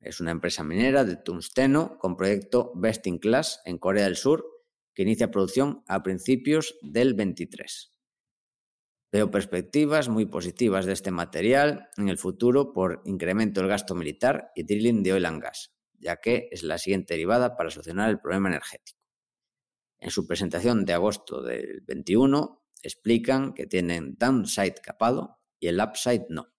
Es 0.00 0.20
una 0.20 0.30
empresa 0.30 0.62
minera 0.62 1.04
de 1.04 1.16
tungsteno 1.16 1.98
con 1.98 2.16
proyecto 2.16 2.72
Best 2.76 3.06
in 3.06 3.18
Class 3.18 3.60
en 3.64 3.78
Corea 3.78 4.04
del 4.04 4.16
Sur 4.16 4.46
que 4.94 5.02
inicia 5.02 5.30
producción 5.30 5.82
a 5.88 6.02
principios 6.02 6.76
del 6.80 7.14
23. 7.14 7.93
Veo 9.14 9.30
perspectivas 9.30 10.08
muy 10.08 10.26
positivas 10.26 10.86
de 10.86 10.92
este 10.92 11.12
material 11.12 11.88
en 11.96 12.08
el 12.08 12.18
futuro 12.18 12.72
por 12.72 13.00
incremento 13.04 13.60
del 13.60 13.70
gasto 13.70 13.94
militar 13.94 14.50
y 14.56 14.64
drilling 14.64 15.04
de 15.04 15.12
oil 15.12 15.26
and 15.26 15.40
gas, 15.40 15.72
ya 16.00 16.16
que 16.16 16.48
es 16.50 16.64
la 16.64 16.78
siguiente 16.78 17.14
derivada 17.14 17.56
para 17.56 17.70
solucionar 17.70 18.10
el 18.10 18.18
problema 18.18 18.48
energético. 18.48 18.98
En 20.00 20.10
su 20.10 20.26
presentación 20.26 20.84
de 20.84 20.94
agosto 20.94 21.42
del 21.42 21.80
21 21.82 22.64
explican 22.82 23.54
que 23.54 23.68
tienen 23.68 24.16
downside 24.18 24.80
capado 24.82 25.38
y 25.60 25.68
el 25.68 25.80
upside 25.80 26.26
no. 26.28 26.52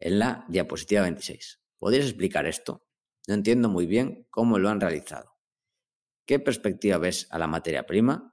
En 0.00 0.18
la 0.18 0.44
diapositiva 0.48 1.02
26. 1.02 1.60
¿Podrías 1.78 2.06
explicar 2.06 2.44
esto? 2.44 2.88
No 3.28 3.34
entiendo 3.34 3.68
muy 3.68 3.86
bien 3.86 4.26
cómo 4.30 4.58
lo 4.58 4.68
han 4.68 4.80
realizado. 4.80 5.36
¿Qué 6.26 6.40
perspectiva 6.40 6.98
ves 6.98 7.28
a 7.30 7.38
la 7.38 7.46
materia 7.46 7.86
prima? 7.86 8.31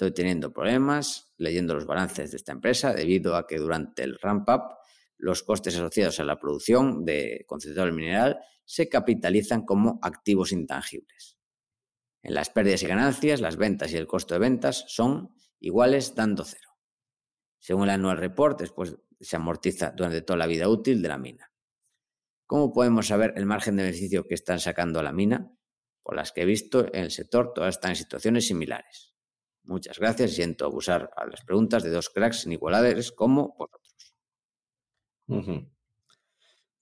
Estoy 0.00 0.14
teniendo 0.14 0.50
problemas 0.50 1.34
leyendo 1.36 1.74
los 1.74 1.84
balances 1.84 2.30
de 2.30 2.38
esta 2.38 2.52
empresa 2.52 2.94
debido 2.94 3.36
a 3.36 3.46
que 3.46 3.58
durante 3.58 4.02
el 4.02 4.18
ramp-up 4.18 4.78
los 5.18 5.42
costes 5.42 5.74
asociados 5.74 6.18
a 6.20 6.24
la 6.24 6.40
producción 6.40 7.04
de 7.04 7.44
concentrado 7.46 7.92
mineral 7.92 8.38
se 8.64 8.88
capitalizan 8.88 9.66
como 9.66 9.98
activos 10.00 10.52
intangibles. 10.52 11.36
En 12.22 12.32
las 12.32 12.48
pérdidas 12.48 12.82
y 12.82 12.86
ganancias, 12.86 13.42
las 13.42 13.58
ventas 13.58 13.92
y 13.92 13.98
el 13.98 14.06
costo 14.06 14.32
de 14.32 14.40
ventas 14.40 14.86
son 14.88 15.34
iguales 15.58 16.14
dando 16.14 16.46
cero. 16.46 16.78
Según 17.58 17.84
el 17.84 17.90
annual 17.90 18.16
report, 18.16 18.58
después 18.58 18.96
se 19.20 19.36
amortiza 19.36 19.90
durante 19.94 20.22
toda 20.22 20.38
la 20.38 20.46
vida 20.46 20.70
útil 20.70 21.02
de 21.02 21.08
la 21.08 21.18
mina. 21.18 21.52
¿Cómo 22.46 22.72
podemos 22.72 23.08
saber 23.08 23.34
el 23.36 23.44
margen 23.44 23.76
de 23.76 23.82
beneficio 23.82 24.26
que 24.26 24.32
están 24.32 24.60
sacando 24.60 24.98
a 24.98 25.02
la 25.02 25.12
mina? 25.12 25.52
Por 26.02 26.16
las 26.16 26.32
que 26.32 26.40
he 26.40 26.46
visto 26.46 26.86
en 26.86 27.02
el 27.02 27.10
sector, 27.10 27.52
todas 27.52 27.74
están 27.74 27.90
en 27.90 27.96
situaciones 27.96 28.46
similares. 28.46 29.09
Muchas 29.64 29.98
gracias 29.98 30.32
siento 30.34 30.64
abusar 30.64 31.10
a 31.16 31.26
las 31.26 31.44
preguntas 31.44 31.82
de 31.82 31.90
dos 31.90 32.10
cracks 32.10 32.46
inigualables 32.46 33.12
como 33.12 33.54
vosotros. 33.56 34.14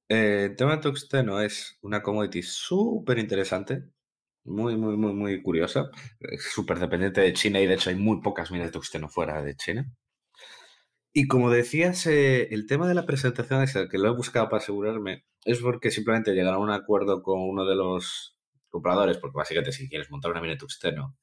Eh, 0.09 0.47
el 0.51 0.57
tema 0.57 0.76
de 0.76 0.83
Tuxteno 0.83 1.41
es 1.41 1.79
una 1.83 2.03
commodity 2.03 2.43
súper 2.43 3.18
interesante, 3.18 3.85
muy, 4.45 4.76
muy, 4.76 4.97
muy, 4.97 5.12
muy 5.12 5.43
curiosa, 5.43 5.91
súper 6.39 6.79
dependiente 6.79 7.20
de 7.20 7.33
China 7.35 7.61
y 7.61 7.66
de 7.66 7.74
hecho 7.74 7.91
hay 7.91 7.97
muy 7.97 8.20
pocas 8.22 8.51
minas 8.51 8.68
de 8.68 8.72
Tuxteno 8.72 9.09
fuera 9.09 9.43
de 9.43 9.55
China. 9.57 9.93
Y 11.12 11.26
como 11.26 11.51
decías, 11.51 12.07
eh, 12.07 12.49
el 12.55 12.66
tema 12.66 12.89
de 12.89 12.95
la 12.95 13.05
presentación 13.05 13.62
es 13.62 13.74
el 13.76 13.89
que 13.89 13.99
lo 13.99 14.09
he 14.09 14.16
buscado 14.16 14.49
para 14.49 14.62
asegurarme, 14.62 15.24
es 15.45 15.59
porque 15.59 15.91
simplemente 15.91 16.33
llegaron 16.33 16.61
a 16.61 16.64
un 16.64 16.70
acuerdo 16.70 17.22
con 17.22 17.41
uno 17.41 17.66
de 17.66 17.74
los 17.74 18.38
compradores, 18.68 19.18
porque 19.18 19.36
básicamente 19.36 19.72
si 19.72 19.88
quieres 19.88 20.10
montar 20.10 20.30
una 20.30 20.40
mina 20.40 20.54
de 20.54 20.58
tuxteno, 20.58 21.16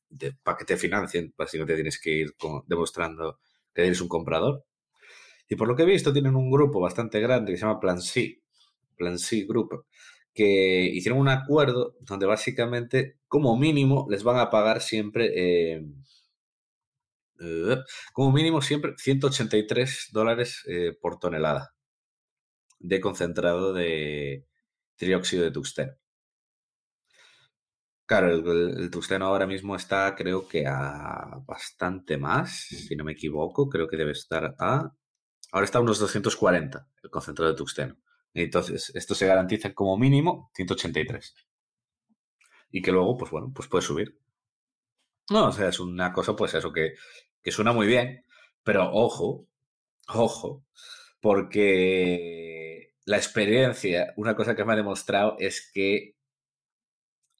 para 0.44 0.58
que 0.58 0.66
te 0.66 0.78
financien, 0.78 1.34
básicamente 1.38 1.76
tienes 1.76 2.00
que 2.00 2.12
ir 2.12 2.36
demostrando 2.68 3.40
que 3.74 3.86
eres 3.86 4.02
un 4.02 4.08
comprador. 4.08 4.66
Y 5.48 5.56
por 5.56 5.68
lo 5.68 5.76
que 5.76 5.84
he 5.84 5.86
visto, 5.86 6.14
tienen 6.14 6.36
un 6.36 6.50
grupo 6.50 6.80
bastante 6.80 7.20
grande 7.20 7.52
que 7.52 7.58
se 7.58 7.66
llama 7.66 7.80
Plan 7.80 8.02
C, 8.02 8.42
Plan 8.98 9.20
C 9.20 9.46
Group, 9.46 9.86
que 10.34 10.90
hicieron 10.94 11.20
un 11.20 11.30
acuerdo 11.30 11.96
donde 12.02 12.26
básicamente, 12.26 13.20
como 13.28 13.58
mínimo, 13.58 14.08
les 14.10 14.24
van 14.24 14.40
a 14.40 14.50
pagar 14.50 14.82
siempre, 14.82 15.32
eh, 15.36 15.86
como 18.14 18.32
mínimo 18.32 18.62
siempre, 18.62 18.94
183 18.98 20.10
dólares 20.12 20.64
eh, 20.68 20.94
por 21.00 21.20
tonelada 21.20 21.74
de 22.80 23.02
concentrado 23.02 23.74
de 23.74 24.46
trióxido 24.98 25.44
de 25.44 25.52
tuxteno. 25.52 25.94
Claro, 28.06 28.28
el, 28.30 28.92
el, 28.92 29.22
ahora 29.24 29.48
mismo 29.48 29.76
está, 29.76 30.14
creo 30.16 30.48
que 30.48 30.68
a 30.68 31.40
bastante 31.46 32.18
más, 32.18 32.52
si 32.68 32.96
no 32.96 33.04
me 33.04 33.14
equivoco. 33.14 33.68
Creo 33.68 33.88
que 33.88 33.98
debe 33.98 34.12
estar 34.12 34.56
a. 34.60 34.92
Ahora 35.52 35.66
está 35.66 35.80
a 35.80 35.82
unos 35.82 36.00
240 36.00 36.88
el 37.04 37.10
concentrado 37.10 37.52
de 37.52 37.58
Tuxteno. 37.58 37.98
Entonces, 38.34 38.92
esto 38.96 39.16
se 39.16 39.26
garantiza 39.28 39.74
como 39.74 39.98
mínimo 39.98 40.52
183. 40.54 41.34
Y 42.72 42.82
que 42.82 42.92
luego, 42.92 43.18
pues 43.18 43.32
bueno, 43.32 43.52
pues 43.56 43.68
puede 43.68 43.82
subir. 43.82 44.20
No, 45.30 45.48
o 45.48 45.52
sea, 45.52 45.70
es 45.70 45.80
una 45.80 46.14
cosa, 46.14 46.36
pues 46.36 46.54
eso, 46.54 46.72
que, 46.72 46.94
que 47.42 47.52
suena 47.52 47.74
muy 47.74 47.88
bien, 47.88 48.24
pero 48.64 48.92
ojo, 48.94 49.48
ojo, 50.10 50.66
porque 51.22 52.94
la 53.06 53.18
experiencia, 53.18 54.14
una 54.18 54.36
cosa 54.36 54.56
que 54.56 54.66
me 54.66 54.74
ha 54.74 54.76
demostrado 54.76 55.36
es 55.40 55.72
que 55.74 56.15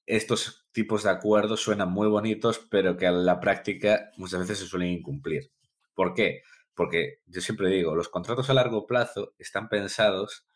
estos 0.06 0.66
tipos 0.72 1.02
de 1.02 1.10
acuerdos 1.10 1.60
suenan 1.60 1.90
muy 1.90 2.08
bonitos, 2.08 2.60
pero 2.70 2.96
que 2.96 3.06
a 3.06 3.12
la 3.12 3.40
práctica 3.40 4.10
muchas 4.16 4.40
veces 4.40 4.60
se 4.60 4.66
suelen 4.66 4.90
incumplir. 4.90 5.52
¿Por 5.94 6.14
qué? 6.14 6.42
Porque 6.74 7.20
yo 7.26 7.40
siempre 7.40 7.68
digo, 7.68 7.94
los 7.94 8.08
contratos 8.08 8.48
a 8.48 8.54
largo 8.54 8.86
plazo 8.86 9.34
están 9.38 9.68
pensados 9.68 10.46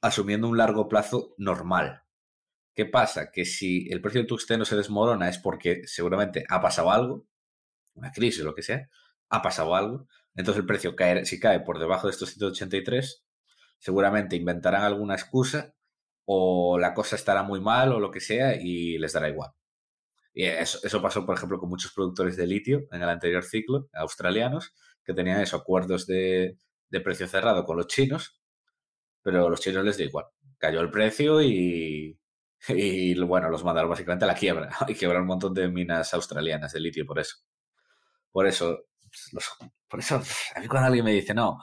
asumiendo 0.00 0.48
un 0.48 0.58
largo 0.58 0.88
plazo 0.88 1.34
normal. 1.38 2.02
¿Qué 2.74 2.86
pasa? 2.86 3.30
Que 3.30 3.44
si 3.44 3.88
el 3.90 4.00
precio 4.00 4.20
del 4.20 4.26
tungsteno 4.26 4.64
se 4.64 4.76
desmorona 4.76 5.28
es 5.28 5.38
porque 5.38 5.82
seguramente 5.86 6.44
ha 6.48 6.60
pasado 6.60 6.90
algo, 6.90 7.26
una 7.94 8.10
crisis 8.10 8.42
o 8.42 8.44
lo 8.44 8.54
que 8.54 8.62
sea, 8.62 8.88
ha 9.28 9.42
pasado 9.42 9.76
algo, 9.76 10.08
entonces 10.34 10.60
el 10.60 10.66
precio 10.66 10.96
cae, 10.96 11.24
si 11.26 11.38
cae 11.38 11.60
por 11.60 11.78
debajo 11.78 12.06
de 12.06 12.12
estos 12.12 12.30
183, 12.30 13.24
seguramente 13.78 14.36
inventarán 14.36 14.82
alguna 14.82 15.14
excusa 15.14 15.74
o 16.24 16.78
la 16.78 16.94
cosa 16.94 17.16
estará 17.16 17.42
muy 17.42 17.60
mal 17.60 17.92
o 17.92 18.00
lo 18.00 18.10
que 18.10 18.20
sea 18.20 18.54
y 18.60 18.98
les 18.98 19.12
dará 19.12 19.28
igual. 19.28 19.50
Y 20.34 20.44
eso, 20.44 20.78
eso 20.82 21.02
pasó, 21.02 21.26
por 21.26 21.36
ejemplo, 21.36 21.58
con 21.58 21.68
muchos 21.68 21.92
productores 21.92 22.36
de 22.36 22.46
litio 22.46 22.86
en 22.90 23.02
el 23.02 23.08
anterior 23.08 23.44
ciclo, 23.44 23.88
australianos, 23.92 24.74
que 25.04 25.14
tenían 25.14 25.40
esos 25.40 25.60
acuerdos 25.60 26.06
de, 26.06 26.56
de 26.88 27.00
precio 27.00 27.26
cerrado 27.28 27.64
con 27.64 27.76
los 27.76 27.86
chinos, 27.86 28.40
pero 29.22 29.46
a 29.46 29.50
los 29.50 29.60
chinos 29.60 29.84
les 29.84 29.96
dio 29.96 30.06
igual. 30.06 30.26
Cayó 30.58 30.80
el 30.80 30.90
precio 30.90 31.42
y, 31.42 32.18
y 32.68 33.14
bueno, 33.20 33.48
los 33.50 33.64
mandaron 33.64 33.90
básicamente 33.90 34.24
a 34.24 34.28
la 34.28 34.34
quiebra. 34.34 34.70
Y 34.88 34.94
quebraron 34.94 35.22
un 35.22 35.28
montón 35.28 35.54
de 35.54 35.68
minas 35.68 36.14
australianas 36.14 36.72
de 36.72 36.80
litio 36.80 37.06
por 37.06 37.18
eso. 37.18 37.36
Por 38.30 38.46
eso, 38.46 38.86
por 39.88 40.00
eso, 40.00 40.22
a 40.54 40.60
mí 40.60 40.66
cuando 40.68 40.86
alguien 40.86 41.04
me 41.04 41.12
dice, 41.12 41.34
no, 41.34 41.58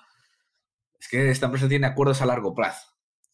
es 0.99 1.07
que 1.07 1.29
esta 1.31 1.47
empresa 1.47 1.67
tiene 1.67 1.87
acuerdos 1.87 2.21
a 2.21 2.25
largo 2.25 2.53
plazo. 2.53 2.88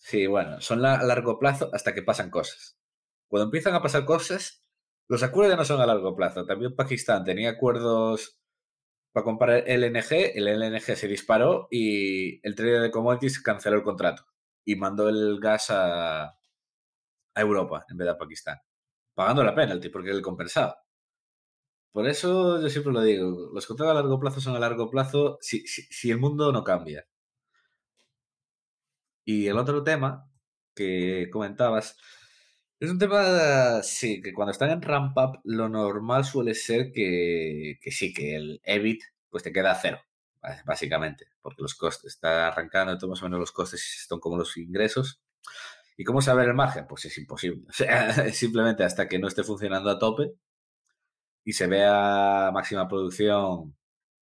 Sí, 0.05 0.27
bueno, 0.27 0.61
son 0.61 0.85
a 0.85 1.01
largo 1.03 1.39
plazo 1.39 1.71
hasta 1.73 1.95
que 1.95 2.03
pasan 2.03 2.29
cosas. 2.29 2.77
Cuando 3.27 3.45
empiezan 3.45 3.73
a 3.73 3.81
pasar 3.81 4.05
cosas, 4.05 4.63
los 5.07 5.23
acuerdos 5.23 5.53
ya 5.53 5.57
no 5.57 5.65
son 5.65 5.81
a 5.81 5.87
largo 5.87 6.15
plazo. 6.15 6.45
También 6.45 6.75
Pakistán 6.75 7.23
tenía 7.23 7.49
acuerdos 7.49 8.39
para 9.13 9.23
comprar 9.25 9.63
el 9.67 9.83
LNG, 9.83 10.37
el 10.37 10.47
LNG 10.47 10.95
se 10.95 11.07
disparó 11.07 11.67
y 11.71 12.39
el 12.47 12.55
trader 12.55 12.81
de 12.83 12.91
commodities 12.91 13.41
canceló 13.41 13.77
el 13.77 13.83
contrato 13.83 14.25
y 14.65 14.75
mandó 14.75 15.09
el 15.09 15.39
gas 15.39 15.71
a, 15.71 16.25
a 16.25 17.41
Europa 17.41 17.85
en 17.89 17.97
vez 17.97 18.05
de 18.05 18.11
a 18.11 18.17
Pakistán, 18.17 18.57
pagando 19.15 19.43
la 19.43 19.55
penalty 19.55 19.89
porque 19.89 20.11
él 20.11 20.21
compensaba. 20.21 20.77
Por 21.91 22.07
eso 22.07 22.61
yo 22.61 22.69
siempre 22.69 22.93
lo 22.93 23.01
digo, 23.01 23.49
los 23.53 23.65
contratos 23.65 23.91
a 23.91 23.95
largo 24.01 24.19
plazo 24.19 24.39
son 24.39 24.55
a 24.55 24.59
largo 24.59 24.91
plazo 24.91 25.39
si, 25.41 25.65
si, 25.65 25.81
si 25.83 26.11
el 26.11 26.19
mundo 26.19 26.51
no 26.51 26.63
cambia. 26.63 27.07
Y 29.25 29.47
el 29.47 29.57
otro 29.57 29.83
tema 29.83 30.31
que 30.73 31.29
comentabas 31.31 31.97
es 32.79 32.91
un 32.91 32.99
tema, 32.99 33.81
sí, 33.83 34.21
que 34.21 34.33
cuando 34.33 34.51
están 34.51 34.69
en 34.69 34.81
ramp 34.81 35.17
up 35.17 35.39
lo 35.45 35.69
normal 35.69 36.25
suele 36.25 36.53
ser 36.53 36.91
que, 36.91 37.79
que 37.81 37.91
sí, 37.91 38.13
que 38.13 38.35
el 38.35 38.61
EBIT 38.63 39.01
pues 39.29 39.43
te 39.43 39.53
queda 39.53 39.71
a 39.71 39.75
cero, 39.75 39.99
básicamente, 40.65 41.27
porque 41.41 41.61
los 41.61 41.75
costes, 41.75 42.13
está 42.13 42.47
arrancando 42.47 42.97
todo 42.97 43.09
más 43.09 43.21
o 43.21 43.25
menos 43.25 43.39
los 43.39 43.51
costes 43.51 44.05
son 44.07 44.19
como 44.19 44.37
los 44.37 44.57
ingresos. 44.57 45.21
¿Y 45.97 46.03
cómo 46.03 46.21
saber 46.21 46.49
el 46.49 46.55
margen? 46.55 46.87
Pues 46.87 47.05
es 47.05 47.17
imposible. 47.17 47.63
O 47.69 47.73
sea, 47.73 48.31
simplemente 48.33 48.83
hasta 48.83 49.07
que 49.07 49.19
no 49.19 49.27
esté 49.27 49.43
funcionando 49.43 49.89
a 49.89 49.99
tope 49.99 50.33
y 51.43 51.53
se 51.53 51.67
vea 51.67 52.51
máxima 52.53 52.87
producción 52.87 53.75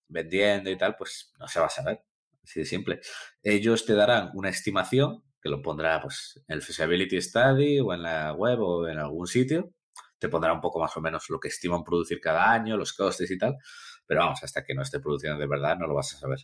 vendiendo 0.09 0.71
y 0.71 0.77
tal, 0.77 0.97
pues 0.97 1.33
no 1.39 1.49
se 1.49 1.61
va 1.61 1.67
a 1.67 1.71
saber. 1.71 2.05
Así 2.45 2.61
de 2.61 2.67
simple. 2.67 3.01
Ellos 3.43 3.85
te 3.87 3.95
darán 3.95 4.31
una 4.35 4.49
estimación 4.49 5.23
que 5.41 5.49
lo 5.49 5.61
pondrá 5.63 6.01
pues, 6.01 6.41
en 6.47 6.57
el 6.57 6.63
Feasibility 6.63 7.21
Study 7.21 7.81
o 7.81 7.93
en 7.93 8.03
la 8.03 8.33
web 8.33 8.61
o 8.61 8.89
en 8.89 8.99
algún 8.99 9.27
sitio. 9.27 9.73
Te 10.19 10.29
pondrá 10.29 10.53
un 10.53 10.61
poco 10.61 10.81
más 10.81 10.97
o 10.97 11.01
menos 11.01 11.29
lo 11.31 11.41
que 11.41 11.49
estiman 11.49 11.83
producir 11.85 12.21
cada 12.21 12.53
año, 12.53 12.77
los 12.77 12.93
costes 12.93 13.31
y 13.31 13.39
tal. 13.39 13.57
Pero 14.07 14.21
vamos, 14.21 14.43
hasta 14.43 14.65
que 14.65 14.75
no 14.75 14.83
esté 14.83 15.01
produciendo 15.01 15.39
de 15.39 15.47
verdad 15.47 15.77
no 15.79 15.87
lo 15.87 15.95
vas 15.95 16.15
a 16.15 16.19
saber. 16.19 16.41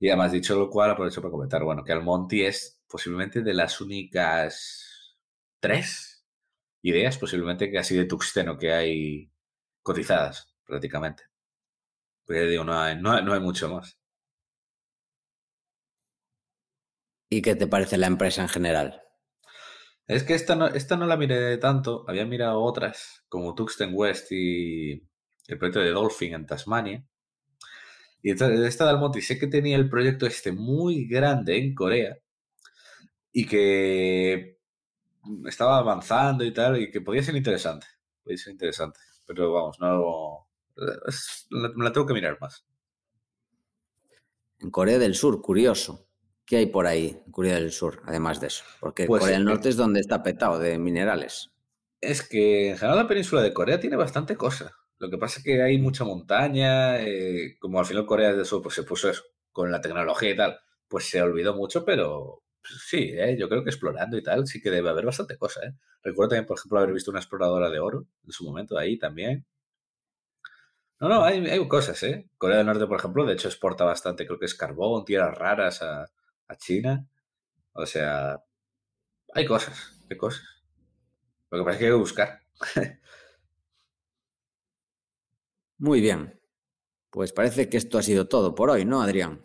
Y 0.00 0.08
además, 0.08 0.32
dicho 0.32 0.56
lo 0.58 0.70
cual, 0.70 0.90
aprovecho 0.90 1.20
para 1.20 1.32
comentar, 1.32 1.62
bueno, 1.64 1.84
que 1.84 1.92
Almonty 1.92 2.44
es 2.44 2.80
posiblemente 2.88 3.42
de 3.42 3.54
las 3.54 3.80
únicas 3.80 5.16
tres 5.60 6.24
ideas, 6.82 7.18
posiblemente 7.18 7.76
así 7.78 7.96
de 7.96 8.04
tuxteno 8.06 8.56
que 8.58 8.72
hay 8.72 9.32
cotizadas, 9.82 10.54
prácticamente. 10.64 11.24
Porque 12.26 12.42
digo, 12.42 12.64
no 12.64 12.78
hay, 12.80 12.96
no 13.00 13.20
no 13.22 13.34
hay 13.34 13.40
mucho 13.40 13.68
más. 13.74 13.97
¿Y 17.28 17.42
qué 17.42 17.54
te 17.54 17.66
parece 17.66 17.98
la 17.98 18.06
empresa 18.06 18.42
en 18.42 18.48
general? 18.48 19.02
Es 20.06 20.24
que 20.24 20.34
esta 20.34 20.54
no, 20.54 20.66
esta 20.68 20.96
no 20.96 21.06
la 21.06 21.18
miré 21.18 21.58
tanto, 21.58 22.04
había 22.08 22.24
mirado 22.24 22.62
otras, 22.62 23.24
como 23.28 23.54
Tuxten 23.54 23.90
West 23.92 24.32
y 24.32 25.06
el 25.46 25.58
proyecto 25.58 25.80
de 25.80 25.90
Dolphin 25.90 26.34
en 26.34 26.46
Tasmania. 26.46 27.04
Y 28.22 28.30
esta, 28.30 28.52
esta 28.52 28.84
de 28.84 28.90
Almonte, 28.90 29.20
sé 29.20 29.38
que 29.38 29.46
tenía 29.46 29.76
el 29.76 29.90
proyecto 29.90 30.26
este 30.26 30.52
muy 30.52 31.06
grande 31.06 31.58
en 31.58 31.74
Corea 31.74 32.18
y 33.32 33.46
que 33.46 34.58
estaba 35.46 35.78
avanzando 35.78 36.44
y 36.44 36.52
tal, 36.52 36.80
y 36.80 36.90
que 36.90 37.00
podía 37.00 37.22
ser 37.22 37.36
interesante. 37.36 37.86
Podía 38.24 38.38
ser 38.38 38.52
interesante. 38.52 39.00
Pero 39.26 39.52
vamos, 39.52 39.78
no. 39.78 40.48
Es, 41.06 41.46
me 41.50 41.84
la 41.84 41.92
tengo 41.92 42.06
que 42.06 42.14
mirar 42.14 42.38
más. 42.40 42.66
En 44.58 44.70
Corea 44.70 44.98
del 44.98 45.14
Sur, 45.14 45.40
curioso. 45.42 46.07
¿Qué 46.48 46.56
hay 46.56 46.66
por 46.66 46.86
ahí 46.86 47.20
en 47.26 47.30
Corea 47.30 47.56
del 47.56 47.72
Sur, 47.72 48.00
además 48.06 48.40
de 48.40 48.46
eso? 48.46 48.64
Porque 48.80 49.04
Pues, 49.04 49.20
Corea 49.20 49.36
del 49.36 49.44
Norte 49.44 49.68
es 49.68 49.76
donde 49.76 50.00
está 50.00 50.22
petado 50.22 50.58
de 50.58 50.78
minerales. 50.78 51.50
Es 52.00 52.26
que 52.26 52.70
en 52.70 52.78
general 52.78 52.96
la 52.96 53.06
península 53.06 53.42
de 53.42 53.52
Corea 53.52 53.78
tiene 53.78 53.96
bastante 53.96 54.34
cosa. 54.34 54.74
Lo 54.98 55.10
que 55.10 55.18
pasa 55.18 55.40
es 55.40 55.44
que 55.44 55.62
hay 55.62 55.76
mucha 55.76 56.04
montaña, 56.04 57.02
eh, 57.02 57.58
como 57.60 57.78
al 57.78 57.84
final 57.84 58.06
Corea 58.06 58.32
del 58.32 58.46
Sur 58.46 58.62
pues, 58.62 58.74
se 58.74 58.82
puso 58.84 59.10
eso, 59.10 59.24
con 59.52 59.70
la 59.70 59.82
tecnología 59.82 60.30
y 60.30 60.36
tal, 60.36 60.58
pues 60.88 61.10
se 61.10 61.20
olvidó 61.20 61.54
mucho, 61.54 61.84
pero 61.84 62.42
pues, 62.62 62.80
sí, 62.86 63.12
eh, 63.12 63.36
yo 63.38 63.50
creo 63.50 63.62
que 63.62 63.68
explorando 63.68 64.16
y 64.16 64.22
tal 64.22 64.46
sí 64.46 64.62
que 64.62 64.70
debe 64.70 64.88
haber 64.88 65.04
bastante 65.04 65.36
cosa. 65.36 65.60
Eh. 65.66 65.74
Recuerdo 66.02 66.30
también, 66.30 66.46
por 66.46 66.56
ejemplo, 66.56 66.78
haber 66.78 66.94
visto 66.94 67.10
una 67.10 67.20
exploradora 67.20 67.68
de 67.68 67.78
oro 67.78 68.06
en 68.24 68.32
su 68.32 68.44
momento 68.44 68.78
ahí 68.78 68.98
también. 68.98 69.44
No, 70.98 71.10
no, 71.10 71.22
hay, 71.24 71.46
hay 71.46 71.68
cosas, 71.68 72.02
¿eh? 72.04 72.30
Corea 72.38 72.56
del 72.56 72.66
Norte, 72.66 72.86
por 72.86 72.98
ejemplo, 72.98 73.26
de 73.26 73.34
hecho 73.34 73.48
exporta 73.48 73.84
bastante, 73.84 74.26
creo 74.26 74.38
que 74.38 74.46
es 74.46 74.54
carbón, 74.54 75.04
tierras 75.04 75.36
raras 75.36 75.82
a, 75.82 76.06
a 76.48 76.56
China. 76.56 77.08
O 77.72 77.86
sea, 77.86 78.42
hay 79.34 79.46
cosas, 79.46 80.00
hay 80.10 80.16
cosas. 80.16 80.42
Lo 81.50 81.58
que 81.58 81.64
pasa 81.64 81.74
es 81.74 81.78
que 81.78 81.84
hay 81.84 81.90
que 81.92 81.96
buscar. 81.96 82.40
Muy 85.78 86.00
bien. 86.00 86.40
Pues 87.10 87.32
parece 87.32 87.68
que 87.68 87.76
esto 87.76 87.98
ha 87.98 88.02
sido 88.02 88.28
todo 88.28 88.54
por 88.54 88.70
hoy, 88.70 88.84
¿no, 88.84 89.00
Adrián? 89.00 89.44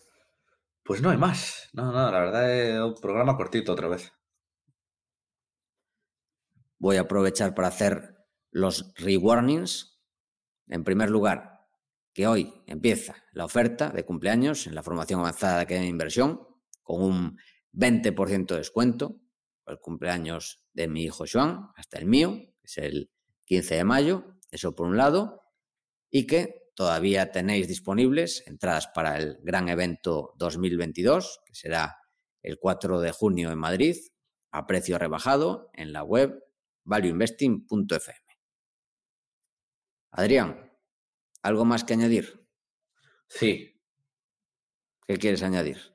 Pues 0.84 1.02
no 1.02 1.10
hay 1.12 1.18
más. 1.18 1.70
No, 1.74 1.92
no, 1.92 2.12
la 2.12 2.20
verdad 2.20 2.54
es 2.54 2.80
un 2.80 2.96
programa 2.96 3.38
cortito 3.38 3.72
otra 3.72 3.88
vez. 3.88 4.12
Voy 6.78 6.98
a 6.98 7.02
aprovechar 7.02 7.56
para 7.56 7.70
hacer 7.70 8.18
los 8.52 8.94
rewarnings. 8.96 10.02
En 10.68 10.84
primer 10.84 11.10
lugar, 11.10 11.68
que 12.14 12.28
hoy 12.28 12.64
empieza 12.68 13.16
la 13.32 13.46
oferta 13.46 13.90
de 13.90 14.06
cumpleaños 14.06 14.68
en 14.68 14.76
la 14.76 14.84
formación 14.84 15.20
avanzada 15.22 15.64
de 15.64 15.80
de 15.80 15.86
Inversión 15.86 16.53
con 16.84 17.02
un 17.02 17.40
20% 17.74 18.48
de 18.48 18.58
descuento 18.58 19.20
por 19.64 19.74
el 19.74 19.80
cumpleaños 19.80 20.64
de 20.74 20.88
mi 20.88 21.04
hijo 21.04 21.26
Joan 21.32 21.70
hasta 21.76 21.98
el 21.98 22.06
mío, 22.06 22.36
que 22.60 22.66
es 22.66 22.78
el 22.78 23.12
15 23.46 23.76
de 23.76 23.84
mayo. 23.84 24.38
Eso 24.52 24.76
por 24.76 24.88
un 24.88 24.98
lado. 24.98 25.42
Y 26.12 26.28
que 26.28 26.72
todavía 26.76 27.32
tenéis 27.32 27.68
disponibles 27.68 28.44
entradas 28.46 28.88
para 28.88 29.18
el 29.18 29.40
gran 29.42 29.70
evento 29.70 30.34
2022, 30.38 31.42
que 31.46 31.56
será 31.56 31.98
el 32.42 32.60
4 32.60 33.00
de 33.00 33.12
junio 33.12 33.52
en 33.52 33.58
Madrid, 33.58 33.96
a 34.52 34.68
precio 34.68 35.00
rebajado 35.00 35.72
en 35.74 35.94
la 35.94 36.04
web 36.04 36.44
valueinvesting.fm. 36.84 38.20
Adrián, 40.12 40.72
¿algo 41.42 41.66
más 41.66 41.84
que 41.84 41.94
añadir? 41.94 42.48
Sí, 43.28 43.74
¿Qué 45.08 45.18
quieres 45.18 45.44
añadir? 45.44 45.93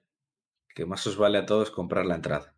Que 0.78 0.86
más 0.86 1.04
os 1.08 1.16
vale 1.16 1.38
a 1.38 1.44
todos 1.44 1.72
comprar 1.72 2.06
la 2.06 2.14
entrada. 2.14 2.54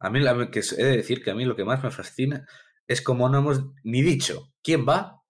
A 0.00 0.10
mí, 0.10 0.18
la, 0.18 0.50
que 0.50 0.58
he 0.58 0.84
de 0.84 0.96
decir 0.96 1.22
que 1.22 1.30
a 1.30 1.34
mí 1.36 1.44
lo 1.44 1.54
que 1.54 1.64
más 1.64 1.80
me 1.84 1.92
fascina 1.92 2.44
es 2.88 3.00
como 3.00 3.28
no 3.28 3.38
hemos 3.38 3.62
ni 3.84 4.02
dicho 4.02 4.52
quién 4.64 4.84
va, 4.84 5.22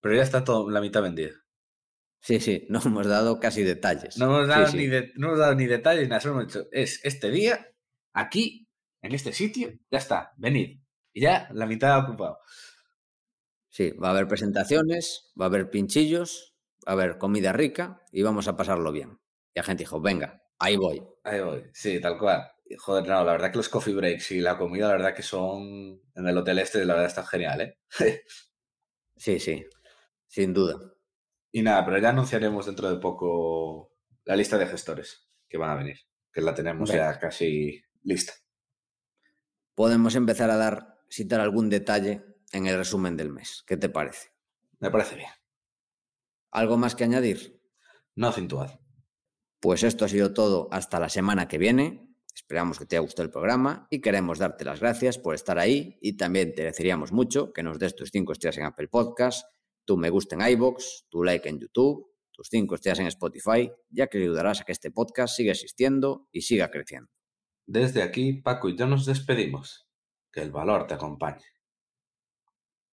pero 0.00 0.14
ya 0.14 0.22
está 0.22 0.44
todo 0.44 0.70
la 0.70 0.80
mitad 0.80 1.02
vendida. 1.02 1.32
Sí, 2.20 2.38
sí, 2.38 2.64
no 2.70 2.80
hemos 2.84 3.08
dado 3.08 3.40
casi 3.40 3.64
detalles. 3.64 4.16
No 4.18 4.26
hemos 4.26 4.46
dado, 4.46 4.66
Sí, 4.66 4.70
sí. 4.72 4.78
Ni, 4.78 4.86
de- 4.86 5.12
no 5.16 5.26
hemos 5.26 5.40
dado 5.40 5.56
ni 5.56 5.66
detalles, 5.66 6.08
nada, 6.08 6.20
solo 6.20 6.34
hemos 6.40 6.46
dicho, 6.54 6.68
es 6.70 7.04
este 7.04 7.32
día, 7.32 7.66
aquí, 8.12 8.68
en 9.02 9.14
este 9.16 9.32
sitio, 9.32 9.72
ya 9.90 9.98
está, 9.98 10.32
venid. 10.36 10.78
Y 11.12 11.22
ya 11.22 11.48
la 11.52 11.66
mitad 11.66 11.90
ha 11.94 11.98
ocupado. 12.04 12.38
Sí, 13.68 13.90
va 14.00 14.08
a 14.08 14.10
haber 14.12 14.28
presentaciones, 14.28 15.32
va 15.38 15.46
a 15.46 15.48
haber 15.48 15.70
pinchillos, 15.70 16.54
va 16.86 16.92
a 16.92 16.94
haber 16.94 17.18
comida 17.18 17.52
rica 17.52 18.00
y 18.12 18.22
vamos 18.22 18.46
a 18.46 18.56
pasarlo 18.56 18.92
bien. 18.92 19.18
Y 19.54 19.58
la 19.58 19.64
gente 19.64 19.82
dijo, 19.82 20.00
venga, 20.00 20.43
ahí 20.58 20.76
voy. 20.76 21.02
Ahí 21.22 21.40
voy, 21.40 21.64
sí, 21.72 22.00
tal 22.00 22.18
cual. 22.18 22.50
Joder, 22.78 23.06
no, 23.06 23.24
la 23.24 23.32
verdad 23.32 23.50
que 23.50 23.58
los 23.58 23.68
coffee 23.68 23.94
breaks 23.94 24.32
y 24.32 24.40
la 24.40 24.56
comida, 24.56 24.88
la 24.88 24.94
verdad 24.94 25.14
que 25.14 25.22
son 25.22 26.00
en 26.14 26.26
el 26.26 26.36
hotel 26.36 26.58
este, 26.58 26.84
la 26.84 26.94
verdad 26.94 27.08
está 27.08 27.24
genial, 27.24 27.60
¿eh? 27.60 27.78
sí, 29.16 29.38
sí, 29.38 29.64
sin 30.26 30.52
duda. 30.54 30.78
Y 31.52 31.62
nada, 31.62 31.84
pero 31.84 31.98
ya 31.98 32.08
anunciaremos 32.10 32.66
dentro 32.66 32.90
de 32.90 32.98
poco 32.98 33.92
la 34.24 34.36
lista 34.36 34.58
de 34.58 34.66
gestores 34.66 35.28
que 35.48 35.58
van 35.58 35.70
a 35.70 35.76
venir, 35.76 35.98
que 36.32 36.40
la 36.40 36.54
tenemos 36.54 36.90
ya 36.90 37.18
casi 37.18 37.80
lista. 38.02 38.32
Podemos 39.74 40.14
empezar 40.14 40.50
a 40.50 40.56
dar, 40.56 40.98
citar 41.08 41.40
algún 41.40 41.68
detalle 41.68 42.24
en 42.52 42.66
el 42.66 42.76
resumen 42.76 43.16
del 43.16 43.30
mes. 43.30 43.62
¿Qué 43.66 43.76
te 43.76 43.88
parece? 43.88 44.30
Me 44.80 44.90
parece 44.90 45.16
bien. 45.16 45.30
¿Algo 46.50 46.76
más 46.76 46.94
que 46.94 47.04
añadir? 47.04 47.60
No, 48.14 48.32
cintual. 48.32 48.83
Pues 49.64 49.82
esto 49.82 50.04
ha 50.04 50.08
sido 50.08 50.34
todo 50.34 50.68
hasta 50.72 51.00
la 51.00 51.08
semana 51.08 51.48
que 51.48 51.56
viene. 51.56 52.14
Esperamos 52.34 52.78
que 52.78 52.84
te 52.84 52.96
haya 52.96 53.00
gustado 53.00 53.24
el 53.24 53.32
programa 53.32 53.86
y 53.88 54.02
queremos 54.02 54.38
darte 54.38 54.62
las 54.62 54.80
gracias 54.80 55.16
por 55.16 55.34
estar 55.34 55.58
ahí 55.58 55.96
y 56.02 56.18
también 56.18 56.54
te 56.54 56.60
agradeceríamos 56.60 57.12
mucho 57.12 57.50
que 57.50 57.62
nos 57.62 57.78
des 57.78 57.96
tus 57.96 58.10
cinco 58.10 58.32
estrellas 58.32 58.58
en 58.58 58.64
Apple 58.64 58.88
Podcast, 58.88 59.46
tu 59.86 59.96
me 59.96 60.10
gusta 60.10 60.34
en 60.34 60.46
iBox, 60.52 61.06
tu 61.08 61.24
like 61.24 61.48
en 61.48 61.60
YouTube, 61.60 62.12
tus 62.30 62.48
cinco 62.50 62.74
estrellas 62.74 62.98
en 62.98 63.06
Spotify, 63.06 63.72
ya 63.88 64.08
que 64.08 64.18
ayudarás 64.18 64.60
a 64.60 64.64
que 64.64 64.72
este 64.72 64.90
podcast 64.90 65.34
siga 65.34 65.52
existiendo 65.52 66.28
y 66.30 66.42
siga 66.42 66.70
creciendo. 66.70 67.10
Desde 67.66 68.02
aquí, 68.02 68.34
Paco 68.34 68.68
y 68.68 68.76
yo 68.76 68.86
nos 68.86 69.06
despedimos. 69.06 69.88
Que 70.30 70.42
el 70.42 70.50
valor 70.50 70.86
te 70.86 70.92
acompañe. 70.92 71.53